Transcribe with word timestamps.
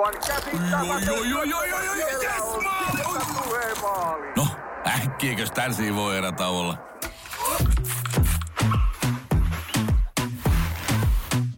Aivan 0.00 0.14
yes, 2.22 2.62
maali! 3.82 4.26
No, 4.36 4.46
äkkiäkös 4.86 5.50
tän 5.50 5.72
voi 5.94 6.16
erä 6.16 6.32
olla? 6.48 6.78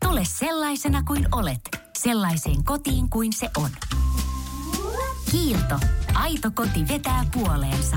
Tule 0.04 0.20
sellaisena 0.24 1.02
kuin 1.02 1.26
olet, 1.32 1.60
sellaiseen 1.98 2.64
kotiin 2.64 3.10
kuin 3.10 3.32
se 3.32 3.50
on. 3.56 3.70
Kiilto. 5.30 5.74
Aito 6.14 6.50
koti 6.54 6.88
vetää 6.88 7.24
puoleensa. 7.32 7.96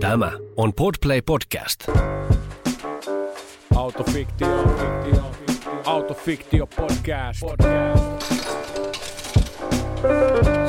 Tämä 0.00 0.32
on 0.56 0.72
Podplay 0.72 1.22
Podcast. 1.22 1.88
Autofiktio, 3.76 4.64
fiktio, 4.68 5.30
autofiktio 5.84 6.66
podcast. 6.66 7.40
podcast. 7.40 8.09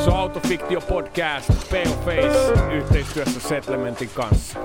Se 0.04 0.10
on 0.10 0.18
autofiktio 0.18 0.82
podcast, 0.82 1.50
Pale 1.70 1.98
Face, 2.06 2.74
yhteistyössä 2.74 3.40
Settlementin 3.40 4.10
kanssa. 4.10 4.60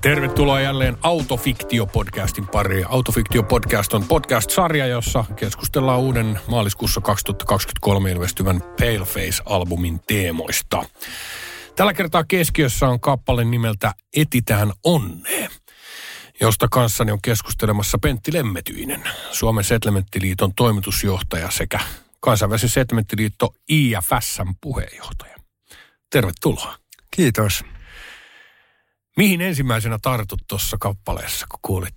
Tervetuloa 0.00 0.60
jälleen 0.60 0.96
Autofiktio-podcastin 1.02 2.48
pariin. 2.52 2.86
Autofiktio-podcast 2.86 3.94
on 3.94 4.04
podcast-sarja, 4.04 4.86
jossa 4.86 5.24
keskustellaan 5.36 6.00
uuden 6.00 6.40
maaliskuussa 6.46 7.00
2023 7.00 8.10
ilmestyvän 8.10 8.60
Paleface-albumin 8.62 10.00
teemoista. 10.06 10.84
Tällä 11.76 11.94
kertaa 11.94 12.24
keskiössä 12.24 12.88
on 12.88 13.00
kappale 13.00 13.44
nimeltä 13.44 13.94
Etitään 14.16 14.72
onnea, 14.84 15.50
josta 16.40 16.68
kanssani 16.70 17.12
on 17.12 17.22
keskustelemassa 17.22 17.98
Pentti 17.98 18.32
Lemmetyinen, 18.32 19.04
Suomen 19.30 19.64
Settlementtiliiton 19.64 20.54
toimitusjohtaja 20.54 21.50
sekä 21.50 21.80
kansainvälisen 22.20 22.68
Settlementtiliitto 22.70 23.54
IFSn 23.68 24.54
puheenjohtaja. 24.60 25.36
Tervetuloa. 26.10 26.76
Kiitos. 27.10 27.64
Mihin 29.16 29.40
ensimmäisenä 29.40 29.98
tartut 30.02 30.40
tuossa 30.48 30.76
kappaleessa, 30.80 31.46
kun 31.50 31.58
kuulit 31.62 31.94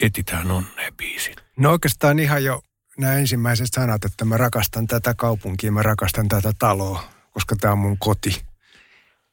Etitään 0.00 0.50
onnea 0.50 0.92
biisin? 0.96 1.34
No 1.56 1.70
oikeastaan 1.70 2.18
ihan 2.18 2.44
jo 2.44 2.62
nämä 2.98 3.14
ensimmäiset 3.14 3.66
sanat, 3.74 4.04
että 4.04 4.24
mä 4.24 4.36
rakastan 4.36 4.86
tätä 4.86 5.14
kaupunkia, 5.14 5.72
mä 5.72 5.82
rakastan 5.82 6.28
tätä 6.28 6.52
taloa, 6.58 7.04
koska 7.30 7.56
tämä 7.56 7.72
on 7.72 7.78
mun 7.78 7.98
koti. 7.98 8.53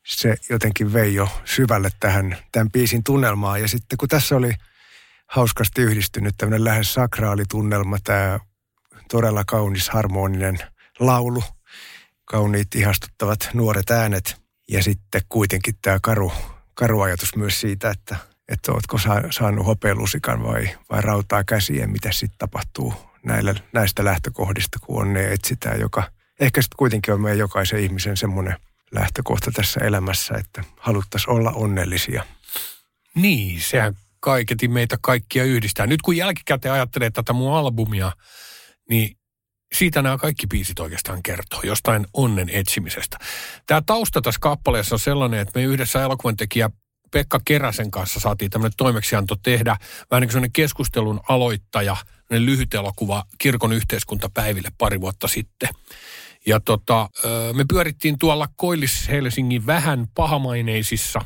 Se 0.06 0.36
jotenkin 0.50 0.94
vei 0.94 1.14
jo 1.14 1.28
syvälle 1.46 1.90
tähän 2.00 2.38
tämän 2.52 2.72
biisin 2.72 3.04
tunnelmaan. 3.04 3.62
Ja 3.62 3.68
sitten 3.68 3.98
kun 3.98 4.10
tässä 4.10 4.36
oli 4.36 4.54
hauskasti 5.28 5.82
yhdistynyt 5.82 6.36
tämmöinen 6.38 6.64
lähes 6.64 6.94
sakraalitunnelma, 6.94 7.98
tämä 8.04 8.40
todella 9.12 9.44
kaunis 9.48 9.90
harmoninen 9.90 10.60
laulu, 11.00 11.44
kauniit 12.26 12.76
ihastuttavat 12.76 13.50
nuoret 13.54 13.92
äänet 13.92 14.42
ja 14.70 14.84
sitten 14.84 15.22
kuitenkin 15.30 15.76
tämä 15.82 15.98
karu 16.02 16.32
karu 16.74 17.02
ajatus 17.02 17.36
myös 17.36 17.62
siitä, 17.62 17.90
että, 17.90 18.16
että 18.50 18.72
oletko 18.72 18.98
saanut 19.32 19.66
hopealusikan 19.66 20.44
vai, 20.44 20.70
vai 20.90 21.02
rautaa 21.02 21.44
käsiin, 21.44 21.92
mitä 21.92 22.12
sitten 22.12 22.38
tapahtuu 22.38 22.94
näillä, 23.26 23.56
näistä 23.74 24.06
lähtökohdista, 24.06 24.80
kun 24.82 25.02
onnea 25.02 25.32
etsitään, 25.32 25.80
joka 25.80 26.04
ehkä 26.40 26.62
sitten 26.62 26.78
kuitenkin 26.78 27.14
on 27.14 27.22
meidän 27.22 27.40
jokaisen 27.40 27.80
ihmisen 27.80 28.18
semmoinen 28.18 28.56
lähtökohta 28.92 29.52
tässä 29.52 29.80
elämässä, 29.80 30.34
että 30.34 30.64
haluttaisiin 30.80 31.30
olla 31.30 31.52
onnellisia. 31.52 32.26
Niin, 33.16 33.62
sehän 33.62 33.98
kaiketi 34.20 34.68
meitä 34.68 34.98
kaikkia 35.02 35.44
yhdistää. 35.44 35.88
Nyt 35.88 36.02
kun 36.02 36.18
jälkikäteen 36.18 36.74
ajattelee 36.74 37.10
tätä 37.10 37.34
mun 37.34 37.54
albumia, 37.54 38.12
niin 38.90 39.18
siitä 39.74 40.02
nämä 40.02 40.18
kaikki 40.18 40.48
biisit 40.48 40.80
oikeastaan 40.80 41.24
kertoo, 41.24 41.60
jostain 41.64 42.08
onnen 42.14 42.50
etsimisestä. 42.50 43.18
Tämä 43.68 43.82
tausta 43.86 44.22
tässä 44.22 44.40
kappaleessa 44.42 44.96
on 44.96 45.00
sellainen, 45.00 45.40
että 45.40 45.60
me 45.60 45.66
yhdessä 45.66 46.02
elokuvan 46.02 46.38
tekijä 46.38 46.70
Pekka 47.12 47.40
Keräsen 47.46 47.92
kanssa 47.92 48.20
saatiin 48.20 48.52
tämmöinen 48.52 48.78
toimeksianto 48.78 49.36
tehdä 49.36 49.78
vähän 50.12 50.22
niin 50.22 50.32
kuin 50.32 50.54
keskustelun 50.54 51.20
aloittaja, 51.30 51.98
lyhyt 52.30 52.74
elokuva 52.74 53.24
kirkon 53.38 53.74
yhteiskuntapäiville 53.74 54.70
pari 54.78 55.02
vuotta 55.02 55.28
sitten. 55.28 55.70
Ja 56.46 56.60
tota, 56.60 57.10
me 57.54 57.66
pyörittiin 57.70 58.20
tuolla 58.20 58.48
Koillis-Helsingin 58.58 59.66
vähän 59.66 60.08
pahamaineisissa, 60.16 61.22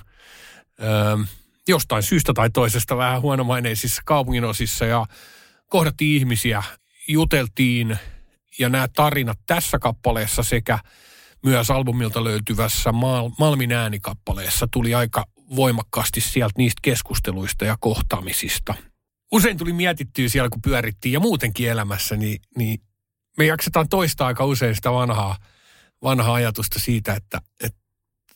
jostain 1.68 2.04
syystä 2.04 2.34
tai 2.34 2.50
toisesta 2.50 2.98
vähän 2.98 3.22
huonomaineisissa 3.22 4.02
kaupunginosissa 4.06 4.86
ja 4.86 5.06
kohdattiin 5.70 6.18
ihmisiä, 6.18 6.64
juteltiin 7.08 7.98
ja 8.60 8.70
nämä 8.70 8.88
tarinat 8.88 9.40
tässä 9.48 9.80
kappaleessa 9.80 10.44
sekä 10.44 10.80
myös 11.46 11.72
albumilta 11.72 12.24
löytyvässä 12.24 12.92
Mal- 12.92 13.32
Malmin 13.40 13.72
äänikappaleessa 13.72 14.68
tuli 14.72 14.96
aika 14.96 15.26
voimakkaasti 15.56 16.22
sieltä 16.22 16.54
niistä 16.58 16.80
keskusteluista 16.82 17.66
ja 17.66 17.78
kohtaamisista. 17.80 18.74
Usein 19.32 19.58
tuli 19.58 19.74
mietittyä 19.74 20.30
siellä, 20.30 20.50
kun 20.50 20.62
pyörittiin 20.62 21.14
ja 21.14 21.20
muutenkin 21.20 21.70
elämässä, 21.70 22.16
niin, 22.16 22.42
niin 22.58 22.80
me 23.38 23.46
jaksetaan 23.46 23.90
toistaa 23.90 24.28
aika 24.28 24.46
usein 24.46 24.76
sitä 24.76 24.92
vanhaa, 24.92 25.38
vanhaa 26.04 26.34
ajatusta 26.34 26.80
siitä, 26.80 27.14
että, 27.14 27.42
että 27.64 27.80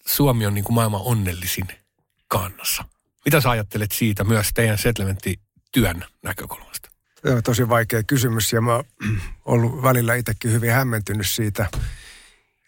Suomi 0.08 0.46
on 0.46 0.54
niin 0.54 0.64
kuin 0.64 0.76
maailman 0.76 1.02
onnellisin 1.04 1.68
kannassa. 2.28 2.84
Mitä 3.26 3.42
sä 3.42 3.50
ajattelet 3.50 3.92
siitä 3.92 4.24
myös 4.24 4.50
teidän 4.54 4.78
settlementti-työn 4.78 6.06
näkökulmasta? 6.24 6.90
On 7.26 7.44
tosi 7.44 7.70
vaikea 7.70 8.04
kysymys 8.04 8.54
ja 8.54 8.62
mä 8.62 8.74
oon 8.74 8.86
ollut 9.46 9.84
välillä 9.84 10.16
itsekin 10.16 10.52
hyvin 10.52 10.72
hämmentynyt 10.72 11.30
siitä, 11.30 11.70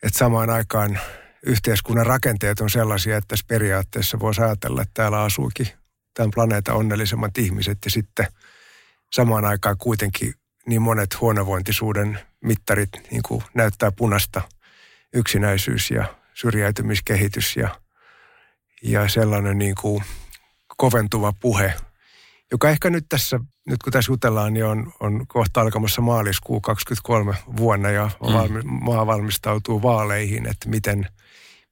että 0.03 0.19
samaan 0.19 0.49
aikaan 0.49 0.99
yhteiskunnan 1.45 2.05
rakenteet 2.05 2.59
on 2.59 2.69
sellaisia, 2.69 3.17
että 3.17 3.27
tässä 3.27 3.45
periaatteessa 3.47 4.19
voisi 4.19 4.41
ajatella, 4.41 4.81
että 4.81 4.91
täällä 4.93 5.21
asuukin 5.21 5.67
tämän 6.13 6.31
planeetan 6.35 6.75
onnellisemmat 6.75 7.37
ihmiset 7.37 7.77
ja 7.85 7.91
sitten 7.91 8.27
samaan 9.11 9.45
aikaan 9.45 9.77
kuitenkin 9.77 10.33
niin 10.67 10.81
monet 10.81 11.21
huonovointisuuden 11.21 12.19
mittarit 12.41 12.89
niin 13.11 13.21
kuin 13.27 13.43
näyttää 13.53 13.91
punasta 13.91 14.41
yksinäisyys 15.13 15.91
ja 15.91 16.05
syrjäytymiskehitys 16.33 17.57
ja, 17.57 17.69
ja 18.83 19.09
sellainen 19.09 19.57
niin 19.57 19.75
kuin 19.81 20.03
koventuva 20.77 21.33
puhe, 21.39 21.73
joka 22.51 22.69
ehkä 22.69 22.89
nyt 22.89 23.05
tässä, 23.09 23.39
nyt 23.67 23.83
kun 23.83 23.93
tässä 23.93 24.11
jutellaan, 24.11 24.53
niin 24.53 24.65
on, 24.65 24.93
on 24.99 25.27
kohta 25.27 25.61
alkamassa 25.61 26.01
maaliskuu 26.01 26.61
23 26.61 27.33
vuonna 27.57 27.89
ja 27.89 28.05
mm. 28.05 28.33
valmi, 28.33 28.61
maa 28.63 29.07
valmistautuu 29.07 29.81
vaaleihin, 29.81 30.47
että 30.47 30.69
miten– 30.69 31.07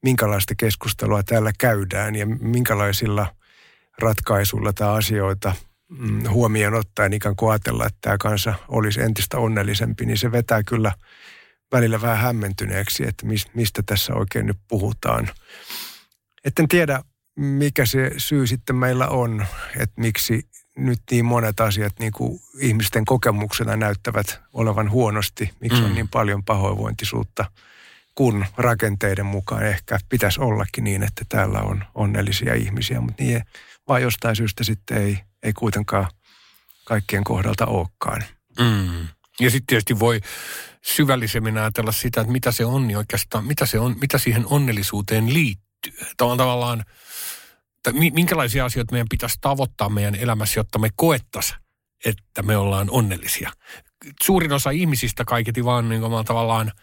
minkälaista 0.04 0.54
keskustelua 0.58 1.24
täällä 1.24 1.52
käydään 1.58 2.16
ja 2.16 2.26
minkälaisilla 2.26 3.36
ratkaisuilla 4.02 4.74
tämä 4.74 4.92
asioita 4.92 5.50
mm, 5.50 5.69
huomioon 6.30 6.74
ottaen 6.74 7.14
ikään 7.14 7.36
kuin 7.36 7.52
ajatella, 7.52 7.86
että 7.86 7.98
tämä 8.02 8.18
kansa 8.18 8.54
olisi 8.68 9.02
entistä 9.02 9.38
onnellisempi, 9.38 10.06
niin 10.06 10.18
se 10.18 10.32
vetää 10.32 10.64
kyllä 10.64 10.92
välillä 11.72 12.02
vähän 12.02 12.18
hämmentyneeksi, 12.18 13.08
että 13.08 13.26
mistä 13.54 13.84
tässä 13.86 14.14
oikein 14.14 14.46
nyt 14.46 14.58
puhutaan. 14.68 15.30
Etten 16.46 16.68
tiedä, 16.68 17.04
mikä 17.36 17.86
se 17.86 18.12
syy 18.18 18.48
sitten 18.48 18.76
meillä 18.76 19.08
on, 19.08 19.46
että 19.80 20.02
miksi 20.02 20.48
nyt 20.78 21.00
niin 21.12 21.26
monet 21.26 21.60
asiat 21.60 22.00
niin 22.00 22.12
kuin 22.12 22.40
ihmisten 22.60 23.06
kokemuksena 23.06 23.76
näyttävät 23.76 24.42
olevan 24.54 24.92
huonosti, 24.92 25.50
miksi 25.60 25.80
mm. 25.80 25.86
on 25.86 25.94
niin 25.94 26.08
paljon 26.08 26.44
pahoinvointisuutta– 26.44 27.46
kun 28.20 28.46
rakenteiden 28.58 29.26
mukaan 29.26 29.66
ehkä 29.66 30.00
pitäisi 30.10 30.42
ollakin 30.42 30.84
niin, 30.84 31.04
että 31.04 31.26
täällä 31.30 31.62
on 31.62 31.84
onnellisia 31.96 32.54
ihmisiä, 32.54 33.02
mutta 33.02 33.24
niin 33.24 33.44
vaan 33.90 34.02
jostain 34.02 34.36
syystä 34.36 34.64
sitten 34.64 34.98
ei, 34.98 35.20
ei 35.44 35.54
kuitenkaan 35.54 36.08
kaikkien 36.86 37.24
kohdalta 37.24 37.66
olekaan. 37.66 38.24
Mm. 38.60 39.08
Ja 39.40 39.50
sitten 39.50 39.68
tietysti 39.68 40.00
voi 40.00 40.22
syvällisemmin 40.82 41.58
ajatella 41.58 41.92
sitä, 41.92 42.22
että 42.22 42.32
mitä 42.32 42.52
se 42.52 42.66
on 42.66 42.88
niin 42.88 42.98
oikeastaan, 42.98 43.46
mitä, 43.46 43.66
se 43.66 43.80
on, 43.80 43.96
mitä 44.02 44.18
siihen 44.18 44.46
onnellisuuteen 44.46 45.34
liittyy. 45.34 45.94
Tavallaan, 46.18 46.84
tavallaan 47.84 48.14
minkälaisia 48.14 48.66
asioita 48.66 48.92
meidän 48.92 49.10
pitäisi 49.10 49.38
tavoittaa 49.42 49.90
meidän 49.90 50.16
elämässä, 50.16 50.60
jotta 50.60 50.80
me 50.80 50.90
koettaisiin, 50.96 51.60
että 52.06 52.42
me 52.42 52.58
ollaan 52.58 52.90
onnellisia. 52.90 53.52
Suurin 54.24 54.54
osa 54.54 54.70
ihmisistä 54.70 55.26
kaiketi 55.26 55.66
vaan 55.66 55.90
niin 55.90 56.02
kuin 56.02 56.26
tavallaan– 56.26 56.72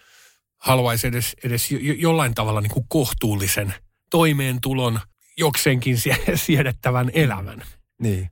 haluaisi 0.59 1.07
edes, 1.07 1.37
edes 1.45 1.69
jollain 1.99 2.35
tavalla 2.35 2.61
niin 2.61 2.71
kuin 2.71 2.87
kohtuullisen 2.89 3.75
toimeentulon, 4.11 5.01
jokseenkin 5.39 5.97
siedettävän 6.35 7.11
elämän. 7.15 7.63
Niin. 8.01 8.31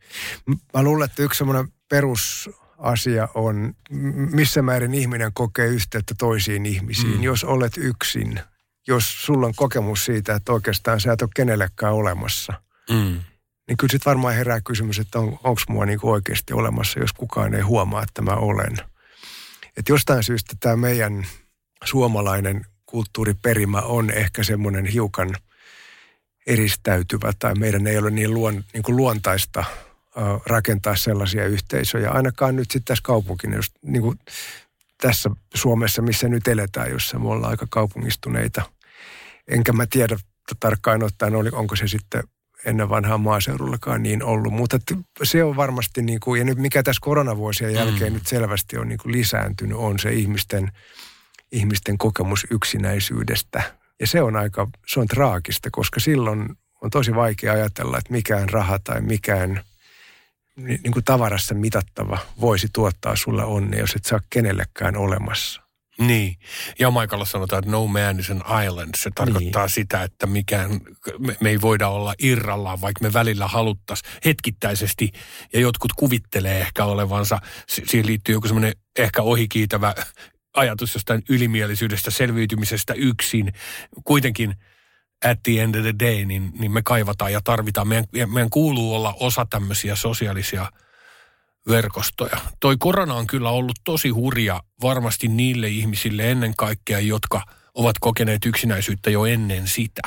Mä 0.74 0.82
luulen, 0.82 1.04
että 1.04 1.22
yksi 1.22 1.38
semmoinen 1.38 1.68
perusasia 1.88 3.28
on, 3.34 3.74
missä 4.30 4.62
määrin 4.62 4.94
ihminen 4.94 5.30
kokee 5.34 5.66
yhteyttä 5.66 6.14
toisiin 6.18 6.66
ihmisiin. 6.66 7.16
Mm. 7.16 7.22
Jos 7.22 7.44
olet 7.44 7.72
yksin, 7.76 8.40
jos 8.86 9.24
sulla 9.26 9.46
on 9.46 9.54
kokemus 9.56 10.04
siitä, 10.04 10.34
että 10.34 10.52
oikeastaan 10.52 11.00
sä 11.00 11.12
et 11.12 11.22
ole 11.22 11.30
kenellekään 11.36 11.92
olemassa, 11.94 12.52
Mm. 12.90 13.20
niin 13.68 13.76
kyllä 13.78 13.90
sitten 13.92 14.10
varmaan 14.10 14.34
herää 14.34 14.60
kysymys, 14.60 14.98
että 14.98 15.18
on, 15.18 15.26
onko 15.44 15.60
mua 15.68 15.86
niin 15.86 15.98
oikeasti 16.02 16.52
olemassa, 16.52 17.00
jos 17.00 17.12
kukaan 17.12 17.54
ei 17.54 17.60
huomaa, 17.60 18.02
että 18.02 18.22
mä 18.22 18.30
olen. 18.30 18.76
Että 19.76 19.92
jostain 19.92 20.22
syystä 20.22 20.56
tämä 20.60 20.76
meidän 20.76 21.26
suomalainen 21.84 22.66
kulttuuriperimä 22.86 23.80
on 23.80 24.10
ehkä 24.10 24.42
semmoinen 24.42 24.86
hiukan 24.86 25.36
eristäytyvä 26.46 27.32
tai 27.38 27.54
meidän 27.54 27.86
ei 27.86 27.98
ole 27.98 28.10
niin, 28.10 28.34
luon, 28.34 28.64
niin 28.72 28.82
kuin 28.82 28.96
luontaista 28.96 29.64
rakentaa 30.46 30.96
sellaisia 30.96 31.46
yhteisöjä. 31.46 32.10
Ainakaan 32.10 32.56
nyt 32.56 32.70
sitten 32.70 32.84
tässä 32.84 33.02
kaupunkina, 33.04 33.56
just 33.56 33.74
niin 33.82 34.02
kuin 34.02 34.18
tässä 35.00 35.30
Suomessa, 35.54 36.02
missä 36.02 36.28
nyt 36.28 36.48
eletään, 36.48 36.90
jossa 36.90 37.18
me 37.18 37.28
ollaan 37.28 37.50
aika 37.50 37.66
kaupungistuneita. 37.70 38.62
Enkä 39.48 39.72
mä 39.72 39.86
tiedä 39.90 40.16
tarkkaan 40.60 41.02
ottaen, 41.02 41.54
onko 41.54 41.76
se 41.76 41.88
sitten 41.88 42.22
ennen 42.64 42.88
vanhaa 42.88 43.18
maaseudullakaan 43.18 44.02
niin 44.02 44.22
ollut. 44.22 44.52
Mutta 44.52 44.78
se 45.22 45.44
on 45.44 45.56
varmasti, 45.56 46.02
niin 46.02 46.20
kuin, 46.20 46.38
ja 46.38 46.44
nyt 46.44 46.58
mikä 46.58 46.82
tässä 46.82 47.00
koronavuosien 47.02 47.74
jälkeen 47.74 48.12
mm. 48.12 48.14
nyt 48.14 48.26
selvästi 48.26 48.78
on 48.78 48.88
niin 48.88 48.98
kuin 49.02 49.12
lisääntynyt, 49.12 49.78
on 49.78 49.98
se 49.98 50.12
ihmisten, 50.12 50.72
ihmisten 51.52 51.98
kokemus 51.98 52.46
yksinäisyydestä. 52.50 53.62
Ja 54.04 54.08
se 54.08 54.22
on 54.22 54.36
aika, 54.36 54.68
se 54.86 55.00
on 55.00 55.06
traagista, 55.06 55.68
koska 55.72 56.00
silloin 56.00 56.48
on 56.82 56.90
tosi 56.90 57.14
vaikea 57.14 57.52
ajatella, 57.52 57.98
että 57.98 58.12
mikään 58.12 58.48
raha 58.48 58.78
tai 58.78 59.00
mikään 59.00 59.64
ni- 60.56 60.78
niin 60.82 60.92
kuin 60.92 61.04
tavarassa 61.04 61.54
mitattava 61.54 62.18
voisi 62.40 62.68
tuottaa 62.72 63.16
sulle 63.16 63.44
onnea, 63.44 63.80
jos 63.80 63.94
et 63.96 64.04
saa 64.04 64.20
kenellekään 64.30 64.96
olemassa. 64.96 65.62
Niin. 65.98 66.36
Jamaikalla 66.78 67.24
sanotaan, 67.24 67.58
että 67.58 67.70
no 67.70 67.86
man 67.86 68.20
is 68.20 68.30
an 68.30 68.64
island. 68.64 68.90
Se 68.96 69.10
tarkoittaa 69.14 69.62
niin. 69.62 69.72
sitä, 69.72 70.02
että 70.02 70.26
mikään, 70.26 70.80
me, 71.18 71.36
me 71.40 71.50
ei 71.50 71.60
voida 71.60 71.88
olla 71.88 72.14
irrallaan, 72.18 72.80
vaikka 72.80 73.02
me 73.02 73.12
välillä 73.12 73.46
haluttaisiin 73.46 74.12
hetkittäisesti. 74.24 75.12
Ja 75.52 75.60
jotkut 75.60 75.92
kuvittelee 75.92 76.60
ehkä 76.60 76.84
olevansa, 76.84 77.38
si- 77.68 77.82
siihen 77.86 78.06
liittyy 78.06 78.34
joku 78.34 78.46
semmoinen 78.46 78.72
ehkä 78.98 79.22
ohikiitävä 79.22 79.94
ajatus 80.54 80.94
jostain 80.94 81.22
ylimielisyydestä, 81.28 82.10
selviytymisestä 82.10 82.94
yksin. 82.94 83.52
Kuitenkin 84.04 84.54
at 85.24 85.42
the 85.42 85.62
end 85.62 85.74
of 85.74 85.82
the 85.82 85.94
day, 85.98 86.24
niin, 86.24 86.52
niin 86.58 86.72
me 86.72 86.82
kaivataan 86.82 87.32
ja 87.32 87.40
tarvitaan. 87.44 87.88
Meidän, 87.88 88.06
meidän 88.26 88.50
kuuluu 88.50 88.94
olla 88.94 89.14
osa 89.20 89.46
tämmöisiä 89.50 89.96
sosiaalisia 89.96 90.70
verkostoja. 91.68 92.38
Toi 92.60 92.76
korona 92.78 93.14
on 93.14 93.26
kyllä 93.26 93.50
ollut 93.50 93.76
tosi 93.84 94.08
hurja 94.08 94.62
varmasti 94.82 95.28
niille 95.28 95.68
ihmisille 95.68 96.30
ennen 96.30 96.56
kaikkea, 96.56 97.00
jotka 97.00 97.42
ovat 97.74 97.96
kokeneet 98.00 98.46
yksinäisyyttä 98.46 99.10
jo 99.10 99.24
ennen 99.24 99.68
sitä. 99.68 100.02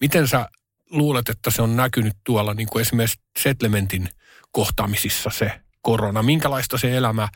Miten 0.00 0.28
sä 0.28 0.48
luulet, 0.90 1.28
että 1.28 1.50
se 1.50 1.62
on 1.62 1.76
näkynyt 1.76 2.16
tuolla 2.24 2.54
niin 2.54 2.68
kuin 2.68 2.80
esimerkiksi 2.80 3.20
settlementin 3.38 4.08
kohtaamisissa 4.50 5.30
se 5.30 5.60
korona? 5.82 6.22
Minkälaista 6.22 6.78
se 6.78 6.96
elämä 6.96 7.28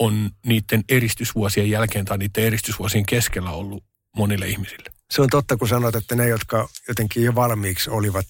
on 0.00 0.30
niiden 0.46 0.84
eristysvuosien 0.88 1.70
jälkeen 1.70 2.04
tai 2.04 2.18
niiden 2.18 2.44
eristysvuosien 2.44 3.06
keskellä 3.06 3.50
ollut 3.50 3.84
monille 4.16 4.48
ihmisille? 4.48 4.90
Se 5.10 5.22
on 5.22 5.28
totta, 5.30 5.56
kun 5.56 5.68
sanot, 5.68 5.96
että 5.96 6.14
ne, 6.14 6.28
jotka 6.28 6.68
jotenkin 6.88 7.24
jo 7.24 7.34
valmiiksi 7.34 7.90
olivat 7.90 8.26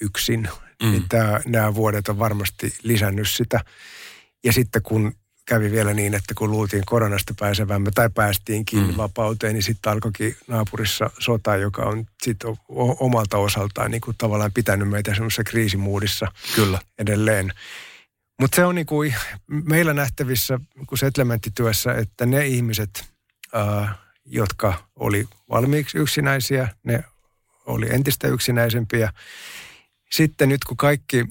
yksin, 0.00 0.48
mm. 0.82 0.90
niin 0.90 1.04
tämä, 1.08 1.40
nämä 1.46 1.74
vuodet 1.74 2.08
on 2.08 2.18
varmasti 2.18 2.74
lisännyt 2.82 3.28
sitä. 3.28 3.60
Ja 4.44 4.52
sitten 4.52 4.82
kun 4.82 5.14
kävi 5.46 5.70
vielä 5.70 5.94
niin, 5.94 6.14
että 6.14 6.34
kun 6.34 6.50
luultiin 6.50 6.82
koronasta 6.86 7.34
pääsevämme 7.40 7.90
tai 7.94 8.10
päästiinkin 8.14 8.86
mm. 8.86 8.96
vapauteen, 8.96 9.54
niin 9.54 9.62
sitten 9.62 9.92
alkoikin 9.92 10.36
naapurissa 10.48 11.10
sota, 11.18 11.56
joka 11.56 11.82
on 11.82 12.06
sitten 12.22 12.56
omalta 13.00 13.38
osaltaan 13.38 13.90
niin 13.90 14.00
kuin 14.00 14.16
tavallaan 14.18 14.52
pitänyt 14.52 14.88
meitä 14.88 15.14
semmoisessa 15.14 15.44
kriisimuudissa 15.44 16.26
Kyllä. 16.54 16.78
edelleen. 16.98 17.52
Mutta 18.40 18.56
se 18.56 18.64
on 18.64 18.74
niin 18.74 18.86
kuin 18.86 19.14
meillä 19.48 19.94
nähtävissä 19.94 20.60
kun 20.86 20.98
settlementtityössä, 20.98 21.94
että 21.94 22.26
ne 22.26 22.46
ihmiset, 22.46 23.04
äh, 23.56 23.98
jotka 24.24 24.74
oli 24.96 25.28
valmiiksi 25.50 25.98
yksinäisiä, 25.98 26.68
ne 26.84 27.04
oli 27.66 27.86
entistä 27.90 28.28
yksinäisempiä. 28.28 29.12
Sitten 30.10 30.48
nyt 30.48 30.64
kun 30.64 30.76
kaikki, 30.76 31.24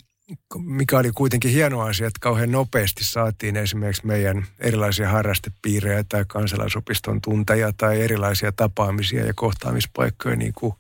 mikä 0.58 0.98
oli 0.98 1.12
kuitenkin 1.16 1.52
hieno 1.52 1.82
asia, 1.82 2.08
että 2.08 2.20
kauhean 2.22 2.52
nopeasti 2.52 3.04
saatiin 3.04 3.56
esimerkiksi 3.58 4.08
meidän 4.08 4.46
erilaisia 4.60 5.10
harrastepiirejä 5.10 6.04
tai 6.10 6.26
kansalaisopiston 6.28 7.22
tunteja 7.22 7.74
tai 7.78 8.02
erilaisia 8.02 8.52
tapaamisia 8.52 9.26
ja 9.26 9.34
kohtaamispaikkoja 9.36 10.36
niin 10.36 10.54
kuin 10.54 10.74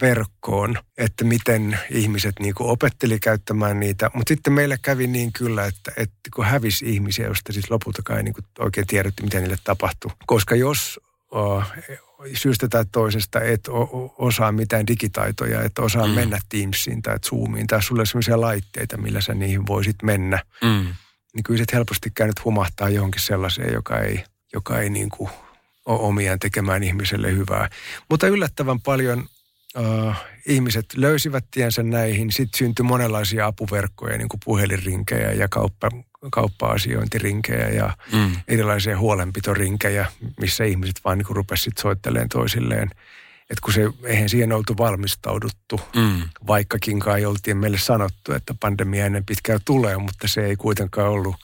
verkkoon, 0.00 0.78
että 0.98 1.24
miten 1.24 1.78
ihmiset 1.90 2.34
niin 2.40 2.54
kuin 2.54 2.70
opetteli 2.70 3.18
käyttämään 3.20 3.80
niitä. 3.80 4.10
Mutta 4.14 4.30
sitten 4.30 4.52
meillä 4.52 4.76
kävi 4.82 5.06
niin 5.06 5.32
kyllä, 5.32 5.64
että, 5.66 5.92
että 5.96 6.30
kun 6.34 6.44
hävisi 6.44 6.84
ihmisiä, 6.94 7.26
joista 7.26 7.52
siis 7.52 7.70
lopultakaan 7.70 8.16
ei 8.16 8.22
niin 8.22 8.34
kuin 8.34 8.44
oikein 8.58 8.86
tiedetty, 8.86 9.22
mitä 9.22 9.40
niille 9.40 9.56
tapahtui. 9.64 10.10
Koska 10.26 10.54
jos 10.54 11.00
uh, 11.34 11.64
syystä 12.34 12.68
tai 12.68 12.84
toisesta 12.92 13.40
et 13.40 13.68
osaa 14.18 14.52
mitään 14.52 14.86
digitaitoja, 14.86 15.62
et 15.62 15.78
osaa 15.78 16.06
mm. 16.06 16.14
mennä 16.14 16.38
Teamsiin 16.48 17.02
tai 17.02 17.18
Zoomiin 17.18 17.66
tai 17.66 17.82
sulle 17.82 18.06
sellaisia 18.06 18.40
laitteita, 18.40 18.96
millä 18.96 19.20
sä 19.20 19.34
niihin 19.34 19.66
voisit 19.66 19.96
mennä, 20.02 20.42
Mm. 20.62 20.94
niin 21.34 21.42
kyllä 21.44 21.58
sit 21.58 21.72
helposti 21.72 22.10
käynyt 22.14 22.44
humahtaa 22.44 22.88
johonkin 22.88 23.22
sellaiseen, 23.22 23.72
joka 23.72 23.98
ei, 23.98 24.24
joka 24.52 24.80
ei 24.80 24.90
niin 24.90 25.10
kuin 25.10 25.30
ole 25.86 26.00
omiaan 26.00 26.38
tekemään 26.38 26.82
ihmiselle 26.82 27.32
hyvää. 27.32 27.68
Mutta 28.10 28.26
yllättävän 28.26 28.80
paljon 28.80 29.28
uh, 29.78 30.14
ihmiset 30.46 30.86
löysivät 30.96 31.44
tiensä 31.50 31.82
näihin. 31.82 32.32
Sitten 32.32 32.58
syntyi 32.58 32.82
monenlaisia 32.82 33.46
apuverkkoja, 33.46 34.18
niin 34.18 34.28
kuin 34.28 34.40
puhelinrinkejä 34.44 35.32
ja 35.32 35.48
kauppa, 35.48 35.88
kauppa-asiointirinkejä 36.32 37.68
ja 37.68 37.96
Mm. 38.12 38.36
erilaisia 38.48 38.98
huolenpitorinkejä, 38.98 40.06
missä 40.40 40.64
ihmiset 40.64 41.00
vaan 41.04 41.18
niin 41.18 41.26
rupesivat 41.36 41.78
soittelemaan 41.78 42.28
toisilleen. 42.28 42.90
Että 43.50 43.60
kun 43.62 43.72
se, 43.72 43.90
eihän 44.04 44.28
siihen 44.28 44.52
oltu 44.52 44.76
valmistauduttu, 44.78 45.80
Mm. 45.96 46.22
vaikkakin 46.46 47.00
kai 47.00 47.24
oltiin 47.24 47.56
meille 47.56 47.78
sanottu, 47.78 48.32
että 48.32 48.54
pandemia 48.60 49.06
ennen 49.06 49.24
pitkään 49.24 49.60
tulee, 49.64 49.98
mutta 49.98 50.28
se 50.28 50.46
ei 50.46 50.56
kuitenkaan 50.56 51.08
ollut 51.10 51.36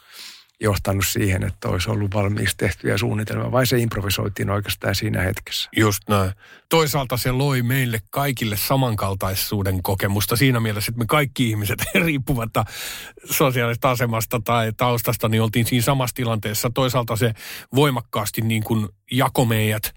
johtanut 0.61 1.05
siihen, 1.07 1.43
että 1.43 1.69
olisi 1.69 1.91
ollut 1.91 2.15
valmiiksi 2.15 2.57
tehtyjä 2.57 2.99
suunnitelmia, 2.99 3.53
vai 3.53 3.67
se 3.67 3.79
improvisoitiin 3.79 4.51
oikeastaan 4.51 4.95
siinä 4.95 5.23
hetkessä. 5.23 5.69
Just 5.77 6.03
näin. 6.09 6.33
Toisaalta 6.69 7.17
se 7.17 7.33
loi 7.33 7.63
meille 7.63 8.01
kaikille 8.11 8.57
samankaltaisuuden 8.57 9.83
kokemusta 9.83 10.37
siinä 10.37 10.61
mielessä, 10.61 10.91
että 10.91 10.99
me 10.99 11.07
kaikki 11.07 11.51
ihmiset 11.51 11.79
riippumatta 12.05 12.65
sosiaalisesta 13.25 13.91
asemasta 13.91 14.41
tai 14.45 14.73
taustasta, 14.77 15.29
niin 15.29 15.43
oltiin 15.43 15.67
siinä 15.67 15.83
samassa 15.83 16.17
tilanteessa. 16.17 16.71
Toisaalta 16.75 17.17
se 17.17 17.35
voimakkaasti 17.75 18.41
niin 18.41 18.65
kuin 18.65 18.89
jako 19.13 19.45
meidät, 19.45 19.95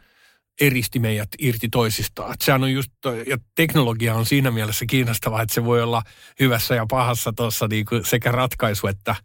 eristi 0.62 1.00
meidät 1.00 1.30
irti 1.40 1.70
toisistaan. 1.70 2.34
Et 2.34 2.42
sehän 2.42 2.64
on 2.64 2.74
just, 2.74 2.92
ja 3.28 3.38
teknologia 3.56 4.16
on 4.16 4.26
siinä 4.26 4.52
mielessä 4.52 4.86
kiinnostavaa, 4.86 5.42
että 5.42 5.54
se 5.54 5.66
voi 5.66 5.82
olla 5.82 6.02
hyvässä 6.40 6.76
ja 6.76 6.86
pahassa 6.90 7.34
tuossa 7.34 7.68
niin 7.68 7.86
sekä 8.04 8.32
ratkaisu 8.32 8.88
että 8.88 9.16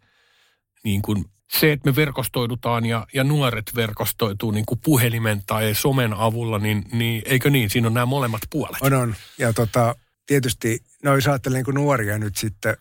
niin 0.83 1.01
kuin 1.01 1.25
se, 1.59 1.71
että 1.71 1.89
me 1.89 1.95
verkostoidutaan 1.95 2.85
ja, 2.85 3.07
ja 3.13 3.23
nuoret 3.23 3.71
verkostoituu 3.75 4.51
niin 4.51 4.65
kuin 4.65 4.79
puhelimen 4.83 5.43
tai 5.47 5.75
somen 5.75 6.13
avulla, 6.13 6.59
niin, 6.59 6.85
niin 6.91 7.21
eikö 7.25 7.49
niin? 7.49 7.69
Siinä 7.69 7.87
on 7.87 7.93
nämä 7.93 8.05
molemmat 8.05 8.41
puolet. 8.49 8.81
On, 8.81 8.93
on. 8.93 9.15
Ja 9.37 9.53
tota, 9.53 9.95
tietysti, 10.25 10.79
no 11.03 11.15
jos 11.15 11.27
ajattelee 11.27 11.57
niin 11.57 11.65
kuin 11.65 11.75
nuoria 11.75 12.17
nyt 12.17 12.37
sitten, 12.37 12.77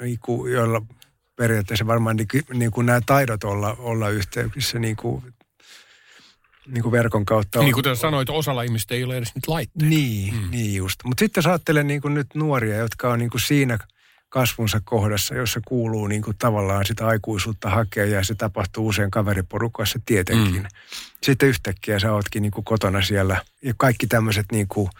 niin 0.00 0.18
kuin, 0.20 0.52
joilla 0.52 0.82
periaatteessa 1.36 1.86
varmaan 1.86 2.16
niin, 2.16 2.28
niin 2.54 2.70
kuin 2.70 2.86
nämä 2.86 3.00
taidot 3.06 3.44
olla, 3.44 3.76
olla 3.78 4.08
yhteyksissä 4.08 4.78
niin 4.78 4.96
kuin, 4.96 5.24
niin 6.66 6.82
kuin 6.82 6.92
verkon 6.92 7.24
kautta. 7.24 7.58
on- 7.58 7.64
Niin 7.64 7.74
kuin 7.74 7.96
sanoit, 7.96 8.30
osalla 8.30 8.62
ihmistä 8.62 8.94
ei 8.94 9.04
ole 9.04 9.16
edes 9.16 9.34
nyt 9.34 9.46
laitteita. 9.48 9.88
Niin, 9.88 10.34
mm. 10.34 10.50
niin 10.50 10.74
just. 10.74 11.00
Mutta 11.04 11.20
sitten 11.20 11.38
jos 11.40 11.46
ajattelee 11.46 11.82
niin 11.82 12.00
kuin 12.00 12.14
nyt 12.14 12.26
nuoria, 12.34 12.76
jotka 12.76 13.12
on 13.12 13.18
niin 13.18 13.30
kuin 13.30 13.40
siinä 13.40 13.78
kasvunsa 14.34 14.80
kohdassa, 14.84 15.34
jossa 15.34 15.60
kuuluu 15.64 16.06
niin 16.06 16.22
kuin 16.22 16.36
tavallaan 16.38 16.86
sitä 16.86 17.06
aikuisuutta 17.06 17.70
hakea 17.70 18.04
ja 18.04 18.24
se 18.24 18.34
tapahtuu 18.34 18.86
usein 18.86 19.10
kaveriporukassa 19.10 19.98
tietenkin. 20.06 20.62
Mm. 20.62 20.68
Sitten 21.22 21.48
yhtäkkiä 21.48 21.98
sä 21.98 22.12
ootkin 22.12 22.42
niin 22.42 22.50
kuin 22.50 22.64
kotona 22.64 23.02
siellä 23.02 23.36
ja 23.62 23.74
kaikki 23.76 24.06
tämmöiset 24.06 24.46
niin 24.52 24.68
kuin 24.68 24.90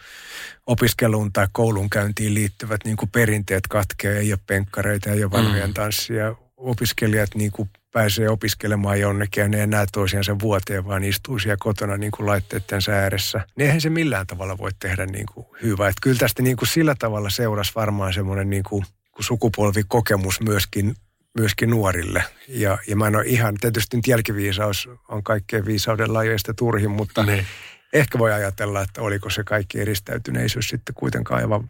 opiskeluun 0.67 1.33
tai 1.33 1.47
koulunkäyntiin 1.51 2.33
liittyvät 2.33 2.81
niin 2.85 2.97
kuin 2.97 3.09
perinteet 3.09 3.67
katkeaa, 3.67 4.15
ei 4.15 4.31
ole 4.33 4.39
penkkareita, 4.47 5.09
ei 5.09 5.23
ole 5.23 5.31
vanhojen 5.31 5.73
tanssia. 5.73 6.35
Opiskelijat 6.57 7.29
niin 7.35 7.51
kuin 7.51 7.69
pääsee 7.91 8.29
opiskelemaan 8.29 8.99
jonnekin 8.99 9.41
ja 9.41 9.47
ne 9.47 9.59
ei 9.59 9.67
näe 9.67 9.85
toisiansa 9.91 10.39
vuoteen, 10.39 10.85
vaan 10.85 11.03
istuu 11.03 11.39
siellä 11.39 11.57
kotona 11.59 11.97
niin 11.97 12.11
kuin 12.11 12.27
laitteiden 12.27 12.81
ääressä. 12.91 13.45
Niin 13.55 13.65
eihän 13.65 13.81
se 13.81 13.89
millään 13.89 14.27
tavalla 14.27 14.57
voi 14.57 14.71
tehdä 14.79 15.05
niin 15.05 15.25
kuin 15.33 15.47
hyvää. 15.61 15.89
Että 15.89 16.01
kyllä 16.01 16.19
tästä 16.19 16.43
niin 16.43 16.57
kuin 16.57 16.67
sillä 16.67 16.95
tavalla 16.99 17.29
seurasi 17.29 17.71
varmaan 17.75 18.13
semmoinen 18.13 18.49
niin 18.49 18.63
kuin 18.63 18.85
sukupolvikokemus 19.23 20.41
myöskin, 20.41 20.95
myöskin 21.37 21.69
nuorille. 21.69 22.23
Ja, 22.47 22.77
ja 22.87 22.95
mä 22.95 23.07
en 23.07 23.15
ole 23.15 23.25
ihan, 23.27 23.55
tietysti 23.61 23.97
nyt 23.97 24.07
jälkiviisaus 24.07 24.89
on 25.09 25.23
kaikkein 25.23 25.65
viisauden 25.65 26.13
lajeista 26.13 26.53
turhin, 26.53 26.91
mutta 26.91 27.23
Niin. 27.23 27.45
ehkä 27.93 28.19
voi 28.19 28.33
ajatella, 28.33 28.81
että 28.81 29.01
oliko 29.01 29.29
se 29.29 29.43
kaikki 29.43 29.79
eristäytyneisyys 29.79 30.67
sitten 30.67 30.95
kuitenkaan 30.95 31.41
aivan, 31.41 31.69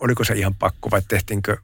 oliko 0.00 0.24
se 0.24 0.34
ihan 0.34 0.54
pakko 0.54 0.90
vai 0.90 1.02
tehtiinkö, 1.08 1.56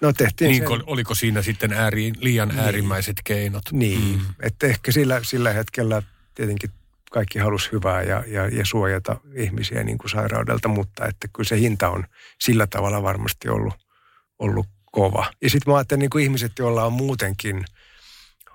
no 0.00 0.12
tehtiin 0.12 0.50
Niin, 0.50 0.68
sen- 0.68 0.82
oliko 0.86 1.14
siinä 1.14 1.42
sitten 1.42 1.72
ääri, 1.72 2.12
liian 2.16 2.58
äärimmäiset 2.58 3.16
keinot? 3.24 3.64
Niin, 3.72 4.00
mm. 4.18 4.20
että 4.42 4.66
ehkä 4.66 4.92
sillä, 4.92 5.20
sillä 5.22 5.52
hetkellä 5.52 6.02
tietenkin 6.34 6.70
kaikki 7.10 7.38
halusi 7.38 7.72
hyvää 7.72 8.02
ja, 8.02 8.24
ja, 8.26 8.48
ja 8.48 8.64
suojata 8.64 9.16
ihmisiä 9.34 9.84
niin 9.84 9.98
kuin 9.98 10.10
sairaudelta, 10.10 10.68
mutta 10.68 11.06
että 11.06 11.28
kyllä 11.32 11.48
se 11.48 11.58
hinta 11.58 11.88
on 11.88 12.04
sillä 12.40 12.66
tavalla 12.66 13.02
varmasti 13.02 13.48
ollut, 13.48 13.74
ollut 14.38 14.66
kova. 14.92 15.26
Ja 15.42 15.50
sitten 15.50 15.72
mä 15.72 15.76
ajattelen 15.76 15.98
niin 16.00 16.10
kuin 16.10 16.24
ihmiset, 16.24 16.52
joilla 16.58 16.84
on 16.84 16.92
muutenkin 16.92 17.64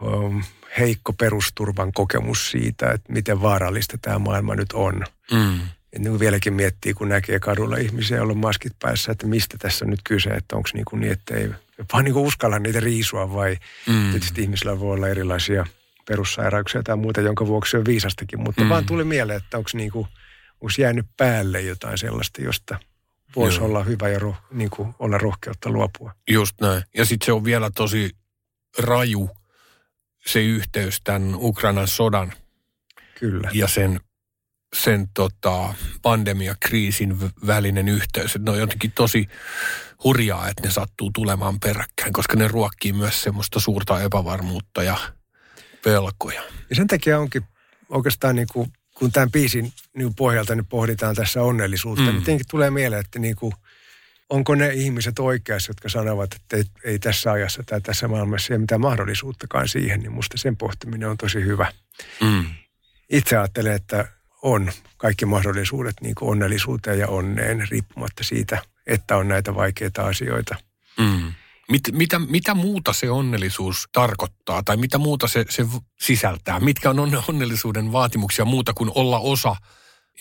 um, 0.01 0.43
heikko 0.79 1.13
perusturvan 1.13 1.91
kokemus 1.93 2.51
siitä, 2.51 2.91
että 2.91 3.13
miten 3.13 3.41
vaarallista 3.41 3.98
tämä 4.01 4.19
maailma 4.19 4.55
nyt 4.55 4.74
on. 4.74 5.03
Mm. 5.31 5.59
Et 5.93 6.00
niin 6.00 6.09
kuin 6.12 6.19
vieläkin 6.19 6.53
miettii, 6.53 6.93
kun 6.93 7.09
näkee 7.09 7.39
kadulla 7.39 7.77
ihmisiä, 7.77 8.17
joilla 8.17 8.31
on 8.33 8.38
maskit 8.39 8.74
päässä, 8.79 9.12
että 9.12 9.27
mistä 9.27 9.57
tässä 9.59 9.86
on 9.86 9.91
nyt 9.91 10.00
kyse, 10.03 10.29
että 10.29 10.55
onko 10.55 10.69
niin, 10.74 10.86
kuin 10.86 11.00
niin 11.00 11.12
että 11.12 11.36
ei 11.36 11.50
vaan 11.93 12.03
niin 12.05 12.13
kuin 12.13 12.25
uskalla 12.25 12.59
niitä 12.59 12.79
riisua 12.79 13.33
vai 13.33 13.57
Mm. 13.88 14.12
Tietysti 14.12 14.41
ihmisillä 14.41 14.79
voi 14.79 14.93
olla 14.93 15.07
erilaisia 15.07 15.65
perussairauksia 16.07 16.83
tai 16.83 16.95
muuta, 16.95 17.21
jonka 17.21 17.48
vuoksi 17.48 17.77
on 17.77 17.86
viisastakin, 17.86 18.39
mutta 18.41 18.62
Mm. 18.63 18.69
vaan 18.69 18.86
tuli 18.86 19.03
mieleen, 19.03 19.38
että 19.38 19.57
onko 19.57 19.69
niinku, 19.74 20.07
onks 20.62 20.79
jäänyt 20.79 21.05
päälle 21.17 21.62
jotain 21.62 21.98
sellaista, 21.98 22.41
josta 22.41 22.79
voisi 23.36 23.57
Joo. 23.57 23.67
olla 23.67 23.83
hyvä 23.83 24.09
ja 24.09 24.19
roh, 24.19 24.36
niinku 24.51 24.95
olla 25.00 25.17
rohkeutta 25.17 25.69
luopua. 25.69 26.13
Just 26.29 26.62
näin. 26.62 26.83
Ja 26.98 27.05
sitten 27.05 27.25
se 27.25 27.31
on 27.31 27.43
vielä 27.43 27.69
tosi 27.75 28.12
raju 28.77 29.29
se 30.25 30.41
yhteys 30.41 31.01
tämän 31.03 31.36
Ukrainan 31.36 31.88
sodan 31.88 32.33
Kyllä. 33.19 33.50
ja 33.53 33.67
sen, 33.67 34.00
sen 34.75 35.07
tota, 35.13 35.74
pandemiakriisin 36.01 37.17
välinen 37.48 37.88
yhteys. 37.88 38.38
Ne 38.39 38.51
on 38.51 38.59
jotenkin 38.59 38.91
tosi 38.91 39.27
hurjaa, 40.03 40.50
että 40.50 40.63
ne 40.63 40.71
sattuu 40.71 41.12
tulemaan 41.13 41.59
peräkkäin, 41.59 42.13
koska 42.13 42.38
ne 42.38 42.48
ruokkii 42.48 42.93
myös 42.93 43.21
semmoista 43.21 43.59
suurta 43.59 44.01
epävarmuutta 44.01 44.83
ja 44.83 44.98
pelkoja. 45.83 46.41
Ja 46.69 46.75
sen 46.75 46.88
takia 46.88 47.19
onkin 47.19 47.43
oikeastaan 47.89 48.36
niinku, 48.36 48.67
kun 49.00 49.12
tämän 49.12 49.32
biisin 49.32 49.74
niinku 49.94 50.13
pohjalta 50.18 50.56
nyt 50.56 50.65
pohditaan 50.70 51.15
tässä 51.15 51.41
onnellisuutta, 51.44 52.01
Mm. 52.03 52.08
niin 52.08 52.18
tietenkin 52.24 52.48
tulee 52.50 52.70
mieleen, 52.72 53.00
että 53.00 53.20
niinku, 53.20 53.53
onko 54.29 54.56
ne 54.56 54.70
ihmiset 54.74 55.20
oikeassa, 55.20 55.70
jotka 55.70 55.89
sanovat, 55.89 56.34
että 56.34 56.58
ei, 56.58 56.63
ei 56.84 57.00
tässä 57.00 57.32
ajassa 57.32 57.63
tai 57.65 57.82
tässä 57.82 58.08
maailmassa 58.08 58.53
ei 58.53 58.56
ole 58.56 58.62
mitään 58.62 58.82
mahdollisuuttakaan 58.82 59.68
siihen, 59.68 60.00
niin 60.00 60.12
musta 60.12 60.38
sen 60.38 60.58
pohtiminen 60.58 61.10
on 61.10 61.18
tosi 61.18 61.41
hyvä. 61.41 61.72
Mm. 62.22 62.46
itse 63.10 63.38
ajattelen, 63.38 63.74
että 63.74 64.08
on 64.41 64.72
kaikki 64.98 65.25
mahdollisuudet 65.25 65.96
niin 66.01 66.15
kuin 66.15 66.29
onnellisuuteen 66.29 67.00
ja 67.00 67.08
onneen, 67.08 67.68
riippumatta 67.72 68.24
siitä, 68.24 68.62
että 68.88 69.18
on 69.18 69.27
näitä 69.27 69.56
vaikeita 69.56 70.01
asioita. 70.06 70.56
Mm. 71.00 71.34
Mit, 71.72 71.82
mitä, 71.92 72.20
mitä 72.20 72.54
muuta 72.54 72.94
se 72.94 73.10
onnellisuus 73.10 73.88
tarkoittaa 73.92 74.64
tai 74.64 74.78
mitä 74.78 74.98
muuta 74.98 75.28
se, 75.28 75.46
se 75.50 75.66
sisältää? 76.02 76.60
Mitkä 76.60 76.90
on 76.90 77.00
onne- 77.00 77.24
onnellisuuden 77.28 77.92
vaatimuksia 77.92 78.46
muuta 78.46 78.74
kuin 78.74 78.92
olla 78.96 79.20
osa 79.20 79.56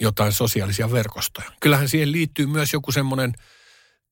jotain 0.01 0.33
sosiaalisia 0.33 0.93
verkostoja? 0.93 1.53
Kyllähän 1.61 1.89
siihen 1.89 2.13
liittyy 2.13 2.47
myös 2.47 2.73
joku 2.73 2.93
semmoinen 2.93 3.33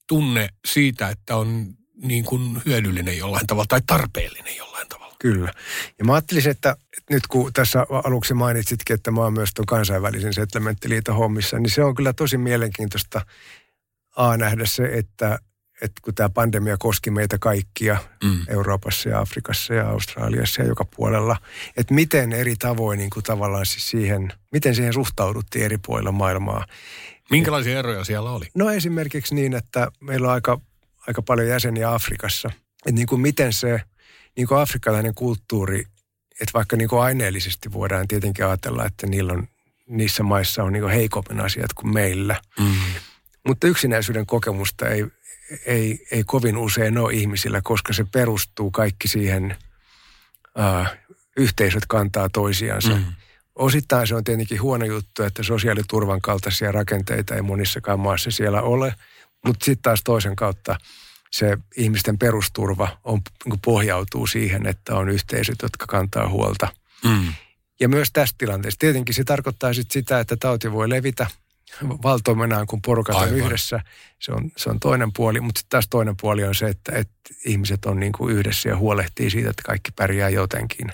tunne 0.09 0.49
siitä, 0.67 1.09
että 1.09 1.37
on 1.37 1.67
niin 2.03 2.25
kuin 2.25 2.63
hyödyllinen 2.67 3.19
jollain 3.19 3.47
tavalla 3.47 3.67
tai 3.69 3.81
tarpeellinen 3.87 4.57
jollain 4.57 4.89
tavalla. 4.89 5.17
Kyllä. 5.19 5.53
Ja 5.99 6.05
mä 6.05 6.15
ajattelisin, 6.15 6.51
että 6.51 6.77
nyt 7.11 7.27
kun 7.27 7.53
tässä 7.53 7.87
aluksi 8.05 8.35
mainitsitkin, 8.35 8.95
että 8.95 9.11
mä 9.11 9.21
oon 9.21 9.33
myös 9.33 9.55
tuon 9.55 9.67
kansainvälisen 9.67 10.35
settlementtiliiton 10.35 11.17
hommissa, 11.17 11.59
niin 11.59 11.71
se 11.71 11.85
on 11.85 11.95
kyllä 11.95 12.13
tosi 12.13 12.39
mielenkiintoista 12.39 13.27
A 14.17 14.37
nähdä 14.37 14.67
se, 14.67 14.85
että, 14.85 15.39
että 15.83 16.01
kun 16.03 16.15
tämä 16.15 16.29
pandemia 16.29 16.77
koski 16.79 17.11
meitä 17.11 17.39
kaikkia 17.39 17.99
Mm. 18.25 18.41
Euroopassa 18.49 19.09
ja 19.09 19.21
Afrikassa 19.21 19.75
ja 19.75 19.89
Australiassa 19.89 20.63
ja 20.63 20.69
joka 20.69 20.85
puolella, 20.85 21.37
että 21.77 21.95
miten 21.95 22.33
eri 22.33 22.57
tavoin 22.57 22.99
niin 22.99 23.11
kuin 23.11 23.23
tavallaan 23.23 23.67
siis 23.67 23.91
siihen, 23.91 24.33
miten 24.53 24.75
siihen 24.75 24.93
suhtauduttiin 24.93 25.65
eri 25.65 25.79
puolilla 25.87 26.13
maailmaa. 26.13 26.67
Minkälaisia 27.31 27.79
eroja 27.79 28.05
siellä 28.05 28.31
oli? 28.31 28.47
No 28.55 28.71
esimerkiksi 28.71 29.35
niin, 29.35 29.55
että 29.55 29.89
meillä 30.01 30.27
on 30.27 30.35
aika, 30.35 30.61
aika 31.07 31.23
paljon 31.23 31.49
jäseniä 31.49 31.95
Afrikassa. 31.95 32.51
Että 32.87 32.93
niin 32.93 33.07
kuin 33.07 33.21
miten 33.21 33.53
se 33.53 33.81
niin 34.37 34.47
kuin 34.47 34.61
afrikkalainen 34.61 35.15
kulttuuri, 35.15 35.85
että 36.41 36.53
vaikka 36.55 36.77
niin 36.77 36.89
kuin 36.89 37.03
aineellisesti 37.03 37.73
voidaan 37.73 38.09
tietenkin 38.09 38.47
ajatella, 38.47 38.85
että 38.85 39.07
niillä 39.07 39.33
on, 39.33 39.49
niissä 39.89 40.23
maissa 40.23 40.63
on 40.63 40.73
niin 40.73 40.83
kuin 40.83 40.95
heikommin 40.95 41.41
asiat 41.41 41.73
kuin 41.73 41.95
meillä. 41.95 42.41
Mm. 42.61 42.75
Mutta 43.47 43.67
yksinäisyyden 43.67 44.27
kokemusta 44.27 44.89
ei, 44.89 45.07
ei, 45.67 46.07
ei 46.11 46.25
kovin 46.25 46.57
usein 46.57 46.99
ole 46.99 47.13
ihmisillä, 47.13 47.61
koska 47.65 47.93
se 47.93 48.05
perustuu 48.13 48.71
kaikki 48.71 49.09
siihen, 49.09 49.57
äh, 50.59 50.99
yhteisöt 51.37 51.87
kantaa 51.89 52.29
toisiansa. 52.29 52.95
Mm. 52.95 53.05
Osittain 53.55 54.07
se 54.07 54.15
on 54.15 54.25
tietenkin 54.25 54.63
huono 54.63 54.85
juttu, 54.85 55.23
että 55.23 55.43
sosiaaliturvan 55.43 56.21
kaltaisia 56.21 56.73
rakenteita 56.73 57.35
ei 57.35 57.43
monissakaan 57.43 58.01
maassa 58.01 58.31
siellä 58.31 58.63
ole, 58.63 58.95
mutta 59.45 59.65
sitten 59.65 59.83
taas 59.83 60.03
toisen 60.05 60.37
kautta 60.37 60.77
se 61.31 61.59
ihmisten 61.77 62.19
perusturva 62.19 62.99
on, 63.05 63.21
niin 63.45 63.61
pohjautuu 63.65 64.27
siihen, 64.27 64.67
että 64.67 64.97
on 64.97 65.09
yhteisöt, 65.09 65.63
jotka 65.63 65.87
kantaa 65.87 66.29
huolta. 66.29 66.69
Mm. 67.05 67.33
Ja 67.81 67.89
myös 67.89 68.09
tässä 68.13 68.35
tilanteessa. 68.39 68.79
Tietenkin 68.79 69.15
se 69.15 69.25
tarkoittaa 69.25 69.75
sit 69.75 69.91
sitä, 69.91 70.21
että 70.21 70.37
tauti 70.37 70.73
voi 70.73 70.89
levitä 70.89 71.27
valtoimenaan, 72.03 72.67
kun 72.67 72.83
porukat 72.83 73.17
on 73.17 73.23
Aivan. 73.23 73.39
yhdessä. 73.39 73.81
Se 74.19 74.33
on, 74.33 74.51
se 74.57 74.71
on 74.71 74.81
toinen 74.81 75.13
puoli, 75.13 75.41
mutta 75.41 75.59
sitten 75.59 75.71
taas 75.71 75.89
toinen 75.91 76.17
puoli 76.21 76.45
on 76.45 76.55
se, 76.55 76.67
että, 76.69 76.93
että 76.95 77.35
ihmiset 77.45 77.85
on 77.85 78.01
niin 78.01 78.13
kuin 78.13 78.37
yhdessä 78.37 78.69
ja 78.69 78.77
huolehtii 78.77 79.31
siitä, 79.31 79.51
että 79.51 79.63
kaikki 79.63 79.91
pärjää 79.97 80.29
jotenkin. 80.29 80.93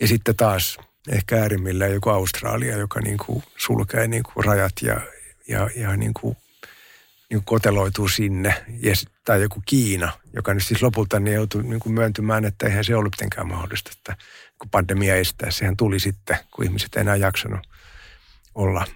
Ja 0.00 0.08
sitten 0.08 0.36
taas 0.36 0.78
ehkä 1.08 1.40
äärimmillään 1.40 1.92
joku 1.92 2.10
Australia, 2.10 2.76
joka 2.76 3.00
niin 3.00 3.18
kuin 3.26 3.42
sulkee 3.56 4.08
niin 4.08 4.22
kuin 4.22 4.44
rajat 4.44 4.72
ja, 4.82 5.00
ja, 5.48 5.70
ja 5.76 5.96
niin 5.96 6.14
kuin, 6.14 6.36
niin 7.30 7.38
kuin 7.38 7.44
koteloituu 7.44 8.08
sinne. 8.08 8.64
Ja, 8.82 8.96
sit- 8.96 9.08
tai 9.24 9.42
joku 9.42 9.62
Kiina, 9.66 10.12
joka 10.32 10.54
nyt 10.54 10.66
siis 10.66 10.82
lopulta 10.82 11.20
niin 11.20 11.34
joutui 11.34 11.62
niin 11.62 11.80
kuin 11.80 11.92
myöntymään, 11.92 12.44
että 12.44 12.66
eihän 12.66 12.84
se 12.84 12.96
ollut 12.96 13.12
mitenkään 13.12 13.48
mahdollista, 13.48 13.90
että 13.98 14.16
kun 14.58 14.70
pandemia 14.70 15.16
estää, 15.16 15.50
sehän 15.50 15.76
tuli 15.76 16.00
sitten, 16.00 16.36
kun 16.54 16.64
ihmiset 16.64 16.96
ei 16.96 17.00
enää 17.00 17.16
jaksanut 17.16 17.60
olla, 18.54 18.86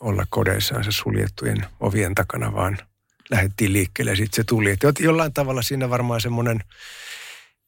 olla 0.00 0.24
kodeissaansa 0.30 0.92
suljettujen 0.92 1.66
ovien 1.80 2.14
takana, 2.14 2.52
vaan 2.52 2.78
lähdettiin 3.30 3.72
liikkeelle 3.72 4.12
ja 4.12 4.16
sitten 4.16 4.36
se 4.36 4.44
tuli. 4.44 4.70
Et 4.70 4.82
jo- 4.82 4.92
jollain 5.00 5.32
tavalla 5.32 5.62
siinä 5.62 5.90
varmaan 5.90 6.20
semmoinen 6.20 6.60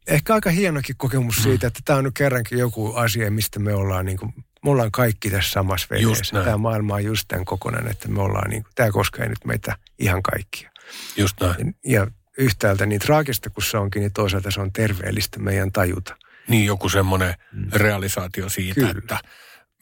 ehkä 0.07 0.35
aika 0.35 0.51
hienokin 0.51 0.97
kokemus 0.97 1.37
siitä, 1.37 1.67
että 1.67 1.81
tämä 1.85 1.99
on 1.99 2.05
nyt 2.05 2.15
kerrankin 2.15 2.59
joku 2.59 2.95
asia, 2.95 3.31
mistä 3.31 3.59
me 3.59 3.75
ollaan 3.75 4.07
niin 4.07 4.19
kuin, 4.19 4.35
me 4.65 4.71
ollaan 4.71 4.91
kaikki 4.91 5.31
tässä 5.31 5.51
samassa 5.51 5.87
veneessä. 5.91 6.45
Tämä 6.45 6.57
maailma 6.57 6.95
on 6.95 7.05
just 7.05 7.29
tämän 7.29 7.45
kokonainen, 7.45 7.91
että 7.91 8.09
me 8.09 8.23
ollaan 8.23 8.51
niin 8.51 8.63
kuin, 8.63 8.73
tämä 8.75 8.91
koskee 8.91 9.29
nyt 9.29 9.45
meitä 9.45 9.77
ihan 9.99 10.23
kaikkia. 10.23 10.71
Just 11.17 11.41
näin. 11.41 11.77
Ja 11.85 12.07
yhtäältä 12.39 12.87
niin 12.87 13.01
traagista 13.01 13.51
kuin 13.51 13.65
se 13.65 13.79
onkin, 13.79 14.01
niin 14.01 14.13
toisaalta 14.13 14.51
se 14.51 14.61
on 14.61 14.73
terveellistä 14.73 15.39
meidän 15.39 15.73
tajuta. 15.73 16.17
Niin 16.49 16.67
joku 16.67 16.89
semmoinen 16.89 17.35
realisaatio 17.73 18.49
siitä, 18.49 18.75
Kyllä. 18.75 18.95
että 18.99 19.19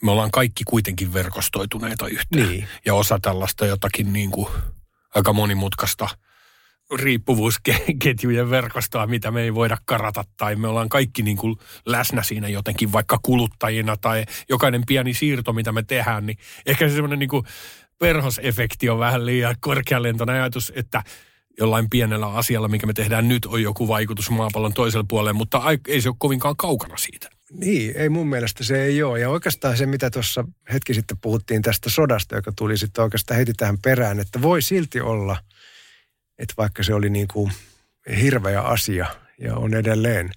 me 0.02 0.10
ollaan 0.10 0.30
kaikki 0.30 0.64
kuitenkin 0.64 1.12
verkostoituneita 1.12 2.08
yhteen. 2.08 2.48
Niin. 2.48 2.68
Ja 2.86 2.94
osa 2.94 3.18
tällaista 3.22 3.66
jotakin 3.66 4.12
niin 4.12 4.30
kuin 4.30 4.48
aika 5.14 5.32
monimutkaista 5.32 6.08
riippuvuusketjujen 6.94 8.50
verkostoa, 8.50 9.06
mitä 9.06 9.30
me 9.30 9.42
ei 9.42 9.54
voida 9.54 9.76
karata, 9.84 10.24
tai 10.36 10.56
me 10.56 10.68
ollaan 10.68 10.88
kaikki 10.88 11.22
niin 11.22 11.36
kuin 11.36 11.56
läsnä 11.86 12.22
siinä 12.22 12.48
jotenkin 12.48 12.92
vaikka 12.92 13.18
kuluttajina, 13.22 13.96
tai 13.96 14.24
jokainen 14.48 14.82
pieni 14.86 15.14
siirto, 15.14 15.52
mitä 15.52 15.72
me 15.72 15.82
tehdään, 15.82 16.26
niin 16.26 16.38
ehkä 16.66 16.88
se 16.88 16.94
semmoinen 16.94 17.18
niin 17.18 17.28
kuin 17.28 17.44
perhosefekti 17.98 18.88
on 18.88 18.98
vähän 18.98 19.26
liian 19.26 19.56
korkealentoinen 19.60 20.36
ajatus, 20.36 20.72
että 20.76 21.02
jollain 21.58 21.90
pienellä 21.90 22.26
asialla, 22.26 22.68
mikä 22.68 22.86
me 22.86 22.92
tehdään 22.92 23.28
nyt, 23.28 23.46
on 23.46 23.62
joku 23.62 23.88
vaikutus 23.88 24.30
maapallon 24.30 24.72
toiselle 24.72 25.04
puolelle, 25.08 25.32
mutta 25.32 25.62
ei 25.88 26.00
se 26.00 26.08
ole 26.08 26.16
kovinkaan 26.18 26.56
kaukana 26.56 26.96
siitä. 26.96 27.30
Niin, 27.50 27.96
ei 27.96 28.08
mun 28.08 28.28
mielestä 28.28 28.64
se 28.64 28.82
ei 28.82 29.02
ole. 29.02 29.20
Ja 29.20 29.30
oikeastaan 29.30 29.76
se, 29.76 29.86
mitä 29.86 30.10
tuossa 30.10 30.44
hetki 30.72 30.94
sitten 30.94 31.18
puhuttiin 31.18 31.62
tästä 31.62 31.90
sodasta, 31.90 32.34
joka 32.36 32.52
tuli 32.56 32.78
sitten 32.78 33.04
oikeastaan 33.04 33.38
heti 33.38 33.52
tähän 33.52 33.78
perään, 33.78 34.20
että 34.20 34.42
voi 34.42 34.62
silti 34.62 35.00
olla, 35.00 35.36
että 36.38 36.54
vaikka 36.58 36.82
se 36.82 36.94
oli 36.94 37.10
niin 37.10 37.28
kuin 37.28 37.52
hirveä 38.20 38.60
asia 38.60 39.06
ja 39.38 39.56
on 39.56 39.74
edelleen, 39.74 40.30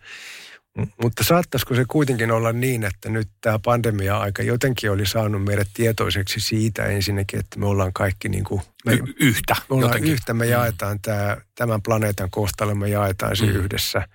mutta 1.02 1.24
saattaisiko 1.24 1.76
se 1.76 1.86
kuitenkin 1.88 2.32
olla 2.32 2.54
niin, 2.54 2.84
että 2.84 3.10
nyt 3.10 3.30
tämä 3.42 3.60
pandemia-aika 3.60 4.44
jotenkin 4.44 4.92
oli 4.92 5.06
saanut 5.06 5.44
meidät 5.44 5.68
tietoiseksi 5.74 6.40
siitä 6.40 6.86
ensinnäkin, 6.86 7.40
että 7.40 7.60
me 7.60 7.66
ollaan 7.66 7.94
kaikki 7.94 8.30
niin 8.30 8.44
kuin, 8.44 8.62
me, 8.86 8.94
Y- 8.94 9.14
yhtä 9.20 9.56
me 9.56 9.76
ollaan 9.76 9.90
jotenkin. 9.90 10.12
yhtä, 10.14 10.34
me 10.34 10.46
jaetaan 10.46 11.00
tämä, 11.02 11.38
tämän 11.56 11.82
planeetan 11.82 12.30
kohtalo, 12.30 12.76
me 12.76 12.90
jaetaan 12.90 13.36
se 13.38 13.46
Mm. 13.46 13.52
mm. 13.52 13.56
yhdessä. 13.60 14.08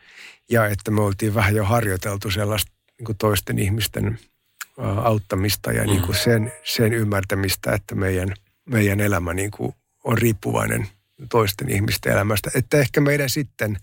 Ja 0.51 0.67
että 0.67 0.91
me 0.91 1.01
oltiin 1.01 1.35
vähän 1.35 1.55
jo 1.57 1.65
harjoiteltu 1.65 2.31
sellaista 2.31 2.73
niin 2.99 3.07
kuin 3.07 3.19
toisten 3.19 3.59
ihmisten 3.59 4.19
auttamista 5.03 5.73
ja 5.73 5.85
niin 5.85 6.03
kuin 6.03 6.17
sen, 6.17 6.53
sen 6.65 6.93
ymmärtämistä, 6.93 7.73
että 7.73 7.95
meidän, 7.95 8.35
meidän 8.65 9.01
elämä 9.01 9.35
niin 9.35 9.51
kuin 9.51 9.75
on 10.05 10.19
riippuvainen 10.19 10.89
toisten 11.31 11.71
ihmisten 11.71 12.13
elämästä. 12.13 12.51
Että 12.55 12.79
ehkä 12.79 13.01
meidän 13.01 13.31
sitten 13.31 13.77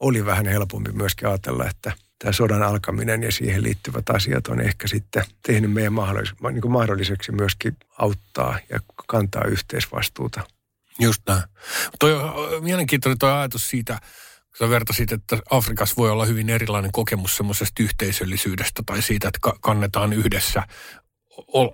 oli 0.00 0.26
vähän 0.26 0.46
helpompi 0.46 0.92
myöskin 0.92 1.28
ajatella, 1.28 1.68
että 1.70 1.92
tämä 2.18 2.32
sodan 2.32 2.62
alkaminen 2.62 3.22
ja 3.22 3.32
siihen 3.32 3.62
liittyvät 3.62 4.10
asiat 4.10 4.46
on 4.46 4.60
ehkä 4.60 4.88
sitten 4.88 5.24
tehnyt 5.42 5.72
meidän 5.72 5.92
mahdollis- 5.92 6.50
niin 6.52 6.62
kuin 6.62 6.72
mahdolliseksi 6.72 7.32
myöskin 7.32 7.76
auttaa 7.98 8.58
ja 8.70 8.80
kantaa 9.06 9.44
yhteisvastuuta. 9.44 10.40
Just 10.98 11.22
näin. 11.28 11.42
Toi 11.98 12.14
on 12.14 12.64
mielenkiintoinen 12.64 13.18
toi 13.18 13.32
ajatus 13.32 13.70
siitä, 13.70 13.98
sä 14.58 14.68
vertasit, 14.70 15.12
että 15.12 15.38
Afrikassa 15.50 15.96
voi 15.96 16.10
olla 16.10 16.24
hyvin 16.24 16.50
erilainen 16.50 16.92
kokemus 16.92 17.36
semmoisesta 17.36 17.82
yhteisöllisyydestä 17.82 18.82
tai 18.86 19.02
siitä, 19.02 19.28
että 19.28 19.38
ka- 19.42 19.58
kannetaan 19.60 20.12
yhdessä, 20.12 20.62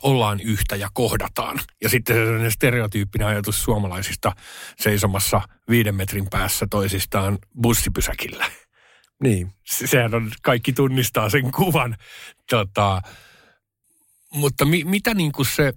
ollaan 0.02 0.40
yhtä 0.40 0.76
ja 0.76 0.88
kohdataan. 0.94 1.60
Ja 1.82 1.88
sitten 1.88 2.40
se 2.40 2.50
stereotyyppinen 2.50 3.28
ajatus 3.28 3.62
suomalaisista 3.62 4.32
seisomassa 4.80 5.40
viiden 5.68 5.94
metrin 5.94 6.26
päässä 6.30 6.66
toisistaan 6.70 7.38
bussipysäkillä. 7.62 8.46
Niin, 9.22 9.52
Se- 9.64 9.86
Sehän 9.86 10.14
on, 10.14 10.30
kaikki 10.42 10.72
tunnistaa 10.72 11.30
sen 11.30 11.52
kuvan. 11.52 11.96
Tota, 12.50 13.02
mutta 14.34 14.64
mi, 14.64 14.84
mitä 14.84 15.14
niin 15.14 15.32
kuin 15.32 15.46
se, 15.46 15.72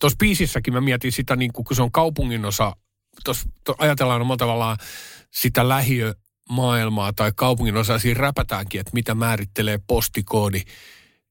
tuossa 0.00 0.16
biisissäkin 0.16 0.74
mä 0.74 0.80
mietin 0.80 1.12
sitä, 1.12 1.36
niin 1.36 1.52
kuin, 1.52 1.64
kun 1.64 1.76
se 1.76 1.82
on 1.82 1.92
kaupungin 1.92 2.44
osa, 2.44 2.76
tuossa 3.24 3.48
to, 3.64 3.74
ajatellaan 3.78 4.20
omalla 4.22 4.36
tavallaan 4.36 4.76
sitä 5.30 5.68
lähiömaailmaa 5.68 7.12
tai 7.12 7.32
kaupungin 7.36 7.76
osaa, 7.76 7.98
siinä 7.98 8.20
räpätäänkin, 8.20 8.80
että 8.80 8.94
mitä 8.94 9.14
määrittelee 9.14 9.78
postikoodi 9.86 10.62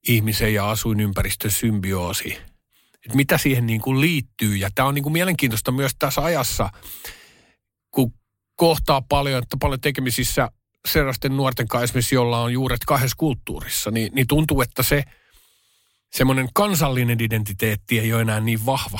ihmisen 0.08 0.54
ja 0.54 0.70
asuinympäristön 0.70 1.52
symbioosi. 1.52 2.38
Et 3.06 3.16
mitä 3.16 3.38
siihen 3.38 3.66
niin 3.66 3.82
kuin 3.82 4.02
liittyy. 4.02 4.56
Ja 4.56 4.70
tämä 4.75 4.88
on 4.88 4.96
niin 4.96 5.04
kuin 5.04 5.14
mielenkiintoista 5.14 5.72
myös 5.72 5.92
tässä 6.00 6.24
ajassa, 6.24 6.70
kun 7.92 8.14
kohtaa 8.56 9.02
paljon, 9.02 9.44
että 9.44 9.58
paljon 9.60 9.82
tekemisissä 9.82 10.52
sellaisten 10.88 11.38
nuorten 11.38 11.68
kanssa 11.68 11.84
esimerkiksi, 11.84 12.16
jolla 12.16 12.42
on 12.42 12.54
juuret 12.54 12.86
kahdessa 12.88 13.16
kulttuurissa, 13.18 13.92
niin, 13.92 14.12
niin 14.16 14.28
tuntuu, 14.28 14.62
että 14.62 14.84
se 14.84 15.04
semmoinen 16.12 16.50
kansallinen 16.54 17.22
identiteetti 17.22 18.00
ei 18.00 18.14
ole 18.14 18.22
enää 18.22 18.40
niin 18.40 18.66
vahva. 18.66 19.00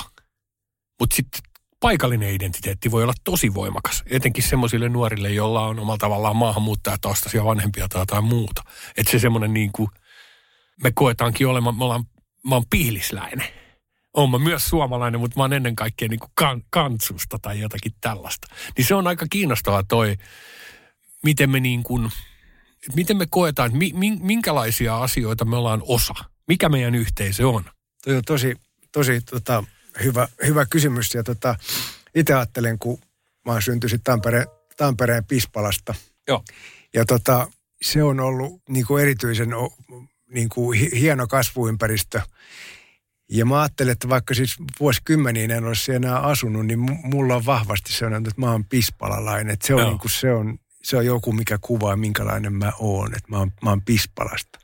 Mutta 1.00 1.16
sitten 1.16 1.42
paikallinen 1.86 2.34
identiteetti 2.34 2.92
voi 2.92 3.04
olla 3.04 3.13
tosi 3.24 3.54
voimakas, 3.54 4.04
etenkin 4.10 4.44
semmoisille 4.44 4.89
nuorille, 4.89 5.30
joilla 5.30 5.65
on 5.65 5.80
omalla 5.80 5.98
tavallaan 5.98 6.36
maahanmuuttajataustaisia 6.36 7.46
vanhempia 7.46 7.88
tai 7.88 8.01
jotain 8.01 8.24
muuta. 8.24 8.62
Että 8.98 9.12
se 9.12 9.20
semmoinen 9.20 9.54
niin 9.54 9.72
kuin, 9.72 9.89
me 10.84 10.92
koetaankin 10.92 11.48
olemaan, 11.48 11.77
me 11.77 11.84
ollaan, 11.84 12.04
mä 12.50 12.56
oon 12.56 12.63
piilisläinen. 12.70 13.48
Oon 14.13 14.32
mä 14.32 14.39
myös 14.39 14.65
suomalainen, 14.65 15.20
mutta 15.20 15.39
mä 15.39 15.44
oon 15.44 15.54
ennen 15.54 15.75
kaikkea 15.75 16.08
niin 16.08 16.20
kuin 16.20 16.32
kan, 16.36 16.62
kansusta 16.70 17.39
tai 17.42 17.60
jotakin 17.60 17.92
tällaista. 18.01 18.48
Niin 18.77 18.86
se 18.86 18.96
on 18.96 19.08
aika 19.08 19.25
kiinnostavaa 19.30 19.84
toi, 19.84 20.15
miten 21.24 21.50
me 21.50 21.60
niin 21.60 21.84
kuin, 21.84 22.12
miten 22.96 23.18
me 23.18 23.25
koetaan, 23.30 23.77
mi, 23.77 23.92
min- 23.94 24.20
minkälaisia 24.22 24.98
asioita 24.98 25.46
me 25.46 25.56
ollaan 25.56 25.82
osa. 25.88 26.13
Mikä 26.48 26.70
meidän 26.70 26.96
yhteisö 26.96 27.50
on? 27.50 27.63
Toi 28.06 28.15
on 28.15 28.24
tosi, 28.25 28.56
tosi 28.92 29.22
tota, 29.22 29.63
hyvä, 30.04 30.28
hyvä 30.46 30.66
kysymys. 30.66 31.14
Ja 31.14 31.24
tota, 31.24 31.56
itse 32.16 32.34
ajattelen, 32.34 32.80
kun 32.80 33.00
mä 33.46 33.52
oon 33.52 33.62
syntyisin 33.62 34.02
Tampere, 34.04 34.46
Tampereen 34.78 35.25
Pispalasta. 35.25 35.96
Joo. 36.28 36.44
Ja 36.94 37.06
tota, 37.06 37.48
se 37.82 38.04
on 38.04 38.20
ollut 38.20 38.62
niin 38.70 38.86
kuin 38.86 39.04
erityisen 39.04 39.50
niin 40.30 40.50
kuin 40.50 40.80
hi- 40.80 41.00
hieno 41.00 41.28
kasvuympäristö. 41.28 42.22
Ja 43.30 43.46
mä 43.46 43.62
ajattelen, 43.62 43.92
että 43.92 44.10
vaikka 44.10 44.34
siis 44.34 44.56
vuosikymmeniin 44.80 45.52
en 45.52 45.64
olisi 45.64 45.94
enää 45.94 46.20
asunut, 46.20 46.66
niin 46.66 46.80
mu- 46.80 47.00
mulla 47.04 47.36
on 47.36 47.46
vahvasti 47.46 47.94
sellainen, 47.94 48.30
että 48.30 48.42
mä 48.42 48.52
oon 48.52 48.66
pispalalainen. 48.66 49.54
Että 49.54 49.68
se 49.68 49.74
on, 49.74 49.80
Joo. 49.80 49.90
niin 49.90 50.00
kuin, 50.00 50.12
se, 50.12 50.34
on, 50.34 50.60
se 50.84 50.98
on 50.98 51.05
joku, 51.05 51.31
mikä 51.31 51.58
kuvaa, 51.62 51.96
minkälainen 51.96 52.53
mä 52.53 52.72
oon. 52.79 53.08
Että 53.08 53.29
mä 53.29 53.38
oon, 53.38 53.51
mä 53.64 53.70
oon 53.70 53.81
pispalasta. 53.81 54.60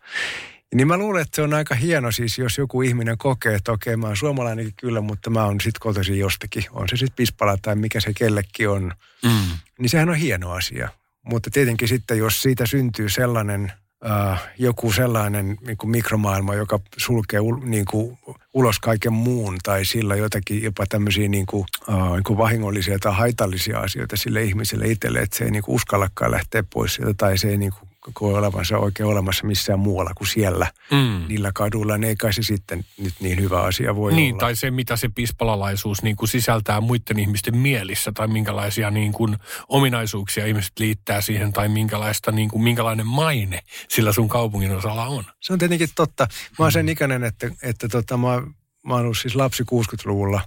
Niin 0.76 0.88
mä 0.88 0.98
luulen, 0.98 1.22
että 1.22 1.36
se 1.36 1.42
on 1.42 1.54
aika 1.54 1.76
hieno 1.76 2.12
siis, 2.12 2.38
jos 2.38 2.58
joku 2.58 2.82
ihminen 2.82 3.18
kokee, 3.18 3.56
että 3.56 3.72
okei, 3.72 3.98
mä 3.98 4.08
oon 4.08 4.18
suomalainenkin 4.18 4.74
kyllä, 4.78 5.02
mutta 5.02 5.30
mä 5.30 5.46
oon 5.46 5.62
sit 5.62 5.80
kotoisin 5.80 6.20
jostakin. 6.20 6.64
On 6.72 6.90
se 6.90 6.98
sitten 6.98 7.16
Pispala 7.16 7.58
tai 7.62 7.76
mikä 7.76 8.00
se 8.00 8.14
kellekin 8.14 8.70
on. 8.70 8.92
Mm. 9.24 9.58
Niin 9.80 9.90
sehän 9.90 10.10
on 10.10 10.16
hieno 10.16 10.52
asia. 10.52 10.90
Mutta 11.26 11.50
tietenkin 11.50 11.88
sitten, 11.88 12.18
jos 12.18 12.42
siitä 12.42 12.66
syntyy 12.66 13.10
sellainen, 13.10 13.74
äh, 14.10 14.44
joku 14.58 14.92
sellainen 14.92 15.58
niin 15.68 15.78
kuin 15.78 15.92
mikromaailma, 15.92 16.56
joka 16.56 16.80
sulkee 16.98 17.40
ul, 17.40 17.58
niin 17.64 17.86
kuin, 17.86 18.18
ulos 18.54 18.80
kaiken 18.80 19.14
muun 19.14 19.58
tai 19.64 19.86
sillä 19.86 20.16
jotakin 20.16 20.64
jopa 20.64 20.86
tämmöisiä 20.90 21.28
niin 21.28 21.46
kuin, 21.46 21.66
äh, 21.90 22.12
niin 22.12 22.24
kuin 22.24 22.38
vahingollisia 22.38 23.00
tai 23.00 23.14
haitallisia 23.16 23.80
asioita 23.80 24.18
sille 24.18 24.44
ihmiselle 24.44 24.88
itselle, 24.88 25.20
että 25.20 25.38
se 25.38 25.44
ei 25.44 25.52
niin 25.52 25.64
kuin 25.64 25.76
uskallakaan 25.76 26.32
lähteä 26.32 26.64
pois 26.74 26.94
sieltä 26.94 27.14
tai 27.18 27.38
se 27.38 27.50
ei 27.50 27.58
niin 27.58 27.72
kuin 27.80 27.90
koe 28.14 28.34
olevansa 28.38 28.78
oikein 28.78 29.08
olemassa 29.10 29.46
missään 29.48 29.80
muualla 29.80 30.12
kuin 30.16 30.28
siellä 30.28 30.68
Mm. 30.92 31.26
niillä 31.28 31.52
kaduilla, 31.56 31.98
niin 31.98 32.10
ei 32.10 32.16
kai 32.16 32.34
se 32.34 32.44
sitten 32.44 32.86
nyt 32.98 33.14
niin 33.20 33.40
hyvä 33.42 33.62
asia 33.62 33.96
voi 33.96 34.14
Niin, 34.14 34.34
olla. 34.34 34.40
tai 34.40 34.56
se, 34.56 34.72
mitä 34.72 34.96
se 34.96 35.10
pispalalaisuus 35.16 36.04
niin 36.04 36.16
kuin 36.16 36.30
sisältää 36.30 36.82
muiden 36.82 37.20
ihmisten 37.20 37.58
mielissä, 37.58 38.12
tai 38.12 38.28
minkälaisia 38.28 38.92
niin 38.92 39.12
kuin, 39.12 39.38
ominaisuuksia 39.68 40.46
ihmiset 40.46 40.72
liittää 40.80 41.22
siihen, 41.22 41.54
tai 41.54 41.70
minkälaista, 41.70 42.32
niin 42.32 42.50
kuin, 42.50 42.64
minkälainen 42.64 43.08
maine 43.08 43.60
sillä 43.90 44.12
sun 44.12 44.30
kaupungin 44.30 44.72
osalla 44.78 45.06
on. 45.06 45.24
Se 45.40 45.54
on 45.54 45.60
tietenkin 45.60 45.90
totta. 45.96 46.28
Mä 46.60 46.66
oon 46.66 46.72
sen 46.72 46.90
ikäinen, 46.90 47.24
että, 47.24 47.52
että 47.64 47.88
tota, 47.90 48.18
mä, 48.18 48.42
mä 48.86 48.94
oon 48.94 49.02
ollut 49.04 49.18
siis 49.18 49.36
lapsi 49.36 49.64
60-luvulla 49.64 50.42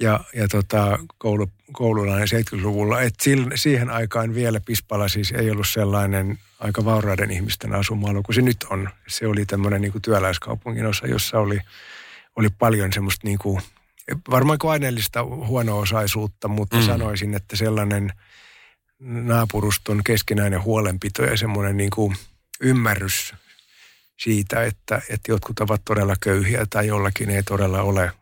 ja, 0.00 0.20
ja 0.34 0.48
tota, 0.48 0.98
koulu, 1.18 1.46
koululainen 1.72 2.28
70-luvulla. 2.28 3.00
Et 3.00 3.14
sil, 3.24 3.42
siihen 3.54 3.90
aikaan 3.90 4.34
vielä 4.34 4.60
Pispala 4.60 5.08
siis 5.08 5.32
ei 5.32 5.50
ollut 5.50 5.68
sellainen 5.68 6.38
aika 6.58 6.84
vauraiden 6.84 7.30
ihmisten 7.30 7.74
asumaalla 7.74 8.22
kuin 8.22 8.34
se 8.34 8.42
nyt 8.42 8.66
on. 8.70 8.88
Se 9.08 9.26
oli 9.26 9.46
tämmöinen 9.46 9.80
niin 9.80 10.02
työläiskaupungin 10.02 10.86
osa, 10.86 11.06
jossa 11.06 11.38
oli, 11.38 11.60
oli 12.36 12.48
paljon 12.50 12.92
semmoista 12.92 13.26
niin 13.26 13.38
kuin, 13.38 13.60
varmaan 14.30 14.58
kuin 14.58 14.70
aineellista 14.70 15.24
huono-osaisuutta, 15.24 16.48
mutta 16.48 16.76
mm. 16.76 16.82
sanoisin, 16.82 17.34
että 17.34 17.56
sellainen 17.56 18.12
naapuruston 19.00 20.04
keskinäinen 20.04 20.62
huolenpito 20.62 21.22
ja 21.22 21.36
semmoinen 21.36 21.76
niin 21.76 21.90
kuin 21.90 22.16
ymmärrys 22.60 23.34
siitä, 24.16 24.64
että, 24.64 25.02
että 25.08 25.32
jotkut 25.32 25.60
ovat 25.60 25.82
todella 25.84 26.14
köyhiä 26.20 26.66
tai 26.70 26.86
jollakin 26.86 27.30
ei 27.30 27.42
todella 27.42 27.82
ole 27.82 28.12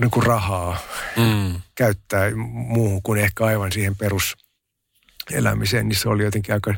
niin 0.00 0.10
kuin 0.10 0.26
rahaa 0.26 0.78
Mm. 1.16 1.60
käyttää 1.74 2.30
muuhun 2.52 3.02
kuin 3.02 3.20
ehkä 3.20 3.44
aivan 3.44 3.72
siihen 3.72 3.96
peruselämiseen, 3.96 5.88
niin 5.88 5.96
se 5.96 6.08
oli 6.08 6.22
jotenkin 6.22 6.54
aika 6.54 6.74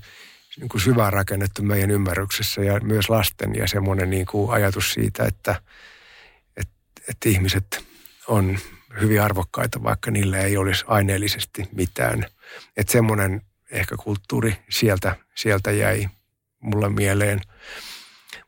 niin 0.57 0.69
kuin 0.69 0.81
syvään 0.81 1.13
rakennettu 1.13 1.63
meidän 1.63 1.91
ymmärryksessä 1.91 2.61
ja 2.61 2.81
myös 2.81 3.09
lasten 3.11 3.55
ja 3.55 3.69
semmoinen 3.69 4.11
niin 4.11 4.27
kuin 4.27 4.53
ajatus 4.53 4.93
siitä, 4.93 5.25
että, 5.25 5.61
että, 6.57 6.75
että 7.09 7.29
ihmiset 7.29 7.85
on 8.29 8.59
hyvin 9.01 9.23
arvokkaita, 9.23 9.83
vaikka 9.83 10.11
niillä 10.11 10.39
ei 10.39 10.57
olisi 10.57 10.85
aineellisesti 10.89 11.69
mitään. 11.73 12.27
Että 12.77 12.93
semmoinen 12.93 13.43
ehkä 13.71 13.97
kulttuuri 13.97 14.57
sieltä, 14.71 15.17
sieltä 15.35 15.71
jäi 15.71 16.09
mulle 16.61 16.89
mieleen. 16.89 17.41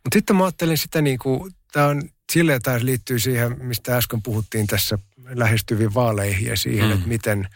Mutta 0.04 0.14
sitten 0.14 0.36
mä 0.36 0.44
ajattelin 0.44 0.78
sitä 0.78 1.02
niin 1.02 1.18
kuin, 1.18 1.52
tämä 1.72 1.86
on 1.86 2.02
silleen 2.32 2.62
taas 2.62 2.82
liittyy 2.82 3.18
siihen, 3.18 3.56
mistä 3.64 3.96
äsken 3.96 4.22
puhuttiin 4.22 4.66
tässä 4.66 4.98
lähestyviin 5.28 5.94
vaaleihin 5.94 6.46
ja 6.46 6.56
siihen, 6.56 6.86
mm. 6.86 6.92
että 6.92 7.08
miten, 7.08 7.48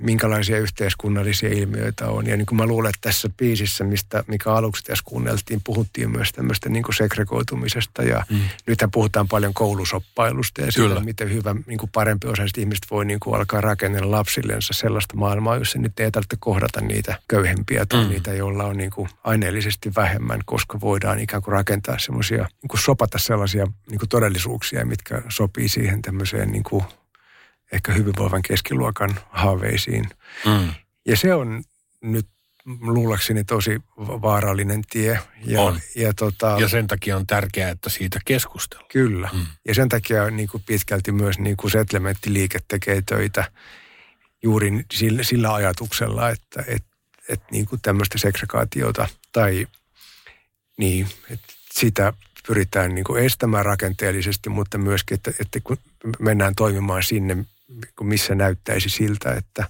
minkälaisia 0.00 0.58
yhteiskunnallisia 0.58 1.48
ilmiöitä 1.48 2.08
on. 2.08 2.26
Ja 2.26 2.36
niin 2.36 2.46
kuin 2.46 2.56
mä 2.56 2.66
luulen, 2.66 2.88
että 2.88 3.08
tässä 3.08 3.28
biisissä, 3.36 3.84
mistä, 3.84 4.24
mikä 4.26 4.52
aluksi 4.52 4.84
tässä 4.84 5.04
kuunneltiin, 5.06 5.60
puhuttiin 5.64 6.10
myös 6.10 6.32
tämmöistä 6.32 6.68
niin 6.68 6.82
kuin 6.82 6.94
segregoitumisesta. 6.94 8.02
Ja 8.02 8.24
mm. 8.30 8.40
nythän 8.66 8.90
puhutaan 8.90 9.28
paljon 9.28 9.54
koulusoppailusta 9.54 10.60
ja 10.60 10.72
siitä, 10.72 10.88
Kyllä. 10.88 11.00
miten 11.00 11.32
hyvä 11.32 11.54
niin 11.66 11.78
kuin 11.78 11.90
parempi 11.92 12.28
osaiset 12.28 12.58
ihmiset 12.58 12.86
voi 12.90 13.04
niin 13.04 13.20
kuin 13.20 13.36
alkaa 13.36 13.60
rakennella 13.60 14.16
lapsillensa 14.16 14.72
sellaista 14.72 15.16
maailmaa, 15.16 15.56
jossa 15.56 15.78
nyt 15.78 16.00
ei 16.00 16.10
tarvitse 16.10 16.36
kohdata 16.40 16.80
niitä 16.80 17.18
köyhempiä 17.28 17.86
tai 17.86 18.04
mm. 18.04 18.10
niitä, 18.10 18.34
joilla 18.34 18.64
on 18.64 18.76
niin 18.76 18.90
kuin 18.90 19.08
aineellisesti 19.24 19.92
vähemmän, 19.96 20.40
koska 20.44 20.80
voidaan 20.80 21.18
ikään 21.18 21.42
kuin 21.42 21.52
rakentaa 21.52 21.98
semmoisia, 21.98 22.48
niin 22.62 22.68
kuin 22.68 22.80
sopata 22.80 23.18
sellaisia 23.18 23.66
niin 23.90 23.98
kuin 23.98 24.08
todellisuuksia, 24.08 24.86
mitkä 24.86 25.22
sopii 25.28 25.68
siihen 25.68 26.02
tämmöiseen 26.02 26.50
niin 26.50 26.64
kuin 26.64 26.84
ehkä 27.74 27.92
hyvinvoivan 27.92 28.42
keskiluokan 28.42 29.10
haaveisiin. 29.30 30.04
Mm. 30.46 30.74
Ja 31.06 31.16
se 31.16 31.34
on 31.34 31.62
nyt 32.00 32.26
luulakseni 32.80 33.44
tosi 33.44 33.80
va- 33.98 34.22
vaarallinen 34.22 34.82
tie. 34.90 35.18
Ja, 35.44 35.60
On. 35.60 35.80
ja, 35.96 36.14
tota, 36.14 36.56
Ja 36.60 36.68
sen 36.68 36.86
takia 36.86 37.16
on 37.16 37.26
tärkeää, 37.26 37.70
että 37.70 37.90
siitä 37.90 38.18
keskustellaan. 38.24 38.88
Kyllä. 38.92 39.30
Mm. 39.32 39.46
Ja 39.68 39.74
sen 39.74 39.88
takia 39.88 40.30
niin 40.30 40.48
kuin 40.48 40.62
pitkälti 40.66 41.12
myös 41.12 41.38
niin 41.38 41.56
kuin 41.56 41.70
settlementtiliike 41.70 42.58
tekee 42.68 43.02
töitä 43.06 43.52
juuri 44.42 44.84
sillä, 44.92 45.22
sillä 45.22 45.54
ajatuksella, 45.54 46.30
että 46.30 46.64
et, 46.66 46.84
et 47.28 47.42
niin 47.50 47.66
kuin 47.66 47.80
tämmöistä 47.82 48.18
segregaatiota 48.18 49.08
tai 49.32 49.66
niin, 50.76 51.06
että 51.30 51.52
sitä 51.72 52.12
pyritään 52.46 52.94
niin 52.94 53.04
kuin 53.04 53.24
estämään 53.24 53.64
rakenteellisesti, 53.64 54.48
mutta 54.48 54.78
myöskin, 54.78 55.14
että, 55.14 55.30
että 55.40 55.60
kun 55.64 55.76
mennään 56.18 56.54
toimimaan 56.54 57.02
sinne, 57.02 57.36
missä 58.00 58.34
näyttäisi 58.34 58.88
siltä, 58.88 59.32
että, 59.32 59.68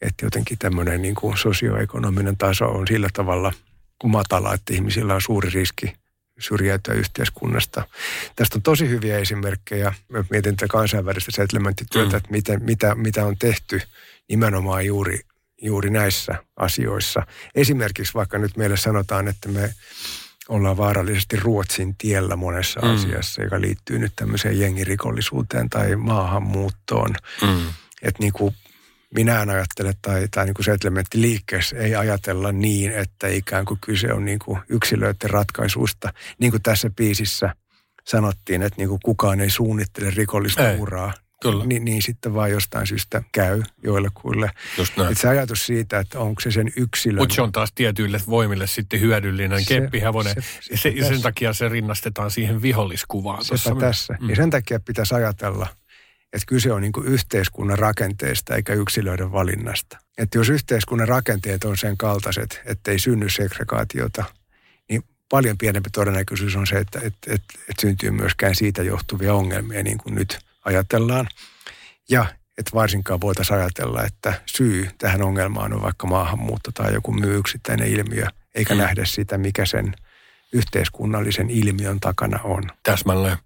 että 0.00 0.26
jotenkin 0.26 0.58
tämmöinen 0.58 1.02
niin 1.02 1.14
kuin 1.14 1.38
sosioekonominen 1.38 2.36
taso 2.36 2.64
on 2.64 2.86
sillä 2.86 3.08
tavalla 3.12 3.52
matala, 4.04 4.54
että 4.54 4.74
ihmisillä 4.74 5.14
on 5.14 5.22
suuri 5.22 5.50
riski 5.50 5.94
syrjäytyä 6.38 6.94
yhteiskunnasta. 6.94 7.88
Tästä 8.36 8.58
on 8.58 8.62
tosi 8.62 8.88
hyviä 8.88 9.18
esimerkkejä. 9.18 9.94
Mä 10.08 10.24
mietin 10.30 10.56
tätä 10.56 10.70
kansainvälistä 10.70 11.30
settlementtityötä, 11.34 12.10
mm. 12.10 12.16
että 12.16 12.30
miten, 12.30 12.64
mitä, 12.64 12.94
mitä 12.94 13.24
on 13.24 13.36
tehty 13.38 13.80
nimenomaan 14.28 14.86
juuri, 14.86 15.20
juuri 15.62 15.90
näissä 15.90 16.34
asioissa. 16.56 17.26
Esimerkiksi 17.54 18.14
vaikka 18.14 18.38
nyt 18.38 18.56
meille 18.56 18.76
sanotaan, 18.76 19.28
että 19.28 19.48
me 19.48 19.74
ollaan 20.48 20.76
vaarallisesti 20.76 21.36
Ruotsin 21.36 21.94
tiellä 21.98 22.36
monessa 22.36 22.80
mm. 22.80 22.94
asiassa, 22.94 23.42
joka 23.42 23.60
liittyy 23.60 23.98
nyt 23.98 24.12
tämmöiseen 24.16 24.60
jengirikollisuuteen 24.60 25.70
tai 25.70 25.96
maahanmuuttoon. 25.96 27.14
Mm. 27.42 27.62
Että 28.02 28.22
niin 28.22 28.32
kuin 28.32 28.54
minä 29.14 29.42
en 29.42 29.50
ajattele, 29.50 29.92
tai, 30.02 30.28
tai 30.28 30.44
niin 30.44 30.54
kuin 30.54 30.64
settlementtiliikkeessä 30.64 31.76
ei 31.76 31.94
ajatella 31.94 32.52
niin, 32.52 32.92
että 32.92 33.28
ikään 33.28 33.64
kuin 33.64 33.80
kyse 33.80 34.12
on 34.12 34.24
niin 34.24 34.38
kuin 34.38 34.58
yksilöiden 34.68 35.30
ratkaisuista. 35.30 36.12
Niin 36.38 36.50
kuin 36.50 36.62
tässä 36.62 36.90
biisissä 36.90 37.54
sanottiin, 38.04 38.62
että 38.62 38.76
niin 38.76 38.88
kuin 38.88 39.00
kukaan 39.04 39.40
ei 39.40 39.50
suunnittele 39.50 40.10
rikollista 40.10 40.70
ei. 40.70 40.78
uraa. 40.78 41.12
Kyllä. 41.42 41.64
Ni, 41.64 41.78
niin 41.78 42.02
sitten 42.02 42.34
vaan 42.34 42.50
jostain 42.50 42.86
syystä 42.86 43.22
käy 43.32 43.62
joillekuille. 43.82 44.50
Just 44.78 44.96
näin. 44.96 45.16
se 45.16 45.28
ajatus 45.28 45.66
siitä, 45.66 45.98
että 45.98 46.18
onko 46.18 46.40
se 46.40 46.50
sen 46.50 46.72
yksilön... 46.76 47.18
Mutta 47.18 47.34
se 47.34 47.42
on 47.42 47.52
taas 47.52 47.72
tietyille 47.72 48.20
voimille 48.26 48.66
sitten 48.66 49.00
hyödyllinen 49.00 49.64
se, 49.64 49.80
keppihevonen. 49.80 50.34
Se, 50.34 50.76
se, 50.76 50.94
se, 51.00 51.08
sen 51.08 51.22
takia 51.22 51.52
se 51.52 51.68
rinnastetaan 51.68 52.30
siihen 52.30 52.62
viholliskuvaan. 52.62 53.44
Sepä 53.44 53.80
tässä. 53.80 54.16
Mm. 54.20 54.30
Ja 54.30 54.36
sen 54.36 54.50
takia 54.50 54.80
pitäisi 54.80 55.14
ajatella, 55.14 55.66
että 56.32 56.46
kyse 56.46 56.72
on 56.72 56.82
niin 56.82 56.92
yhteiskunnan 57.04 57.78
rakenteesta 57.78 58.54
eikä 58.54 58.72
yksilöiden 58.72 59.32
valinnasta. 59.32 59.98
Että 60.18 60.38
jos 60.38 60.48
yhteiskunnan 60.48 61.08
rakenteet 61.08 61.64
on 61.64 61.76
sen 61.76 61.96
kaltaiset, 61.96 62.60
että 62.64 62.90
ei 62.90 62.98
synny 62.98 63.28
segregaatiota, 63.28 64.24
niin 64.88 65.02
paljon 65.28 65.58
pienempi 65.58 65.90
todennäköisyys 65.90 66.56
on 66.56 66.66
se, 66.66 66.76
että, 66.76 66.98
että, 66.98 67.34
että, 67.34 67.54
että 67.68 67.80
syntyy 67.80 68.10
myöskään 68.10 68.54
siitä 68.54 68.82
johtuvia 68.82 69.34
ongelmia, 69.34 69.82
niin 69.82 69.98
kuin 69.98 70.14
nyt 70.14 70.47
ajatellaan. 70.68 71.28
Ja 72.10 72.26
että 72.58 72.70
varsinkaan 72.74 73.20
voitaisiin 73.20 73.58
ajatella, 73.58 74.04
että 74.04 74.42
syy 74.46 74.90
tähän 74.98 75.22
ongelmaan 75.22 75.72
on 75.72 75.82
vaikka 75.82 76.06
maahanmuutto 76.06 76.70
tai 76.74 76.94
joku 76.94 77.12
myy 77.12 77.38
yksittäinen 77.38 77.88
ilmiö, 77.88 78.26
eikä 78.54 78.74
mm. 78.74 78.78
nähdä 78.80 79.04
sitä, 79.04 79.38
mikä 79.38 79.66
sen 79.66 79.94
yhteiskunnallisen 80.52 81.50
ilmiön 81.50 82.00
takana 82.00 82.40
on. 82.44 82.62
Täsmälleen. 82.82 83.36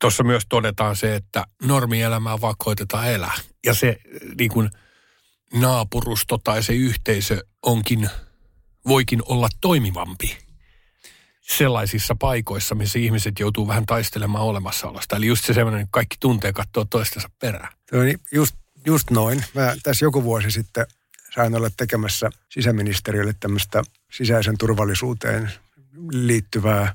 Tuossa 0.00 0.22
myös 0.22 0.42
todetaan 0.48 0.96
se, 0.96 1.14
että 1.14 1.44
normielämää 1.62 2.40
vaan 2.40 2.54
koitetaan 2.58 3.12
elää. 3.12 3.34
Ja 3.66 3.74
se 3.74 3.96
niin 4.38 4.50
kuin 4.50 4.70
naapurusto 5.54 6.38
tai 6.38 6.62
se 6.62 6.72
yhteisö 6.72 7.44
onkin, 7.62 8.10
voikin 8.88 9.22
olla 9.24 9.48
toimivampi 9.60 10.45
sellaisissa 11.48 12.14
paikoissa, 12.14 12.74
missä 12.74 12.98
ihmiset 12.98 13.38
joutuu 13.38 13.68
vähän 13.68 13.86
taistelemaan 13.86 14.44
olemassaolosta. 14.44 15.16
Eli 15.16 15.26
just 15.26 15.44
se 15.44 15.54
semmoinen, 15.54 15.80
että 15.80 15.90
kaikki 15.90 16.16
tuntee 16.20 16.52
katsoa 16.52 16.84
toistensa 16.90 17.30
perään. 17.38 17.72
Se 17.90 17.98
on 17.98 18.06
just, 18.32 18.56
just 18.86 19.10
noin. 19.10 19.44
Mä 19.54 19.74
tässä 19.82 20.04
joku 20.04 20.22
vuosi 20.22 20.50
sitten 20.50 20.86
sain 21.34 21.54
olla 21.54 21.70
tekemässä 21.76 22.30
sisäministeriölle 22.48 23.34
tämmöistä 23.40 23.82
sisäisen 24.12 24.58
turvallisuuteen 24.58 25.50
liittyvää 26.10 26.94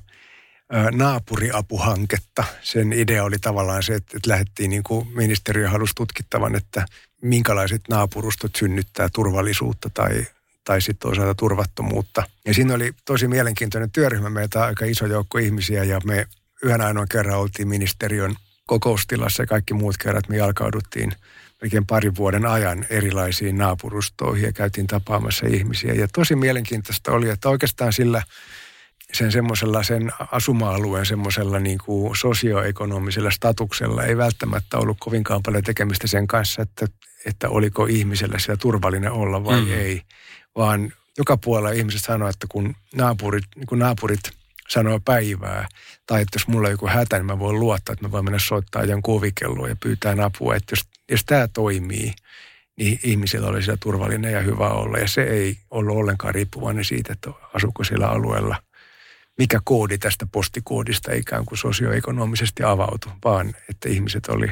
naapuriapuhanketta. 0.92 2.44
Sen 2.62 2.92
idea 2.92 3.24
oli 3.24 3.38
tavallaan 3.38 3.82
se, 3.82 3.94
että, 3.94 4.16
että 4.16 4.30
lähdettiin 4.30 4.70
niin 4.70 4.82
kuin 4.82 5.08
ministeriö 5.14 5.70
halusi 5.70 5.92
tutkittavan, 5.96 6.54
että 6.54 6.86
minkälaiset 7.22 7.82
naapurustot 7.88 8.56
synnyttää 8.56 9.08
turvallisuutta 9.12 9.90
tai, 9.94 10.26
tai 10.64 10.80
sitten 10.80 11.08
toisaalta 11.08 11.34
turvattomuutta. 11.34 12.22
Ja 12.46 12.54
siinä 12.54 12.74
oli 12.74 12.92
tosi 13.04 13.28
mielenkiintoinen 13.28 13.90
työryhmä, 13.90 14.30
meitä 14.30 14.64
aika 14.64 14.84
iso 14.84 15.06
joukko 15.06 15.38
ihmisiä 15.38 15.84
ja 15.84 16.00
me 16.04 16.26
yhden 16.62 16.80
ainoan 16.80 17.08
kerran 17.08 17.38
oltiin 17.38 17.68
ministeriön 17.68 18.34
kokoustilassa 18.66 19.42
ja 19.42 19.46
kaikki 19.46 19.74
muut 19.74 19.96
kerrat 19.96 20.28
me 20.28 20.36
jalkauduttiin 20.36 21.12
melkein 21.62 21.86
parin 21.86 22.16
vuoden 22.16 22.46
ajan 22.46 22.86
erilaisiin 22.90 23.58
naapurustoihin 23.58 24.44
ja 24.44 24.52
käytiin 24.52 24.86
tapaamassa 24.86 25.46
ihmisiä. 25.46 25.94
Ja 25.94 26.08
tosi 26.08 26.36
mielenkiintoista 26.36 27.12
oli, 27.12 27.28
että 27.28 27.48
oikeastaan 27.48 27.92
sillä 27.92 28.22
sen 29.12 29.32
semmoisella 29.32 29.82
sen 29.82 30.12
asuma-alueen 30.30 31.06
semmoisella 31.06 31.58
niin 31.58 31.78
kuin 31.84 32.16
sosioekonomisella 32.16 33.30
statuksella 33.30 34.04
ei 34.04 34.16
välttämättä 34.16 34.78
ollut 34.78 34.96
kovinkaan 35.00 35.42
paljon 35.42 35.64
tekemistä 35.64 36.06
sen 36.06 36.26
kanssa, 36.26 36.62
että, 36.62 36.86
että 37.26 37.48
oliko 37.48 37.86
ihmisellä 37.86 38.38
siellä 38.38 38.60
turvallinen 38.60 39.12
olla 39.12 39.44
vai 39.44 39.60
mm. 39.60 39.72
ei. 39.72 40.02
Vaan 40.56 40.92
joka 41.18 41.36
puolella 41.36 41.70
ihmiset 41.70 42.04
sanoo, 42.04 42.28
että 42.28 42.46
kun 42.50 42.74
naapurit, 42.94 43.44
niin 43.56 43.66
kun 43.66 43.78
naapurit 43.78 44.20
sanoo 44.68 45.00
päivää, 45.04 45.68
tai 46.06 46.22
että 46.22 46.36
jos 46.36 46.48
mulla 46.48 46.68
on 46.68 46.72
joku 46.72 46.86
hätä, 46.86 47.16
niin 47.16 47.26
mä 47.26 47.38
voin 47.38 47.60
luottaa, 47.60 47.92
että 47.92 48.04
mä 48.04 48.10
voin 48.12 48.24
mennä 48.24 48.38
soittaa 48.38 48.84
jonkun 48.84 49.14
kovikelloa 49.14 49.68
ja 49.68 49.76
pyytää 49.82 50.16
apua. 50.24 50.56
Että 50.56 50.72
jos, 50.72 50.80
jos 51.10 51.24
tämä 51.24 51.48
toimii, 51.48 52.12
niin 52.76 53.00
ihmisillä 53.02 53.48
oli 53.48 53.62
siellä 53.62 53.78
turvallinen 53.82 54.32
ja 54.32 54.40
hyvä 54.40 54.68
olla. 54.68 54.98
Ja 54.98 55.08
se 55.08 55.22
ei 55.22 55.58
ollut 55.70 55.96
ollenkaan 55.96 56.34
riippuvainen 56.34 56.84
siitä, 56.84 57.12
että 57.12 57.30
asuuko 57.54 57.84
siellä 57.84 58.08
alueella– 58.08 58.62
mikä 59.38 59.60
koodi 59.64 59.98
tästä 59.98 60.26
postikoodista 60.32 61.12
ikään 61.12 61.44
kuin 61.44 61.58
sosioekonomisesti 61.58 62.62
avautui, 62.62 63.12
vaan 63.24 63.54
että 63.68 63.88
ihmiset 63.88 64.26
oli... 64.28 64.48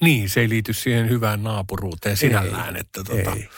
Niin, 0.00 0.30
se 0.30 0.40
ei 0.40 0.48
liity 0.48 0.72
siihen 0.72 1.08
hyvään 1.08 1.42
naapuruuteen 1.42 2.16
sinällään. 2.16 2.76
Ei, 2.76 2.80
että 2.80 3.04
tota, 3.04 3.32
ei. 3.32 3.48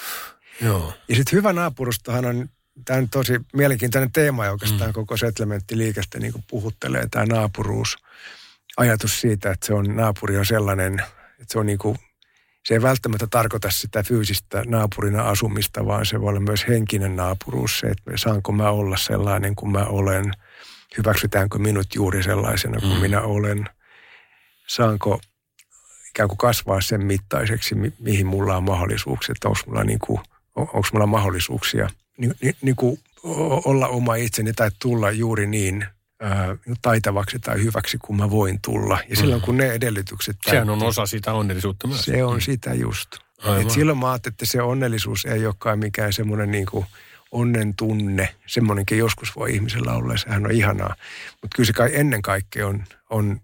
Joo. 0.61 0.93
Ja 1.09 1.17
sitten 1.17 1.37
hyvä 1.37 1.53
naapurustahan 1.53 2.25
on, 2.25 2.49
tämä 2.85 2.99
on 2.99 3.09
tosi 3.09 3.33
mielenkiintoinen 3.53 4.13
teema 4.13 4.51
oikeastaan 4.51 4.91
mm. 4.91 4.95
koko 4.95 5.17
settlementtiliikestä 5.17 6.19
niin 6.19 6.33
kuin 6.33 6.45
puhuttelee 6.51 7.07
tämä 7.11 7.27
naapuruus. 7.27 7.97
Ajatus 8.77 9.21
siitä, 9.21 9.51
että 9.51 9.67
se 9.67 9.75
on 9.75 9.97
naapuri 9.97 10.39
on 10.39 10.47
sellainen, 10.47 10.95
että 11.41 11.53
se 11.53 11.59
on 11.59 11.67
niin 11.67 11.79
kuin 11.79 11.99
se 12.65 12.75
ei 12.75 12.83
välttämättä 12.83 13.27
tarkoita 13.27 13.71
sitä 13.71 14.03
fyysistä 14.03 14.63
naapurina 14.67 15.23
asumista, 15.23 15.87
vaan 15.87 16.07
se 16.07 16.21
voi 16.21 16.29
olla 16.29 16.41
myös 16.41 16.69
henkinen 16.69 17.17
naapuruus. 17.17 17.79
Se, 17.81 17.87
että 17.87 18.11
saanko 18.17 18.53
mä 18.53 18.71
olla 18.71 18.97
sellainen 18.97 19.55
kuin 19.55 19.73
mä 19.73 19.85
olen, 19.85 20.33
hyväksytäänkö 20.99 21.59
minut 21.59 21.95
juuri 21.95 22.23
sellaisena 22.23 22.81
kuin 22.81 22.95
mm. 22.95 23.01
minä 23.01 23.21
olen, 23.21 23.65
saanko 24.67 25.21
ikään 26.11 26.29
kuin 26.29 26.39
kasvaa 26.39 26.81
sen 26.81 27.05
mittaiseksi, 27.05 27.75
mi- 27.75 27.93
mihin 27.99 28.27
mulla 28.27 28.57
on 28.57 28.63
mahdollisuuksia, 28.63 29.33
että 29.33 29.49
onko 29.49 29.61
mulla, 29.67 29.85
niin 29.85 29.99
kuin, 29.99 30.21
onko 30.61 30.89
mulla 30.93 31.07
mahdollisuuksia 31.07 31.89
niin, 32.19 32.35
niin, 32.41 32.55
niin 32.63 32.77
kuin 32.77 33.01
olla 33.65 33.89
oma 33.89 34.15
itseni 34.15 34.53
tai 34.53 34.71
tulla 34.79 35.11
juuri 35.11 35.47
niin 35.47 35.87
ää, 36.21 36.57
taitavaksi 36.83 37.39
tai 37.39 37.63
hyväksi 37.63 37.99
kuin 37.99 38.17
mä 38.17 38.31
voin 38.31 38.59
tulla. 38.65 38.99
Ja 39.09 39.17
silloin 39.17 39.41
kun 39.41 39.57
ne 39.57 39.73
edellytykset... 39.73 40.37
Täytyy, 40.45 40.51
Sehän 40.51 40.71
on 40.71 40.83
osa 40.83 41.07
sitä 41.07 41.33
onnellisuutta 41.33 41.87
myös. 41.87 42.05
Se 42.05 42.25
on 42.25 42.41
sitä 42.41 42.75
just. 42.75 43.09
Et 43.61 43.71
silloin 43.71 43.99
mä 43.99 44.11
ajattelin, 44.11 44.35
että 44.35 44.47
se 44.47 44.63
onnellisuus 44.63 45.25
ei 45.25 45.47
olekaan 45.47 45.79
mikään 45.79 46.13
semmoinen 46.13 46.51
niin 46.51 46.67
kuin 46.67 46.87
onnen 47.31 47.75
tunne. 47.75 48.35
Semmoinenkin 48.47 48.99
joskus 48.99 49.37
voi 49.37 49.55
ihmisellä 49.55 49.93
olla 49.93 50.13
ja 50.13 50.19
sehän 50.19 50.47
on 50.47 50.53
ihanaa. 50.53 50.95
Mutta 51.43 51.57
kyllä 51.57 51.67
se 51.67 51.73
kai 51.73 51.91
ennen 51.93 52.23
kaikkea 52.23 52.67
on, 52.67 52.85
on 53.11 53.41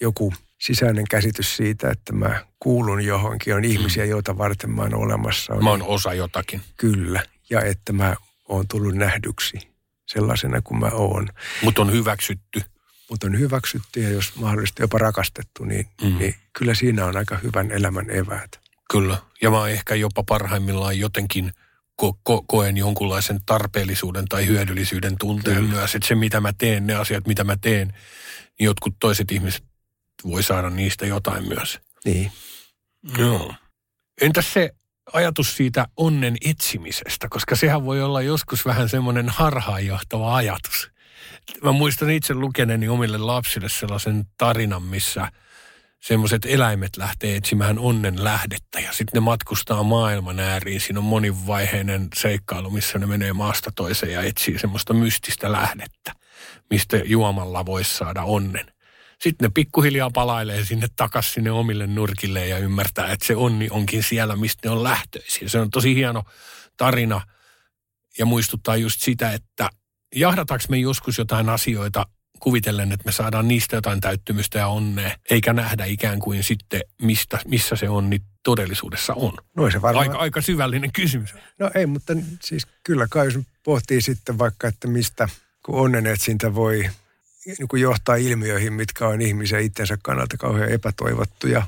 joku 0.00 0.32
sisäinen 0.60 1.04
käsitys 1.10 1.56
siitä, 1.56 1.90
että 1.90 2.12
mä 2.12 2.44
kuulun 2.58 3.04
johonkin. 3.04 3.54
On 3.54 3.64
ihmisiä, 3.64 4.04
mm. 4.04 4.10
joita 4.10 4.38
varten 4.38 4.70
mä 4.70 4.82
oon 4.82 4.94
olemassa. 4.94 5.54
Mä 5.54 5.70
oon 5.70 5.82
osa 5.82 6.14
jotakin. 6.14 6.60
Kyllä. 6.76 7.22
Ja 7.50 7.60
että 7.60 7.92
mä 7.92 8.16
oon 8.48 8.68
tullut 8.68 8.94
nähdyksi 8.94 9.58
sellaisena 10.06 10.62
kuin 10.62 10.80
mä 10.80 10.90
oon. 10.92 11.28
Mutta 11.62 11.82
on 11.82 11.92
hyväksytty. 11.92 12.62
Mutta 13.10 13.26
on 13.26 13.38
hyväksytty 13.38 14.00
ja 14.00 14.10
jos 14.10 14.36
mahdollisesti 14.36 14.82
jopa 14.82 14.98
rakastettu, 14.98 15.64
niin, 15.64 15.86
mm. 16.02 16.18
niin 16.18 16.34
kyllä 16.58 16.74
siinä 16.74 17.06
on 17.06 17.16
aika 17.16 17.36
hyvän 17.36 17.70
elämän 17.70 18.10
eväät. 18.10 18.60
Kyllä. 18.90 19.18
Ja 19.42 19.50
mä 19.50 19.68
ehkä 19.68 19.94
jopa 19.94 20.22
parhaimmillaan 20.22 20.98
jotenkin 20.98 21.52
ko- 22.02 22.18
ko- 22.30 22.44
koen 22.46 22.76
jonkunlaisen 22.76 23.40
tarpeellisuuden 23.46 24.24
tai 24.28 24.46
hyödyllisyyden 24.46 25.18
tunteen 25.18 25.56
kyllä. 25.56 25.70
myös. 25.70 25.94
Että 25.94 26.08
se, 26.08 26.14
mitä 26.14 26.40
mä 26.40 26.52
teen, 26.58 26.86
ne 26.86 26.94
asiat, 26.94 27.26
mitä 27.26 27.44
mä 27.44 27.56
teen, 27.56 27.88
niin 28.58 28.64
jotkut 28.64 28.94
toiset 29.00 29.32
ihmiset 29.32 29.64
voi 30.24 30.42
saada 30.42 30.70
niistä 30.70 31.06
jotain 31.06 31.48
myös. 31.48 31.80
Niin. 32.04 32.32
Joo. 33.18 33.54
Entäs 34.20 34.52
se 34.52 34.70
ajatus 35.12 35.56
siitä 35.56 35.86
onnen 35.96 36.36
etsimisestä, 36.44 37.28
koska 37.30 37.56
sehän 37.56 37.84
voi 37.84 38.02
olla 38.02 38.22
joskus 38.22 38.64
vähän 38.64 38.88
semmoinen 38.88 39.28
harhaanjohtava 39.28 40.36
ajatus. 40.36 40.90
Mä 41.62 41.72
muistan 41.72 42.10
itse 42.10 42.34
lukeneeni 42.34 42.88
omille 42.88 43.18
lapsille 43.18 43.68
sellaisen 43.68 44.24
tarinan, 44.38 44.82
missä 44.82 45.32
semmoiset 46.00 46.44
eläimet 46.44 46.96
lähtee 46.96 47.36
etsimään 47.36 47.78
onnen 47.78 48.24
lähdettä 48.24 48.80
ja 48.80 48.92
sitten 48.92 49.14
ne 49.14 49.20
matkustaa 49.20 49.82
maailman 49.82 50.40
ääriin. 50.40 50.80
Siinä 50.80 51.00
on 51.00 51.04
monivaiheinen 51.04 52.08
seikkailu, 52.14 52.70
missä 52.70 52.98
ne 52.98 53.06
menee 53.06 53.32
maasta 53.32 53.70
toiseen 53.76 54.12
ja 54.12 54.22
etsii 54.22 54.58
semmoista 54.58 54.94
mystistä 54.94 55.52
lähdettä. 55.52 56.12
mistä 56.70 56.96
juomalla 56.96 57.66
voisi 57.66 57.96
saada 57.96 58.22
onnen. 58.22 58.72
Sitten 59.22 59.46
ne 59.46 59.50
pikkuhiljaa 59.54 60.10
palailee 60.10 60.64
sinne 60.64 60.86
takas 60.96 61.32
sinne 61.32 61.50
omille 61.50 61.86
nurkille 61.86 62.46
ja 62.46 62.58
ymmärtää, 62.58 63.12
että 63.12 63.26
se 63.26 63.36
onni 63.36 63.68
onkin 63.70 64.02
siellä, 64.02 64.36
mistä 64.36 64.68
ne 64.68 64.74
on 64.74 64.82
lähtöisin. 64.82 65.50
Se 65.50 65.60
on 65.60 65.70
tosi 65.70 65.94
hieno 65.94 66.22
tarina 66.76 67.20
ja 68.18 68.26
muistuttaa 68.26 68.76
just 68.76 69.00
sitä, 69.02 69.32
että 69.32 69.70
jahdataanko 70.14 70.64
me 70.68 70.78
joskus 70.78 71.18
jotain 71.18 71.48
asioita 71.48 72.06
kuvitellen, 72.40 72.92
että 72.92 73.06
me 73.06 73.12
saadaan 73.12 73.48
niistä 73.48 73.76
jotain 73.76 74.00
täyttymystä 74.00 74.58
ja 74.58 74.68
onnea, 74.68 75.16
eikä 75.30 75.52
nähdä 75.52 75.84
ikään 75.84 76.18
kuin 76.18 76.44
sitten, 76.44 76.80
mistä, 77.02 77.38
missä 77.46 77.76
se 77.76 77.88
onni 77.88 78.22
todellisuudessa 78.42 79.14
on. 79.14 79.32
No 79.56 79.70
se 79.70 79.82
varmaan... 79.82 80.08
Aika, 80.08 80.18
aika 80.18 80.40
syvällinen 80.40 80.92
kysymys. 80.92 81.34
No 81.58 81.70
ei, 81.74 81.86
mutta 81.86 82.12
siis 82.42 82.66
kyllä 82.84 83.06
kai 83.10 83.26
jos 83.26 83.38
pohtii 83.62 84.00
sitten 84.00 84.38
vaikka, 84.38 84.68
että 84.68 84.88
mistä, 84.88 85.28
kun 85.64 85.74
onnenetsintä 85.74 86.54
voi 86.54 86.90
niin 87.46 87.68
kuin 87.68 87.82
johtaa 87.82 88.14
ilmiöihin, 88.16 88.72
mitkä 88.72 89.08
on 89.08 89.20
ihmisen 89.20 89.60
itsensä 89.60 89.98
kannalta 90.02 90.36
kauhean 90.36 90.72
epätoivottuja. 90.72 91.62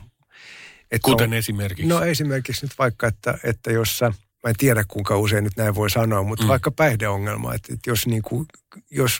Että 0.91 1.05
Kuten 1.05 1.31
on, 1.31 1.35
esimerkiksi. 1.35 1.87
No 1.87 2.05
esimerkiksi 2.05 2.65
nyt 2.65 2.79
vaikka, 2.79 3.07
että, 3.07 3.39
että 3.45 3.73
jos 3.73 3.99
sä, 3.99 4.09
mä 4.09 4.51
en 4.51 4.55
tiedä 4.59 4.85
kuinka 4.89 5.19
usein 5.19 5.45
nyt 5.45 5.57
näin 5.57 5.75
voi 5.75 5.91
sanoa, 5.91 6.23
mutta 6.23 6.45
mm. 6.45 6.49
vaikka 6.49 6.71
päihdeongelma, 6.71 7.55
että, 7.55 7.75
että 7.75 7.91
jos, 7.91 8.07
niin 8.07 8.23
kuin, 8.23 8.47
jos 8.91 9.19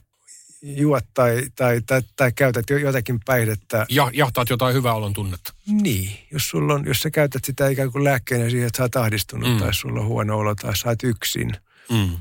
juot 0.63 1.05
tai, 1.15 1.43
tai, 1.57 1.81
tai, 1.81 2.03
tai 2.17 2.33
käytät 2.33 2.71
jotakin 2.71 3.21
päihdettä. 3.25 3.87
Ja, 3.89 4.11
jahtaat 4.13 4.51
jotain 4.51 4.75
hyvää 4.75 4.95
olon 4.95 5.13
tunnetta. 5.13 5.53
Niin, 5.67 6.19
jos, 6.31 6.49
sulla 6.49 6.75
on, 6.75 6.85
jos 6.87 6.99
sä 6.99 7.11
käytät 7.11 7.45
sitä 7.45 7.69
ikään 7.69 7.93
kuin 7.93 8.05
lääkkeenä 8.05 8.51
siihen, 8.51 8.67
että 8.67 8.77
sä 8.77 8.83
oot 8.83 8.97
ahdistunut 8.97 9.53
mm. 9.53 9.59
tai 9.59 9.75
sulla 9.75 10.01
on 10.01 10.07
huono 10.07 10.39
olo 10.39 10.55
tai 10.55 10.77
sä 10.77 10.89
oot 10.89 11.05
yksin, 11.05 11.53
mm. 11.91 12.17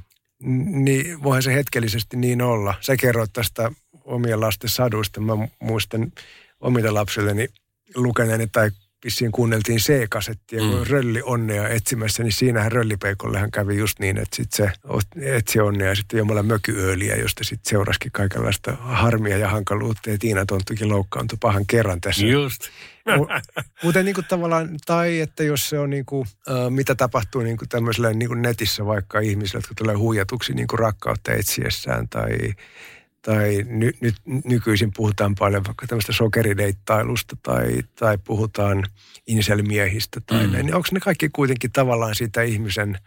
Niin 0.65 1.23
voihan 1.23 1.43
se 1.43 1.54
hetkellisesti 1.54 2.17
niin 2.17 2.41
olla. 2.41 2.73
Sä 2.82 2.95
kerroit 2.97 3.34
tästä 3.34 3.71
omien 4.04 4.41
lasten 4.41 4.69
saduista. 4.69 5.21
Mä 5.21 5.34
muistan 5.60 6.12
omille 6.60 6.91
lapsilleni 6.91 7.47
lukeneeni 7.95 8.47
tai 8.47 8.71
vissiin 9.06 9.32
kuunneltiin 9.32 9.80
C-kasettia, 9.80 10.60
kun 10.60 10.77
mm. 10.77 10.88
rölli 10.88 11.21
onnea 11.23 11.69
etsimässä, 11.69 12.23
niin 12.23 12.34
siinähän 12.34 12.71
röllipeikollehan 12.71 13.51
kävi 13.51 13.77
just 13.77 13.99
niin, 13.99 14.17
että 14.17 14.36
sit 14.36 14.54
se 14.54 14.71
etsi 15.21 15.60
onnea 15.60 15.88
ja 15.88 15.95
sitten 15.95 16.17
jomalla 16.17 16.43
mökyöliä, 16.43 17.15
josta 17.15 17.43
sitten 17.43 17.69
seuraskin 17.69 18.12
kaikenlaista 18.12 18.77
harmia 18.80 19.38
ja 19.38 19.49
hankaluutta 19.49 20.10
ja 20.10 20.17
Tiina 20.17 20.45
Tonttukin 20.45 20.89
loukkaantui 20.89 21.38
pahan 21.41 21.65
kerran 21.65 22.01
tässä. 22.01 22.25
Just. 22.25 22.62
Mutta 23.83 24.03
niin 24.03 24.15
kuin 24.15 24.25
tavallaan, 24.29 24.69
tai 24.85 25.19
että 25.19 25.43
jos 25.43 25.69
se 25.69 25.79
on 25.79 25.89
niin 25.89 26.05
kuin, 26.05 26.27
äh, 26.49 26.69
mitä 26.69 26.95
tapahtuu 26.95 27.41
niin 27.41 27.57
kuin 27.57 27.69
tämmöisellä 27.69 28.13
niin 28.13 28.29
kuin 28.29 28.41
netissä 28.41 28.85
vaikka 28.85 29.19
ihmisille, 29.19 29.57
jotka 29.57 29.73
tulee 29.77 29.95
huijatuksi 29.95 30.53
niin 30.53 30.67
kuin 30.67 30.79
rakkautta 30.79 31.31
etsiessään 31.31 32.09
tai 32.09 32.37
tai 33.21 33.65
ny, 33.67 33.91
nyt 34.01 34.15
nykyisin 34.45 34.91
puhutaan 34.95 35.35
paljon 35.35 35.63
vaikka 35.65 35.87
tämmöistä 35.87 36.13
sokerideittailusta 36.13 37.37
tai, 37.43 37.79
tai 37.95 38.17
puhutaan 38.17 38.83
inselmiehistä 39.27 40.21
tai 40.25 40.47
mm. 40.47 40.53
näin, 40.53 40.65
niin 40.65 40.75
onko 40.75 40.87
ne 40.91 40.99
kaikki 40.99 41.29
kuitenkin 41.29 41.71
tavallaan 41.71 42.15
sitä 42.15 42.41
ihmisen 42.41 42.97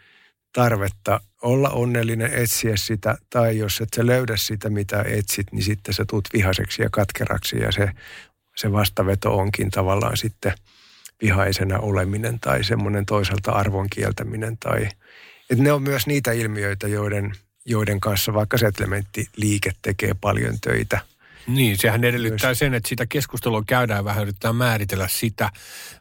tarvetta 0.53 1.21
olla 1.41 1.69
onnellinen, 1.69 2.33
etsiä 2.33 2.77
sitä, 2.77 3.17
tai 3.29 3.57
jos 3.57 3.81
et 3.81 3.89
sä 3.95 4.05
löydä 4.05 4.37
sitä, 4.37 4.69
mitä 4.69 5.01
etsit, 5.07 5.47
niin 5.51 5.63
sitten 5.63 5.93
sä 5.93 6.05
tuut 6.09 6.27
vihaseksi 6.33 6.81
ja 6.81 6.89
katkeraksi 6.91 7.57
ja 7.57 7.71
se, 7.71 7.89
se 8.55 8.71
vastaveto 8.71 9.37
onkin 9.37 9.71
tavallaan 9.71 10.17
sitten 10.17 10.53
vihaisena 11.21 11.79
oleminen 11.79 12.39
tai 12.39 12.63
semmoinen 12.63 13.05
toisaalta 13.05 13.51
arvon 13.51 13.89
kieltäminen 13.89 14.57
tai, 14.57 14.89
että 15.49 15.63
ne 15.63 15.71
on 15.71 15.83
myös 15.83 16.07
niitä 16.07 16.31
ilmiöitä, 16.31 16.87
joiden– 16.87 17.31
joiden 17.65 17.99
kanssa 17.99 18.33
vaikka 18.33 18.57
settlementtiliike 18.57 19.71
tekee 19.81 20.13
paljon 20.21 20.59
töitä. 20.61 20.99
Niin, 21.47 21.77
sehän 21.77 22.03
edellyttää 22.03 22.49
Myös. 22.49 22.59
sen, 22.59 22.73
että 22.73 22.89
sitä 22.89 23.05
keskustelua 23.05 23.63
käydään 23.67 24.05
vähän, 24.05 24.23
yrittää 24.23 24.53
määritellä 24.53 25.07
sitä, 25.07 25.49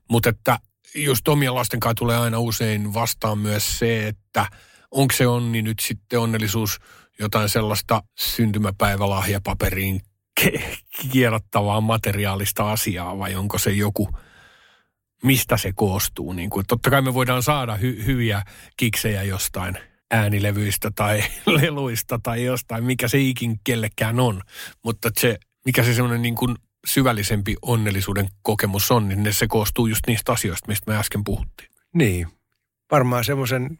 mutta 0.08 0.28
että 0.28 0.58
just 0.94 1.28
omien 1.28 1.54
lasten 1.54 1.80
kanssa 1.80 1.94
tulee 1.94 2.18
aina 2.18 2.38
usein 2.38 2.94
vastaan 2.94 3.38
myös 3.38 3.78
se, 3.78 4.08
että 4.08 4.46
onko 4.90 5.14
se 5.14 5.26
onni 5.26 5.62
nyt 5.62 5.80
sitten 5.80 6.18
onnellisuus 6.18 6.80
jotain 7.18 7.48
sellaista 7.48 8.02
syntymäpäivälahjapaperiin 8.18 10.00
kierrottavaa 11.12 11.80
materiaalista 11.80 12.72
asiaa 12.72 13.18
vai 13.18 13.34
onko 13.34 13.58
se 13.58 13.70
joku, 13.70 14.08
mistä 15.22 15.56
se 15.56 15.72
koostuu. 15.74 16.32
Niin 16.32 16.50
kuin, 16.50 16.66
totta 16.66 16.90
kai 16.90 17.02
me 17.02 17.14
voidaan 17.14 17.42
saada 17.42 17.76
hy- 17.76 18.06
hyviä 18.06 18.42
kiksejä 18.76 19.22
jostain– 19.22 19.78
äänilevyistä 20.14 20.90
tai 20.94 21.24
leluista 21.60 22.20
tai 22.22 22.44
jostain, 22.44 22.84
mikä 22.84 23.08
se 23.08 23.20
ikin 23.20 23.60
kellekään 23.64 24.20
on. 24.20 24.40
Mutta 24.84 25.10
se, 25.20 25.38
mikä 25.64 25.82
se 25.82 25.94
semmoinen 25.94 26.22
niin 26.22 26.34
kuin 26.34 26.56
syvällisempi 26.86 27.56
onnellisuuden 27.62 28.28
kokemus 28.42 28.90
on, 28.90 29.08
niin 29.08 29.34
se 29.34 29.46
koostuu 29.46 29.86
just 29.86 30.06
niistä 30.06 30.32
asioista, 30.32 30.68
mistä 30.68 30.90
me 30.90 30.98
äsken 30.98 31.24
puhuttiin. 31.24 31.68
Niin, 31.94 32.26
varmaan 32.90 33.24
semmoisen 33.24 33.78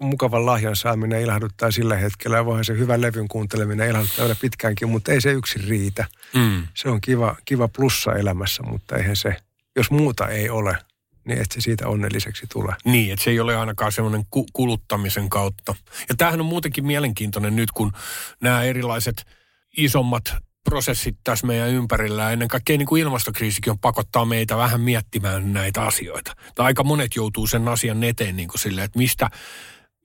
mukavan 0.00 0.46
lahjan 0.46 0.76
saaminen 0.76 1.20
ilahduttaa 1.20 1.70
sillä 1.70 1.96
hetkellä. 1.96 2.36
Ja 2.36 2.44
voihan 2.44 2.64
se 2.64 2.78
hyvän 2.78 3.00
levyn 3.00 3.28
kuunteleminen 3.28 3.90
ilahduttaa 3.90 4.24
vielä 4.24 4.36
pitkäänkin, 4.40 4.88
mutta 4.88 5.12
ei 5.12 5.20
se 5.20 5.32
yksin 5.32 5.64
riitä. 5.64 6.04
Mm. 6.34 6.66
Se 6.74 6.88
on 6.88 7.00
kiva, 7.00 7.36
kiva 7.44 7.68
plussa 7.68 8.12
elämässä, 8.12 8.62
mutta 8.62 8.96
eihän 8.96 9.16
se, 9.16 9.36
jos 9.76 9.90
muuta 9.90 10.28
ei 10.28 10.50
ole, 10.50 10.78
niin 11.24 11.40
että 11.40 11.54
se 11.54 11.60
siitä 11.60 11.88
onnelliseksi 11.88 12.46
tulee. 12.52 12.74
Niin, 12.84 13.12
että 13.12 13.24
se 13.24 13.30
ei 13.30 13.40
ole 13.40 13.56
ainakaan 13.56 13.92
semmoinen 13.92 14.24
ku- 14.30 14.46
kuluttamisen 14.52 15.28
kautta. 15.28 15.74
Ja 16.08 16.14
tämähän 16.14 16.40
on 16.40 16.46
muutenkin 16.46 16.86
mielenkiintoinen 16.86 17.56
nyt, 17.56 17.72
kun 17.72 17.92
nämä 18.40 18.62
erilaiset 18.62 19.26
isommat 19.76 20.34
prosessit 20.64 21.16
tässä 21.24 21.46
meidän 21.46 21.68
ympärillä, 21.68 22.30
ennen 22.30 22.48
kaikkea 22.48 22.78
niin 22.78 22.86
kuin 22.86 23.02
ilmastokriisikin 23.02 23.70
on 23.70 23.78
pakottaa 23.78 24.24
meitä 24.24 24.56
vähän 24.56 24.80
miettimään 24.80 25.52
näitä 25.52 25.82
asioita. 25.82 26.36
Tai 26.54 26.66
aika 26.66 26.84
monet 26.84 27.16
joutuu 27.16 27.46
sen 27.46 27.68
asian 27.68 28.04
eteen 28.04 28.36
niin 28.36 28.48
kuin 28.48 28.58
silleen, 28.58 28.84
että 28.84 28.98
mistä, 28.98 29.30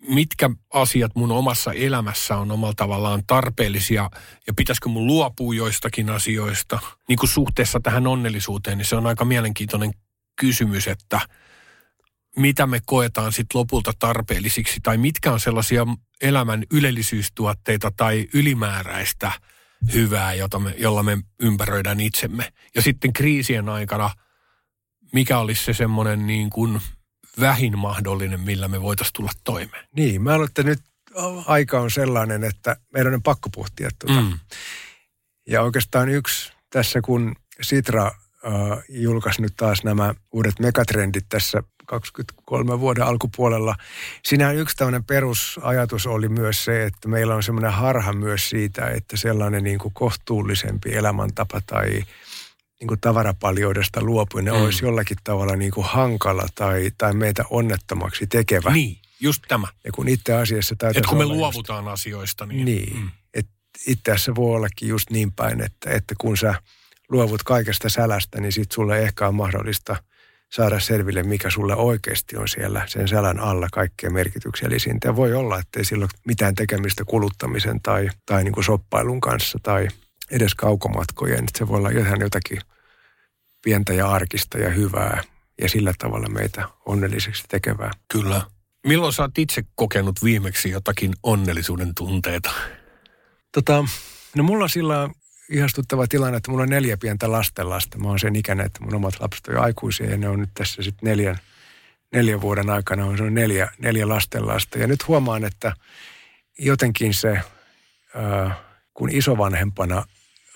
mitkä 0.07 0.49
asiat 0.73 1.11
mun 1.15 1.31
omassa 1.31 1.73
elämässä 1.73 2.37
on 2.37 2.51
omalla 2.51 2.73
tavallaan 2.73 3.23
tarpeellisia 3.27 4.09
ja 4.47 4.53
pitäisikö 4.53 4.89
mun 4.89 5.07
luopua 5.07 5.53
joistakin 5.53 6.09
asioista. 6.09 6.79
Niin 7.07 7.19
kuin 7.19 7.29
suhteessa 7.29 7.79
tähän 7.83 8.07
onnellisuuteen, 8.07 8.77
niin 8.77 8.85
se 8.85 8.95
on 8.95 9.07
aika 9.07 9.25
mielenkiintoinen 9.25 9.91
kysymys, 10.39 10.87
että 10.87 11.21
mitä 12.37 12.67
me 12.67 12.79
koetaan 12.85 13.31
sitten 13.31 13.59
lopulta 13.59 13.91
tarpeellisiksi 13.99 14.79
tai 14.83 14.97
mitkä 14.97 15.31
on 15.31 15.39
sellaisia 15.39 15.87
elämän 16.21 16.63
ylellisyystuotteita 16.71 17.91
tai 17.97 18.27
ylimääräistä 18.33 19.31
hyvää, 19.93 20.33
jota 20.33 20.59
me, 20.59 20.75
jolla 20.77 21.03
me 21.03 21.17
ympäröidään 21.39 21.99
itsemme. 21.99 22.53
Ja 22.75 22.81
sitten 22.81 23.13
kriisien 23.13 23.69
aikana, 23.69 24.09
mikä 25.13 25.39
olisi 25.39 25.63
se 25.63 25.73
semmoinen 25.73 26.27
niin 26.27 26.49
kuin 26.49 26.81
vähin 27.39 27.77
mahdollinen, 27.77 28.39
millä 28.39 28.67
me 28.67 28.81
voitaisiin 28.81 29.13
tulla 29.13 29.31
toimeen. 29.43 29.85
Niin, 29.95 30.21
mä 30.21 30.35
että 30.45 30.63
nyt 30.63 30.79
aika 31.45 31.79
on 31.79 31.91
sellainen, 31.91 32.43
että 32.43 32.75
meidän 32.93 33.13
on 33.13 33.23
pakko 33.23 33.49
pohtia 33.49 33.89
tuota. 33.99 34.21
Mm. 34.21 34.39
Ja 35.47 35.61
oikeastaan 35.61 36.09
yksi 36.09 36.53
tässä, 36.69 37.01
kun 37.01 37.35
Sitra 37.61 38.05
äh, 38.05 38.83
julkaisi 38.89 39.41
nyt 39.41 39.53
taas 39.57 39.83
nämä 39.83 40.13
uudet 40.31 40.59
megatrendit 40.59 41.25
tässä 41.29 41.63
23 41.85 42.79
vuoden 42.79 43.03
alkupuolella. 43.03 43.75
Siinähän 44.25 44.55
yksi 44.55 44.75
tämmöinen 44.75 45.03
perusajatus 45.03 46.07
oli 46.07 46.29
myös 46.29 46.65
se, 46.65 46.83
että 46.83 47.07
meillä 47.07 47.35
on 47.35 47.43
semmoinen 47.43 47.71
harha 47.71 48.13
myös 48.13 48.49
siitä, 48.49 48.87
että 48.87 49.17
sellainen 49.17 49.63
niin 49.63 49.79
kuin 49.79 49.93
kohtuullisempi 49.93 50.95
elämäntapa 50.95 51.61
tai 51.65 52.03
niin 52.79 52.87
kuin 52.87 52.99
tavarapaljoudesta 52.99 54.01
luopuminen 54.01 54.53
mm. 54.53 54.61
olisi 54.61 54.85
jollakin 54.85 55.17
tavalla 55.23 55.55
niin 55.55 55.71
kuin 55.71 55.87
hankala 55.87 56.45
tai, 56.55 56.91
tai 56.97 57.13
meitä 57.13 57.43
onnettomaksi 57.49 58.27
tekevä. 58.27 58.73
Niin, 58.73 58.97
just 59.19 59.43
tämä. 59.47 59.67
Ja 59.83 59.91
kun 59.91 60.07
itse 60.07 60.33
asiassa 60.33 60.75
Että 60.89 61.09
kun 61.09 61.17
me 61.17 61.25
luovutaan 61.25 61.83
just, 61.83 61.93
asioista. 61.93 62.45
Niin, 62.45 62.65
niin 62.65 62.97
mm. 62.97 63.09
että 63.33 63.51
itse 63.87 64.11
asiassa 64.11 64.35
voi 64.35 64.55
ollakin 64.55 64.89
just 64.89 65.09
niin 65.09 65.31
päin, 65.31 65.61
että, 65.61 65.91
että 65.91 66.15
kun 66.17 66.37
sä– 66.37 66.55
luovut 67.09 67.43
kaikesta 67.43 67.89
sälästä, 67.89 68.41
niin 68.41 68.51
sitten 68.51 68.75
sulle 68.75 68.99
ehkä 68.99 69.27
on 69.27 69.35
mahdollista 69.35 69.95
saada 70.51 70.79
selville, 70.79 71.23
mikä 71.23 71.49
sulle 71.49 71.75
oikeasti 71.75 72.37
on 72.37 72.47
siellä 72.47 72.83
sen 72.87 73.07
sälän 73.07 73.39
alla 73.39 73.67
kaikkea 73.71 74.09
merkityksellisintä. 74.09 75.07
Ja 75.07 75.15
voi 75.15 75.33
olla, 75.33 75.59
että 75.59 75.79
ei 75.79 75.85
sillä 75.85 76.03
ole 76.03 76.21
mitään 76.27 76.55
tekemistä 76.55 77.03
kuluttamisen 77.05 77.81
tai, 77.81 78.09
tai 78.25 78.43
niin 78.43 78.53
kuin 78.53 78.63
soppailun 78.63 79.21
kanssa 79.21 79.59
tai 79.63 79.87
edes 80.31 80.55
kaukomatkojen. 80.55 81.45
Se 81.57 81.67
voi 81.67 81.77
olla 81.77 81.89
ihan 81.89 82.21
jotakin 82.21 82.61
pientä 83.63 83.93
ja 83.93 84.11
arkista 84.11 84.57
ja 84.57 84.69
hyvää 84.69 85.23
ja 85.61 85.69
sillä 85.69 85.93
tavalla 85.97 86.29
meitä 86.29 86.67
onnelliseksi 86.85 87.43
tekevää. 87.49 87.91
Kyllä. 88.07 88.41
Milloin 88.87 89.13
sä 89.13 89.21
oot 89.21 89.37
itse 89.37 89.63
kokenut 89.75 90.23
viimeksi 90.23 90.69
jotakin 90.69 91.13
onnellisuuden 91.23 91.95
tunteita? 91.95 92.51
Tota, 93.51 93.85
no 94.35 94.43
mulla 94.43 94.63
on 94.63 94.69
sillä 94.69 95.09
ihastuttava 95.49 96.07
tilanne, 96.07 96.37
että 96.37 96.51
mulla 96.51 96.63
on 96.63 96.69
neljä 96.69 96.97
pientä 96.97 97.31
lastenlasta. 97.31 97.97
Mä 97.97 98.07
oon 98.07 98.19
sen 98.19 98.35
ikäinen, 98.35 98.65
että 98.65 98.83
mun 98.83 98.95
omat 98.95 99.19
lapset 99.19 99.47
on 99.47 99.53
jo 99.53 99.61
aikuisia 99.61 100.09
ja 100.09 100.17
ne 100.17 100.29
on 100.29 100.39
nyt 100.39 100.49
tässä 100.53 100.81
sitten 100.81 101.09
neljän, 101.09 101.37
neljän 102.13 102.41
vuoden 102.41 102.69
aikana 102.69 103.05
on 103.05 103.17
se 103.17 103.29
neljä, 103.29 103.71
neljä 103.79 104.09
lastenlasta. 104.09 104.79
Ja 104.79 104.87
nyt 104.87 105.07
huomaan, 105.07 105.43
että 105.43 105.73
jotenkin 106.59 107.13
se, 107.13 107.31
äh, 107.31 108.57
kun 108.93 109.09
isovanhempana 109.11 110.05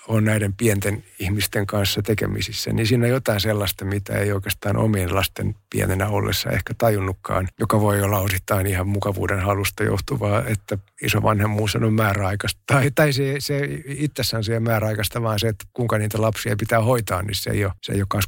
on 0.08 0.24
näiden 0.24 0.52
pienten 0.52 1.04
ihmisten 1.18 1.66
kanssa 1.66 2.02
tekemisissä, 2.02 2.72
niin 2.72 2.86
siinä 2.86 3.04
on 3.04 3.10
jotain 3.10 3.40
sellaista, 3.40 3.84
mitä 3.84 4.18
ei 4.18 4.32
oikeastaan 4.32 4.76
omien 4.76 5.14
lasten 5.14 5.54
pienenä 5.70 6.08
ollessa 6.08 6.50
ehkä 6.50 6.74
tajunnutkaan, 6.78 7.48
joka 7.60 7.80
voi 7.80 8.02
olla 8.02 8.18
osittain 8.18 8.66
ihan 8.66 8.88
mukavuuden 8.88 9.40
halusta 9.40 9.84
johtuvaa, 9.84 10.44
että 10.46 10.78
isovanhemmuus 11.02 11.76
on 11.76 11.94
määräaikaista. 11.94 12.60
Tai, 12.66 12.90
tai 12.94 13.12
se, 13.12 13.34
se 13.38 13.68
itsessään 13.86 14.44
se 14.44 14.60
määräaikaista, 14.60 15.22
vaan 15.22 15.38
se, 15.38 15.48
että 15.48 15.64
kuinka 15.72 15.98
niitä 15.98 16.22
lapsia 16.22 16.56
pitää 16.56 16.80
hoitaa, 16.80 17.22
niin 17.22 17.34
se 17.34 17.50
ei 17.50 17.64
ole, 17.64 17.72
se 17.82 17.92
ei 17.92 18.02
ole 18.02 18.22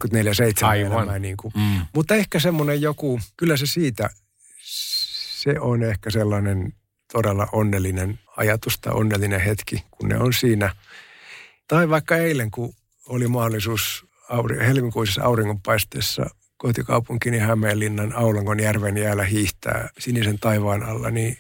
24-7 0.75 0.75
elämää. 0.77 1.19
Niin 1.19 1.37
kuin. 1.37 1.53
Mm. 1.57 1.87
Mutta 1.95 2.15
ehkä 2.15 2.39
semmoinen 2.39 2.81
joku, 2.81 3.21
kyllä 3.37 3.57
se 3.57 3.67
siitä, 3.67 4.11
se 4.63 5.61
on 5.61 5.83
ehkä 5.83 6.11
sellainen 6.11 6.73
todella 7.13 7.49
onnellinen 7.53 8.19
ajatus 8.37 8.79
tai 8.79 8.93
onnellinen 8.93 9.41
hetki, 9.41 9.85
kun 9.91 10.09
ne 10.09 10.19
on 10.19 10.33
siinä– 10.33 10.71
tai 11.69 11.89
vaikka 11.89 12.17
eilen, 12.17 12.51
kun 12.51 12.75
oli 13.09 13.29
mahdollisuus 13.29 14.07
helmikuisessa 14.67 15.23
auringonpaisteessa 15.23 16.27
kotikaupunkini 16.57 17.39
Hämeenlinnan 17.39 18.13
Aulangon 18.13 18.61
järven 18.61 18.97
jäällä 18.97 19.25
hiihtää 19.25 19.89
sinisen 19.99 20.39
taivaan 20.39 20.83
alla, 20.83 21.11
niin 21.11 21.39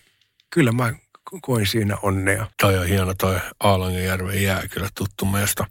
kyllä 0.50 0.72
mä 0.72 0.94
koin 1.42 1.66
siinä 1.66 1.96
onnea. 2.02 2.46
Toi 2.60 2.78
on 2.78 2.86
hieno 2.86 3.14
toi 3.14 3.40
Aulangon 3.60 4.02
järven 4.02 4.42
jää 4.42 4.68
kyllä 4.68 4.88
tuttu 4.94 5.24
meistä. 5.24 5.66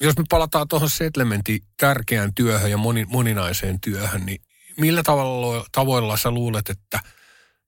Jos 0.00 0.18
me 0.18 0.24
palataan 0.30 0.68
tuohon 0.68 0.90
Settlementin 0.90 1.60
tärkeään 1.80 2.34
työhön 2.34 2.70
ja 2.70 2.76
moni, 2.76 3.04
moninaiseen 3.04 3.80
työhön, 3.80 4.26
niin 4.26 4.40
millä 4.78 5.02
tavalla, 5.02 5.64
tavoilla 5.72 6.16
sä 6.16 6.30
luulet, 6.30 6.70
että 6.70 7.00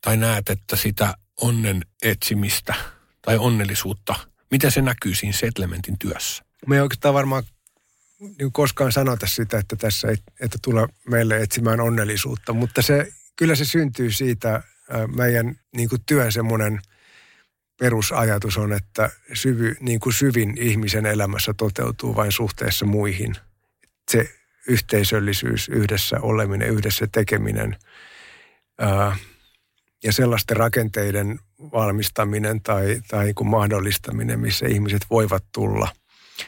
tai 0.01 0.17
näet, 0.17 0.51
että 0.51 0.77
sitä 0.77 1.15
onnen 1.41 1.83
etsimistä 2.03 2.75
tai 3.23 3.37
onnellisuutta– 3.39 4.15
Miten 4.55 4.71
se 4.71 4.83
näkyy 4.83 5.15
siinä 5.15 5.33
settlementin 5.33 5.99
työssä? 5.99 6.45
Me 6.67 6.77
ei 6.77 6.81
oikeastaan 6.81 7.15
varmaan 7.15 7.43
niin 8.21 8.53
koskaan 8.53 8.93
sanota 8.93 9.27
sitä, 9.27 9.59
että 9.59 9.77
tässä 9.77 10.09
että 10.41 10.59
tule 10.63 10.89
meille 11.11 11.37
etsimään 11.37 11.81
onnellisuutta, 11.81 12.53
mutta 12.53 12.83
se, 12.83 13.13
kyllä 13.37 13.55
se 13.55 13.65
syntyy 13.65 14.11
siitä 14.11 14.63
meidän 15.17 15.61
niin 15.77 15.89
kuin 15.89 16.03
työn 16.07 16.33
semmoinen 16.33 16.81
perusajatus 17.79 18.59
on, 18.59 18.73
että 18.73 19.11
syvy, 19.33 19.77
niin 19.81 20.01
kuin 20.01 20.13
syvin 20.13 20.59
ihmisen 20.59 21.07
elämässä 21.07 21.55
toteutuu 21.57 22.17
vain 22.17 22.33
suhteessa 22.33 22.87
muihin. 22.87 23.35
Se 24.11 24.35
yhteisöllisyys, 24.69 25.69
yhdessä 25.69 26.17
oleminen, 26.21 26.69
yhdessä 26.69 27.07
tekeminen 27.13 27.77
ää, 28.79 29.17
ja 30.05 30.13
sellaisten 30.13 30.57
rakenteiden 30.57 31.41
valmistaminen 31.73 32.61
tai, 32.61 33.01
tai 33.09 33.35
kun 33.35 33.47
mahdollistaminen, 33.47 34.41
missä 34.41 34.67
ihmiset 34.67 35.03
voivat 35.11 35.45
tulla. 35.53 35.89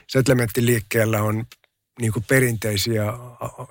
Settlementtiliikkeellä 0.06 1.22
on 1.22 1.46
niin 2.00 2.12
kuin 2.12 2.24
perinteisiä 2.28 3.04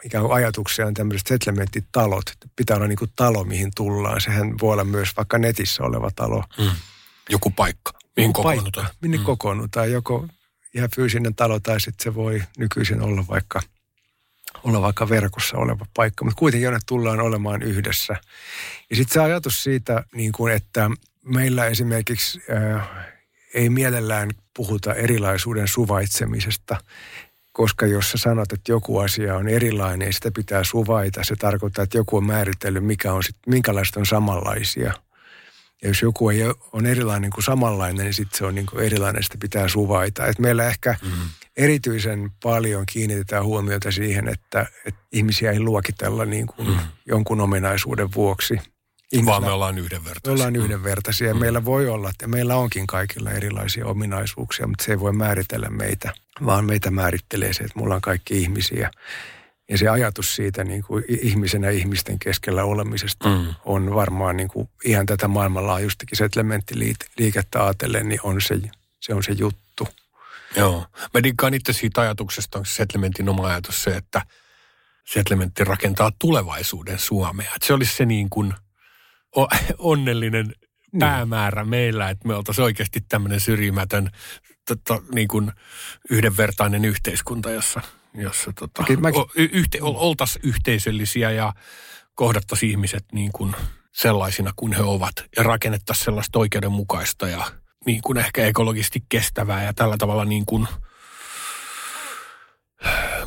ikään 0.03 0.23
kuin 0.23 0.33
ajatuksia 0.35 0.87
on 0.87 0.93
tämmöiset 0.93 1.27
settlementtitalot. 1.27 2.23
Pitää 2.55 2.77
olla 2.77 2.87
niin 2.87 2.97
kuin 2.97 3.11
talo, 3.15 3.43
mihin 3.43 3.71
tullaan. 3.75 4.21
Sehän 4.21 4.53
voi 4.61 4.73
olla 4.73 4.83
myös 4.83 5.09
vaikka 5.17 5.37
netissä 5.37 5.83
oleva 5.83 6.11
talo. 6.15 6.43
Mm. 6.57 6.69
Joku 7.29 7.49
paikka, 7.49 7.91
mihin 8.15 8.29
Joku 8.29 8.41
kokoonnutaan. 8.41 8.85
Paikka, 8.85 8.97
minne 9.01 9.17
mm. 9.17 9.23
kokoonnutaan. 9.23 9.91
Joko 9.91 10.27
ihan 10.73 10.89
fyysinen 10.95 11.35
talo 11.35 11.59
tai 11.59 11.81
sitten 11.81 12.03
se 12.03 12.15
voi 12.15 12.43
nykyisin 12.57 13.01
olla 13.01 13.25
vaikka, 13.27 13.61
olla 14.63 14.81
vaikka 14.81 15.09
verkossa 15.09 15.57
oleva 15.57 15.85
paikka. 15.93 16.25
Mutta 16.25 16.39
kuitenkin 16.39 16.65
jonne 16.65 16.79
tullaan 16.85 17.19
olemaan 17.19 17.61
yhdessä. 17.61 18.15
Ja 18.89 18.95
sitten 18.95 19.13
se 19.13 19.19
ajatus 19.19 19.63
siitä, 19.63 20.03
niin 20.15 20.31
kuin, 20.31 20.53
että 20.53 20.89
meillä 21.25 21.65
esimerkiksi 21.65 22.41
äh, 22.51 22.89
ei 23.53 23.69
mielellään 23.69 24.29
puhuta 24.55 24.93
erilaisuuden 24.93 25.67
suvaitsemisesta, 25.67 26.77
koska 27.51 27.85
jos 27.85 28.11
sä 28.11 28.17
sanot, 28.17 28.53
että 28.53 28.71
joku 28.71 28.99
asia 28.99 29.35
on 29.35 29.47
erilainen 29.47 30.05
ja 30.05 30.13
sitä 30.13 30.31
pitää 30.31 30.63
suvaita, 30.63 31.23
se 31.23 31.35
tarkoittaa, 31.35 31.83
että 31.83 31.97
joku 31.97 32.17
on 32.17 32.25
määritellyt, 32.25 32.85
mikä 32.85 33.13
on 33.13 33.23
sit, 33.23 33.35
minkälaiset 33.47 33.95
on 33.95 34.05
samanlaisia. 34.05 34.93
Ja 35.85 35.89
jos 35.89 36.01
joku 36.01 36.29
ei 36.29 36.39
on 36.73 36.85
erilainen 36.85 37.29
kuin 37.29 37.43
samanlainen, 37.43 38.03
niin 38.03 38.13
sitten 38.13 38.37
se 38.37 38.45
on 38.45 38.55
niin 38.55 38.65
kuin 38.65 38.85
erilainen, 38.85 39.23
sitä 39.23 39.37
pitää 39.39 39.67
suvaita. 39.67 40.25
Et 40.25 40.39
meillä 40.39 40.67
ehkä 40.67 40.95
mm. 41.01 41.11
erityisen 41.57 42.31
paljon 42.43 42.85
kiinnitetään 42.85 43.45
huomiota 43.45 43.91
siihen, 43.91 44.27
että, 44.27 44.65
että 44.85 45.01
ihmisiä 45.11 45.51
ei 45.51 45.59
luokitella 45.59 46.25
niin 46.25 46.47
kuin 46.47 46.67
mm. 46.67 46.77
jonkun 47.05 47.41
ominaisuuden 47.41 48.13
vuoksi– 48.15 48.59
Ihmisellä, 49.11 49.31
Vaan 49.31 49.43
me 49.43 49.51
ollaan 49.51 49.77
yhdenvertaisia. 49.77 50.29
Me 50.29 50.33
ollaan 50.33 50.55
yhdenvertaisia. 50.55 51.33
Mm. 51.33 51.39
Meillä 51.39 51.65
voi 51.65 51.87
olla, 51.89 52.09
että 52.09 52.27
meillä 52.27 52.55
onkin 52.55 52.87
kaikilla 52.87 53.31
erilaisia 53.31 53.85
ominaisuuksia, 53.85 54.67
mutta 54.67 54.83
se 54.83 54.91
ei 54.91 54.99
voi 54.99 55.13
määritellä 55.13 55.69
meitä, 55.69 56.13
vaan 56.45 56.65
meitä 56.65 56.91
määrittelee 56.91 57.53
se, 57.53 57.63
että 57.63 57.79
mulla 57.79 57.95
on 57.95 58.01
kaikki 58.01 58.41
ihmisiä. 58.41 58.91
Ja 59.69 59.77
se 59.77 59.87
ajatus 59.87 60.35
siitä 60.35 60.63
niin 60.63 60.83
kuin 60.83 61.03
ihmisenä 61.07 61.69
ihmisten 61.69 62.19
keskellä 62.19 62.63
olemisesta 62.63 63.29
mm. 63.29 63.55
on 63.65 63.95
varmaan 63.95 64.37
niin 64.37 64.47
kuin 64.47 64.69
ihan 64.85 65.05
tätä 65.05 65.27
maailmanlaajuistakin 65.27 66.17
settlementtiliikettä 66.17 67.63
ajatellen, 67.63 68.09
niin 68.09 68.19
on 68.23 68.41
se, 68.41 68.55
se 68.99 69.13
on 69.13 69.23
se 69.23 69.31
juttu. 69.31 69.87
Joo. 70.55 70.85
Mä 71.13 71.23
diggaan 71.23 71.53
itse 71.53 71.73
siitä 71.73 72.01
ajatuksesta, 72.01 72.59
on 72.59 72.65
settlementin 72.65 73.29
oma 73.29 73.47
ajatus 73.47 73.83
se, 73.83 73.95
että 73.95 74.21
settlementti 75.05 75.63
rakentaa 75.63 76.11
tulevaisuuden 76.19 76.99
Suomea. 76.99 77.51
Että 77.55 77.67
se 77.67 77.73
olisi 77.73 77.95
se 77.95 78.05
niin 78.05 78.29
kuin– 78.29 78.53
onnellinen 79.77 80.45
niin. 80.47 80.99
päämäärä 80.99 81.63
meillä, 81.63 82.09
että 82.09 82.27
me 82.27 82.35
oltaisiin 82.35 82.65
oikeasti 82.65 83.01
tämmöinen 83.09 83.39
syrjimätön, 83.39 84.11
tota, 84.67 85.01
niin 85.13 85.27
kuin 85.27 85.51
yhdenvertainen 86.09 86.85
yhteiskunta, 86.85 87.51
jossa, 87.51 87.81
jossa 88.15 88.53
tota, 88.59 88.83
okay, 88.83 88.95
mäkin... 88.95 89.23
yhte, 89.35 89.79
oltaisiin 89.81 90.45
yhteisöllisiä 90.45 91.31
ja 91.31 91.53
kohdattaisiin 92.15 92.71
ihmiset 92.71 93.05
niin 93.11 93.31
kuin 93.31 93.55
sellaisina 93.91 94.53
kuin 94.55 94.73
he 94.73 94.83
ovat 94.83 95.15
ja 95.37 95.43
rakennettaisiin 95.43 96.05
sellaista 96.05 96.39
oikeudenmukaista 96.39 97.27
ja 97.27 97.51
niin 97.85 98.01
kuin 98.01 98.17
ehkä 98.17 98.45
ekologisesti 98.45 99.03
kestävää 99.09 99.63
ja 99.63 99.73
tällä 99.73 99.95
tavalla 99.97 100.25
niin 100.25 100.45
kuin 100.45 100.67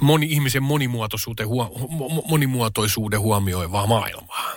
moni, 0.00 0.26
ihmisen 0.30 0.62
monimuotoisuuden, 0.62 1.46
monimuotoisuuden 2.28 3.20
huomioivaa 3.20 3.86
maailmaa. 3.86 4.52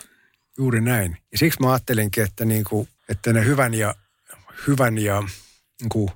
Juuri 0.58 0.82
näin. 0.82 1.17
Ja 1.32 1.38
siksi 1.38 1.60
mä 1.62 1.72
ajattelinkin, 1.72 2.24
että, 2.24 2.46
niin 2.46 2.63
kuin, 2.63 2.88
että 3.10 3.34
ne 3.34 3.46
hyvän 3.46 3.74
ja, 3.74 3.96
hyvän 4.67 4.98
ja, 4.98 5.24
niin 5.82 5.89
kuin, 5.89 6.10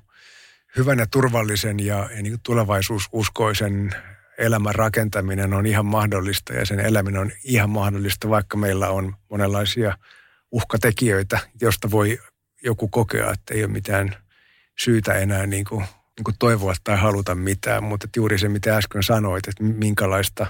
hyvän 0.76 0.98
ja 0.98 1.06
turvallisen 1.06 1.80
ja, 1.80 2.10
niin 2.22 2.40
tulevaisuususkoisen 2.42 3.94
elämän 4.38 4.74
rakentaminen 4.74 5.54
on 5.54 5.66
ihan 5.66 5.86
mahdollista 5.86 6.52
ja 6.52 6.66
sen 6.66 6.80
eläminen 6.80 7.20
on 7.20 7.32
ihan 7.44 7.70
mahdollista, 7.70 8.28
vaikka 8.28 8.56
meillä 8.56 8.88
on 8.88 9.16
monenlaisia 9.30 9.98
uhkatekijöitä, 10.52 11.38
josta 11.60 11.90
voi 11.90 12.18
joku 12.62 12.88
kokea, 12.88 13.32
että 13.32 13.54
ei 13.54 13.64
ole 13.64 13.72
mitään 13.72 14.16
syytä 14.78 15.14
enää 15.14 15.46
niin 15.46 15.64
kuin, 15.64 15.84
niin 16.16 16.24
kuin 16.24 16.36
toivoa 16.38 16.74
tai 16.84 16.96
haluta 16.96 17.34
mitään. 17.34 17.84
Mutta 17.84 18.08
juuri 18.16 18.38
se, 18.38 18.48
mitä 18.48 18.76
äsken 18.76 19.02
sanoit, 19.02 19.48
että 19.48 19.64
minkälaista, 19.64 20.46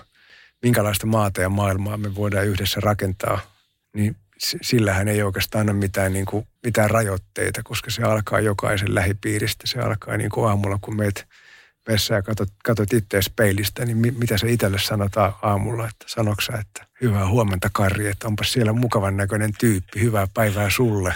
minkälaista 0.63 1.07
maata 1.07 1.41
ja 1.41 1.49
maailmaa 1.49 1.97
me 1.97 2.15
voidaan 2.15 2.47
yhdessä 2.47 2.81
rakentaa– 2.81 3.41
niin 3.97 4.17
sillähän 4.39 5.09
ei 5.09 5.23
oikeastaan 5.23 5.71
ole 5.71 5.77
mitään, 5.77 6.13
niin 6.13 6.27
kuin, 6.27 6.47
mitään 6.65 6.91
rajoitteita, 6.91 7.63
koska 7.63 7.91
se 7.91 8.03
alkaa 8.03 8.41
jokaisen 8.41 8.95
lähipiiristä. 8.95 9.67
Se 9.67 9.79
alkaa 9.79 10.17
niin 10.17 10.31
kuin 10.31 10.49
aamulla, 10.49 10.79
kun 10.81 10.97
meet 10.97 11.27
vessaan 11.89 12.19
ja 12.19 12.23
katsot, 12.23 12.49
katsot 12.65 12.93
itse 12.93 13.21
peilistä, 13.37 13.85
niin 13.85 13.97
mi, 13.97 14.11
mitä 14.11 14.39
se 14.39 14.53
itselle 14.53 14.79
sanotaan 14.79 15.35
aamulla, 15.43 15.89
että 15.89 16.05
sanoksa, 16.09 16.59
että 16.59 16.87
hyvää 17.01 17.29
huomenta 17.29 17.69
Karri, 17.73 18.07
että 18.07 18.29
onpa 18.29 18.45
siellä 18.45 18.73
mukavan 18.73 19.17
näköinen 19.17 19.51
tyyppi, 19.59 20.01
hyvää 20.01 20.27
päivää 20.35 20.71
sulle. 20.71 21.15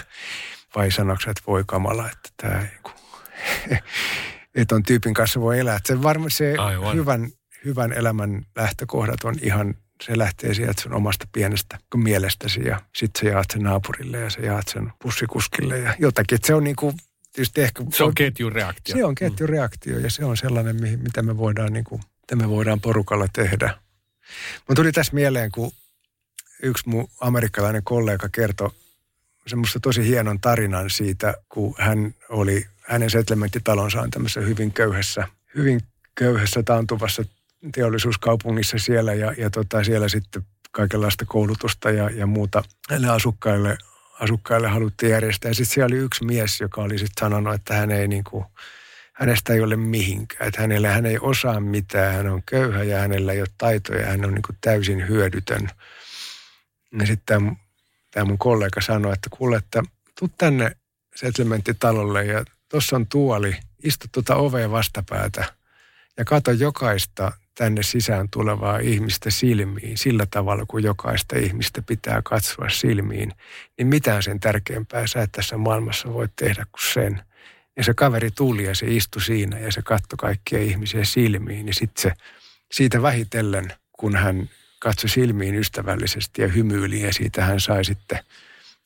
Vai 0.75 0.91
sanoksa, 0.91 1.31
että 1.31 1.43
voi 1.47 1.63
kamala, 1.67 2.09
että 2.09 2.29
tämä 2.37 2.59
niin 2.59 3.81
että 4.55 4.75
on 4.75 4.83
tyypin 4.83 5.13
kanssa 5.13 5.41
voi 5.41 5.59
elää. 5.59 5.75
Että 5.75 5.87
se 5.87 6.03
varmaan 6.03 6.31
se 6.31 6.55
hyvän, 6.93 7.29
hyvän 7.65 7.93
elämän 7.93 8.45
lähtökohdat 8.55 9.23
on 9.23 9.35
ihan 9.41 9.75
se 10.01 10.17
lähtee 10.17 10.53
sieltä 10.53 10.81
sun 10.81 10.93
omasta 10.93 11.27
pienestä 11.31 11.77
mielestäsi 11.95 12.61
ja 12.63 12.81
sitten 12.95 13.19
sä 13.19 13.27
jaat 13.27 13.45
sen 13.53 13.63
naapurille 13.63 14.19
ja 14.19 14.29
sä 14.29 14.41
jaat 14.41 14.67
sen 14.67 14.91
bussikuskille 15.03 15.79
ja 15.79 15.95
jotakin. 15.99 16.35
Et 16.35 16.43
se 16.43 16.53
on 16.53 16.63
niinku, 16.63 16.93
tietysti 17.33 17.61
ehkä... 17.61 17.83
Se 17.93 18.03
on 18.03 18.15
ketjureaktio. 18.15 18.95
Se 18.95 19.05
on 19.05 19.15
ketjureaktio 19.15 19.99
ja 19.99 20.09
se 20.09 20.25
on 20.25 20.37
sellainen, 20.37 20.75
mitä 21.03 21.21
me 21.21 21.37
voidaan, 21.37 21.73
niinku, 21.73 22.01
mitä 22.21 22.35
me 22.35 22.49
voidaan 22.49 22.81
porukalla 22.81 23.27
tehdä. 23.33 23.77
Mun 24.67 24.75
tuli 24.75 24.91
tässä 24.91 25.13
mieleen, 25.13 25.51
kun 25.51 25.71
yksi 26.63 26.89
mun 26.89 27.07
amerikkalainen 27.19 27.83
kollega 27.83 28.29
kertoi 28.29 28.71
semmoista 29.47 29.79
tosi 29.79 30.07
hienon 30.07 30.39
tarinan 30.39 30.89
siitä, 30.89 31.33
kun 31.49 31.75
hän 31.77 32.15
oli, 32.29 32.67
hänen 32.87 33.09
settlementtitalonsa 33.09 34.01
on 34.01 34.11
tämmöisessä 34.11 34.41
hyvin 34.41 34.73
köyhässä, 34.73 35.27
hyvin 35.55 35.81
köyhässä 36.15 36.63
taantuvassa 36.63 37.23
teollisuuskaupungissa 37.75 38.79
siellä 38.79 39.13
ja, 39.13 39.33
ja 39.37 39.49
tota, 39.49 39.83
siellä 39.83 40.09
sitten 40.09 40.45
kaikenlaista 40.71 41.25
koulutusta 41.25 41.91
ja, 41.91 42.09
ja 42.09 42.27
muuta 42.27 42.63
näille 42.89 43.09
asukkaille 43.09 43.77
asukkaille 44.21 44.67
haluttiin 44.67 45.11
järjestää. 45.11 45.53
Sitten 45.53 45.73
siellä 45.73 45.93
oli 45.93 46.03
yksi 46.03 46.25
mies, 46.25 46.61
joka 46.61 46.81
oli 46.81 46.97
sitten 46.97 47.19
sanonut, 47.19 47.53
että 47.53 47.73
hän 47.73 47.91
ei 47.91 48.07
niin 48.07 48.23
kuin, 48.23 48.45
hänestä 49.13 49.53
ei 49.53 49.61
ole 49.61 49.75
mihinkään. 49.75 50.47
Että 50.47 50.61
hänellä 50.61 50.91
hän 50.91 51.05
ei 51.05 51.17
osaa 51.21 51.59
mitään, 51.59 52.15
hän 52.15 52.27
on 52.27 52.43
köyhä 52.43 52.83
ja 52.83 52.99
hänellä 52.99 53.33
ei 53.33 53.41
ole 53.41 53.47
taitoja, 53.57 54.05
hän 54.05 54.25
on 54.25 54.33
niin 54.33 54.41
kuin 54.41 54.57
täysin 54.61 55.07
hyödytön. 55.07 55.69
Ja 56.99 57.07
sitten 57.07 57.57
tämä 58.11 58.25
mun 58.25 58.37
kollega 58.37 58.81
sanoi, 58.81 59.13
että 59.13 59.29
kuule, 59.37 59.57
että 59.57 59.83
tuu 60.19 60.29
tänne 60.37 60.71
settlementtitalolle 61.15 62.25
ja 62.25 62.45
tuossa 62.69 62.95
on 62.95 63.07
tuoli, 63.07 63.55
istu 63.83 64.07
tuota 64.11 64.35
ovea 64.35 64.71
vastapäätä 64.71 65.53
ja 66.17 66.25
kato 66.25 66.51
jokaista 66.51 67.31
tänne 67.55 67.83
sisään 67.83 68.29
tulevaa 68.29 68.79
ihmistä 68.79 69.29
silmiin 69.29 69.97
sillä 69.97 70.25
tavalla, 70.31 70.65
kuin 70.67 70.83
jokaista 70.83 71.37
ihmistä 71.37 71.81
pitää 71.81 72.21
katsoa 72.23 72.69
silmiin, 72.69 73.31
niin 73.77 73.87
mitään 73.87 74.23
sen 74.23 74.39
tärkeämpää 74.39 75.07
sä 75.07 75.21
et 75.21 75.31
tässä 75.31 75.57
maailmassa 75.57 76.13
voi 76.13 76.27
tehdä 76.35 76.65
kuin 76.71 76.93
sen. 76.93 77.21
Ja 77.77 77.83
se 77.83 77.93
kaveri 77.93 78.31
tuli 78.31 78.63
ja 78.63 78.75
se 78.75 78.85
istui 78.89 79.21
siinä 79.21 79.59
ja 79.59 79.71
se 79.71 79.81
katsoi 79.81 80.17
kaikkia 80.17 80.59
ihmisiä 80.59 81.03
silmiin. 81.03 81.67
Ja 81.67 81.73
sitten 81.73 82.01
se 82.01 82.11
siitä 82.71 83.01
vähitellen, 83.01 83.73
kun 83.91 84.15
hän 84.15 84.49
katsoi 84.79 85.09
silmiin 85.09 85.55
ystävällisesti 85.55 86.41
ja 86.41 86.47
hymyili 86.47 87.01
ja 87.01 87.13
siitä 87.13 87.45
hän 87.45 87.59
sai 87.59 87.85
sitten 87.85 88.19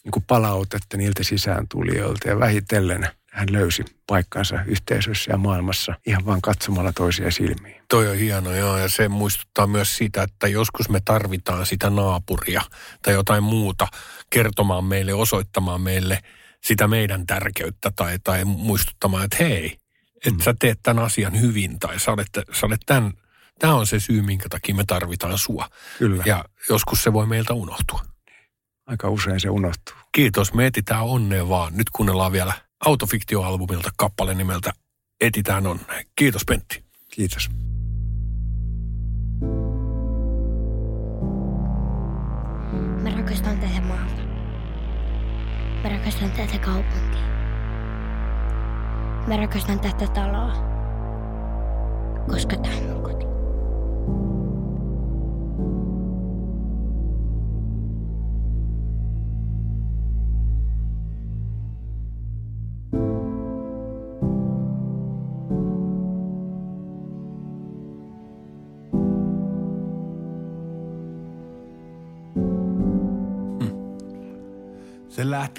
niin 0.03 0.11
kuin 0.11 0.23
palautetta 0.27 0.97
niiltä 0.97 1.23
sisään 1.23 1.67
tulijoilta 1.67 2.29
ja 2.29 2.39
vähitellen 2.39 3.07
hän 3.35 3.47
löysi 3.51 3.85
paikkansa 4.07 4.59
yhteisössä 4.65 5.31
ja 5.31 5.37
maailmassa 5.37 5.93
ihan 6.07 6.25
vain 6.25 6.41
katsomalla 6.41 6.93
toisia 6.93 7.31
silmiin. 7.31 7.81
Toi 7.89 8.07
on 8.07 8.15
hieno, 8.15 8.55
joo, 8.55 8.77
ja 8.77 8.89
se 8.89 9.09
muistuttaa 9.09 9.67
myös 9.67 9.97
sitä, 9.97 10.23
että 10.23 10.47
joskus 10.47 10.89
me 10.89 10.99
tarvitaan 11.05 11.65
sitä 11.65 11.89
naapuria 11.89 12.61
tai 13.01 13.13
jotain 13.13 13.43
muuta 13.43 13.87
kertomaan 14.29 14.83
meille, 14.83 15.13
osoittamaan 15.13 15.81
meille 15.81 16.19
sitä 16.63 16.87
meidän 16.87 17.25
tärkeyttä 17.25 17.91
tai, 17.95 18.19
tai 18.23 18.45
muistuttamaan, 18.45 19.25
että 19.25 19.37
hei, 19.39 19.77
että 20.15 20.31
mm. 20.31 20.41
sä 20.41 20.53
teet 20.59 20.79
tämän 20.83 21.05
asian 21.05 21.41
hyvin 21.41 21.79
tai 21.79 21.99
sä 21.99 22.11
olet, 22.11 22.29
sä 22.51 22.65
olet 22.65 22.81
tämän, 22.85 23.13
tämä 23.59 23.73
on 23.73 23.87
se 23.87 23.99
syy, 23.99 24.21
minkä 24.21 24.49
takia 24.49 24.75
me 24.75 24.83
tarvitaan 24.87 25.37
sua. 25.37 25.69
Kyllä. 25.97 26.23
Ja 26.25 26.45
joskus 26.69 27.03
se 27.03 27.13
voi 27.13 27.25
meiltä 27.25 27.53
unohtua. 27.53 28.01
Aika 28.85 29.09
usein 29.09 29.39
se 29.39 29.49
unohtuu. 29.49 29.95
Kiitos, 30.11 30.53
me 30.53 30.65
etitään 30.65 31.03
onnea 31.03 31.49
vaan. 31.49 31.77
Nyt 31.77 31.89
kuunnellaan 31.89 32.31
vielä 32.31 32.53
autofiktioalbumilta 32.85 33.89
kappale 33.97 34.33
nimeltä 34.33 34.73
Etitään 35.21 35.67
onnea. 35.67 36.01
Kiitos 36.15 36.41
Pentti. 36.45 36.83
Kiitos. 37.11 37.49
Mä 43.03 43.09
rakastan 43.09 43.59
tätä 43.59 43.81
maata. 43.81 44.21
Mä 45.83 45.89
rakastan 45.89 46.31
tätä 46.31 46.59
kaupunkia. 46.59 47.25
Mä 49.27 49.37
rakastan 49.37 49.79
tätä 49.79 50.07
taloa. 50.07 50.53
Koska 52.27 52.55
tää 52.57 52.95
on 52.95 53.03
koti. 53.03 53.24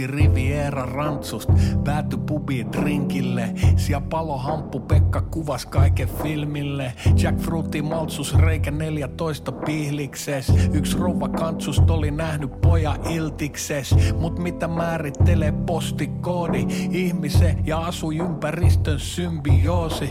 Lähti 0.01 0.17
Riviera 0.17 0.87
Rantsust, 0.87 1.51
päätty 1.85 2.17
pubiin 2.17 2.73
drinkille. 2.73 3.55
Sia 3.77 4.01
palo 4.01 4.39
hamppu 4.39 4.81
Pekka 4.81 5.21
kuvas 5.21 5.67
kaiken 5.67 6.09
filmille. 6.09 6.93
Jackfruitti 7.23 7.83
maltsus 7.83 8.35
reikä 8.39 8.71
14 8.71 9.53
pihlikses. 9.53 10.53
Yksi 10.73 10.99
rouva 10.99 11.29
kantsust 11.29 11.91
oli 11.91 12.11
nähnyt 12.11 12.61
poja 12.61 12.97
iltikses. 13.11 13.95
Mut 14.21 14.39
mitä 14.39 14.69
määrittelee 14.69 15.53
postikoodi? 15.53 16.67
Ihmisen 16.91 17.67
ja 17.67 17.79
asui 17.79 18.17
ympäristön 18.17 19.01
symbioosi. 19.01 20.11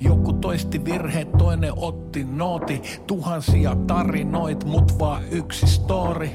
Joku 0.00 0.32
toisti 0.32 0.84
virheet, 0.84 1.32
toinen 1.32 1.72
otti 1.76 2.24
nooti. 2.24 2.82
Tuhansia 3.06 3.76
tarinoit, 3.86 4.64
mut 4.64 4.98
vaan 4.98 5.22
yksi 5.30 5.66
story. 5.66 6.30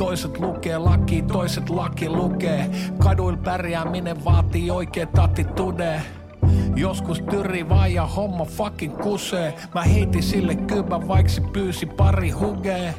Toiset 0.00 0.38
lukee 0.38 0.78
laki, 0.78 1.22
toiset 1.22 1.70
laki 1.70 2.08
lukee. 2.08 2.70
Kaduil 2.98 3.36
pärjääminen 3.36 4.24
vaatii 4.24 4.70
oikeet 4.70 5.18
attitude. 5.18 6.02
Joskus 6.76 7.22
tyri 7.30 7.68
vaan 7.68 7.94
ja 7.94 8.06
homma 8.06 8.44
fucking 8.44 8.98
kusee. 8.98 9.54
Mä 9.74 9.82
heitin 9.82 10.22
sille 10.22 10.54
kybän, 10.54 11.08
vaiksi 11.08 11.40
pyysi 11.40 11.86
pari 11.86 12.30
hugee. 12.30 12.94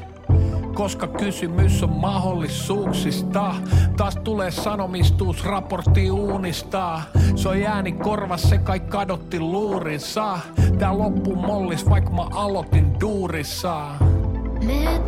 Koska 0.73 1.07
kysymys 1.07 1.83
on 1.83 1.89
mahdollisuuksista. 1.89 3.55
Taas 3.97 4.15
tulee 4.15 4.51
sanomistuus, 4.51 5.45
raportti 5.45 6.11
uunistaa. 6.11 7.01
Se 7.35 7.49
on 7.49 7.63
ääni 7.63 7.91
korvassa, 7.91 8.47
se 8.47 8.57
kai 8.57 8.79
kadotti 8.79 9.39
luurinsa. 9.39 10.39
Tää 10.79 10.97
loppu 10.97 11.35
mollis, 11.35 11.89
vaikka 11.89 12.11
mä 12.11 12.23
aloitin 12.33 12.99
duurissa. 12.99 13.87
Me 14.65 15.01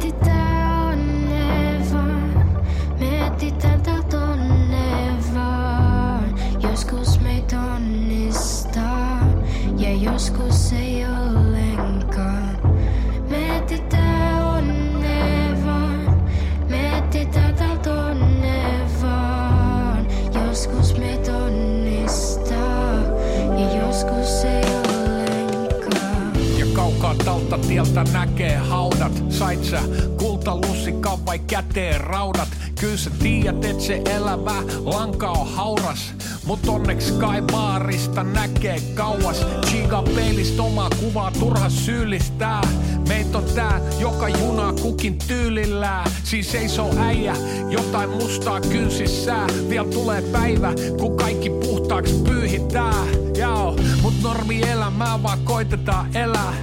tieltä 27.73 28.03
näkee 28.13 28.55
haudat. 28.55 29.23
Sait 29.29 29.63
sä 29.63 29.79
kultalussikan 30.17 31.25
vai 31.25 31.39
käteen 31.39 32.01
raudat? 32.01 32.42
Kyllä 32.83 32.97
sä 32.97 33.09
tiedät, 33.09 33.65
et 33.65 33.81
se 33.81 34.01
elävä 34.15 34.63
lanka 34.85 35.29
on 35.29 35.47
hauras. 35.47 36.13
Mut 36.45 36.67
onneksi 36.67 37.07
Sky 37.07 37.41
Baarista 37.51 38.23
näkee 38.23 38.79
kauas. 38.95 39.45
Chiga 39.65 40.03
peilistä 40.15 40.63
omaa 40.63 40.89
kuvaa 40.99 41.31
turha 41.31 41.69
syyllistää. 41.69 42.61
Meit 43.07 43.35
on 43.35 43.43
tää, 43.55 43.81
joka 43.99 44.29
junaa 44.29 44.73
kukin 44.73 45.17
tyylillään. 45.27 46.11
Siis 46.23 46.51
seisoo 46.51 46.93
äijä, 46.97 47.35
jotain 47.69 48.09
mustaa 48.09 48.61
kynsissään. 48.61 49.49
Vielä 49.69 49.87
tulee 49.87 50.21
päivä, 50.21 50.73
kun 50.99 51.17
kaikki 51.17 51.49
puhtaaksi 51.49 52.13
pyyhitää. 52.13 53.05
Jao, 53.37 53.75
mut 54.01 54.13
normi 54.23 54.61
elämää 54.61 55.23
vaan 55.23 55.39
koitetaan 55.43 56.15
elää. 56.17 56.53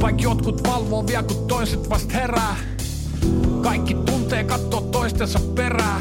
Vaik 0.00 0.20
jotkut 0.20 0.68
valvoo 0.68 1.06
vielä, 1.06 1.22
kun 1.22 1.48
toiset 1.48 1.90
vast 1.90 2.12
herää. 2.12 2.71
Kaikki 3.62 3.94
tuntee 3.94 4.44
kattoo 4.44 4.80
toistensa 4.80 5.40
perää. 5.54 6.00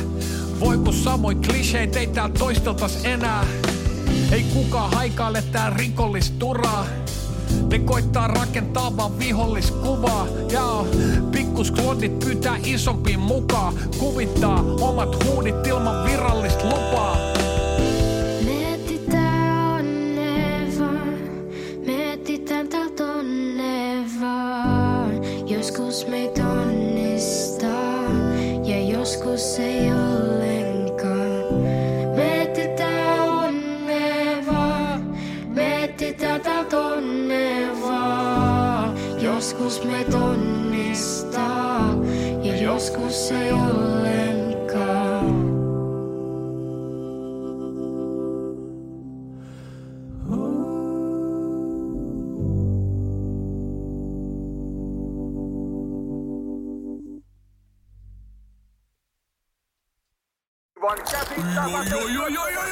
Voiko 0.59 0.91
samoin 0.91 1.41
kliseet 1.41 1.95
ei 1.95 2.07
täällä 2.07 2.35
toisteltas 2.39 3.05
enää? 3.05 3.45
Ei 4.31 4.43
kukaan 4.43 4.91
haikaile 4.91 5.43
tää 5.51 5.69
rikollisturaa. 5.69 6.85
Ne 7.71 7.79
koittaa 7.79 8.27
rakentaa 8.27 8.97
vaan 8.97 9.19
viholliskuvaa. 9.19 10.27
Jaa, 10.51 10.85
pikkusklodit 11.31 12.19
pyytää 12.19 12.57
isompiin 12.63 13.19
mukaan. 13.19 13.73
Kuvittaa 13.99 14.63
omat 14.81 15.25
huudit 15.25 15.67
ilman 15.67 16.05
virallista 16.05 16.65
lupaa. 16.65 17.17
Etsitään 22.13 22.67
täältä 22.67 23.03
onnea 23.03 24.03
vaan. 24.21 25.11
Joskus 25.47 26.07
meitä 26.07 26.47
onnistaa 26.47 26.60
Joskus 39.71 39.91
meitä 39.91 40.17
onnistaa 40.17 41.79
ja 42.43 42.55
joskus 42.61 43.31
ei 43.31 43.51
ollenkaan. 43.51 43.91
Aivan 60.91 61.05
käsittämätöntä. 61.11 61.95
Oi, 61.95 62.17
oi, 62.17 62.37
oi, 62.37 62.57
oi, 62.57 62.71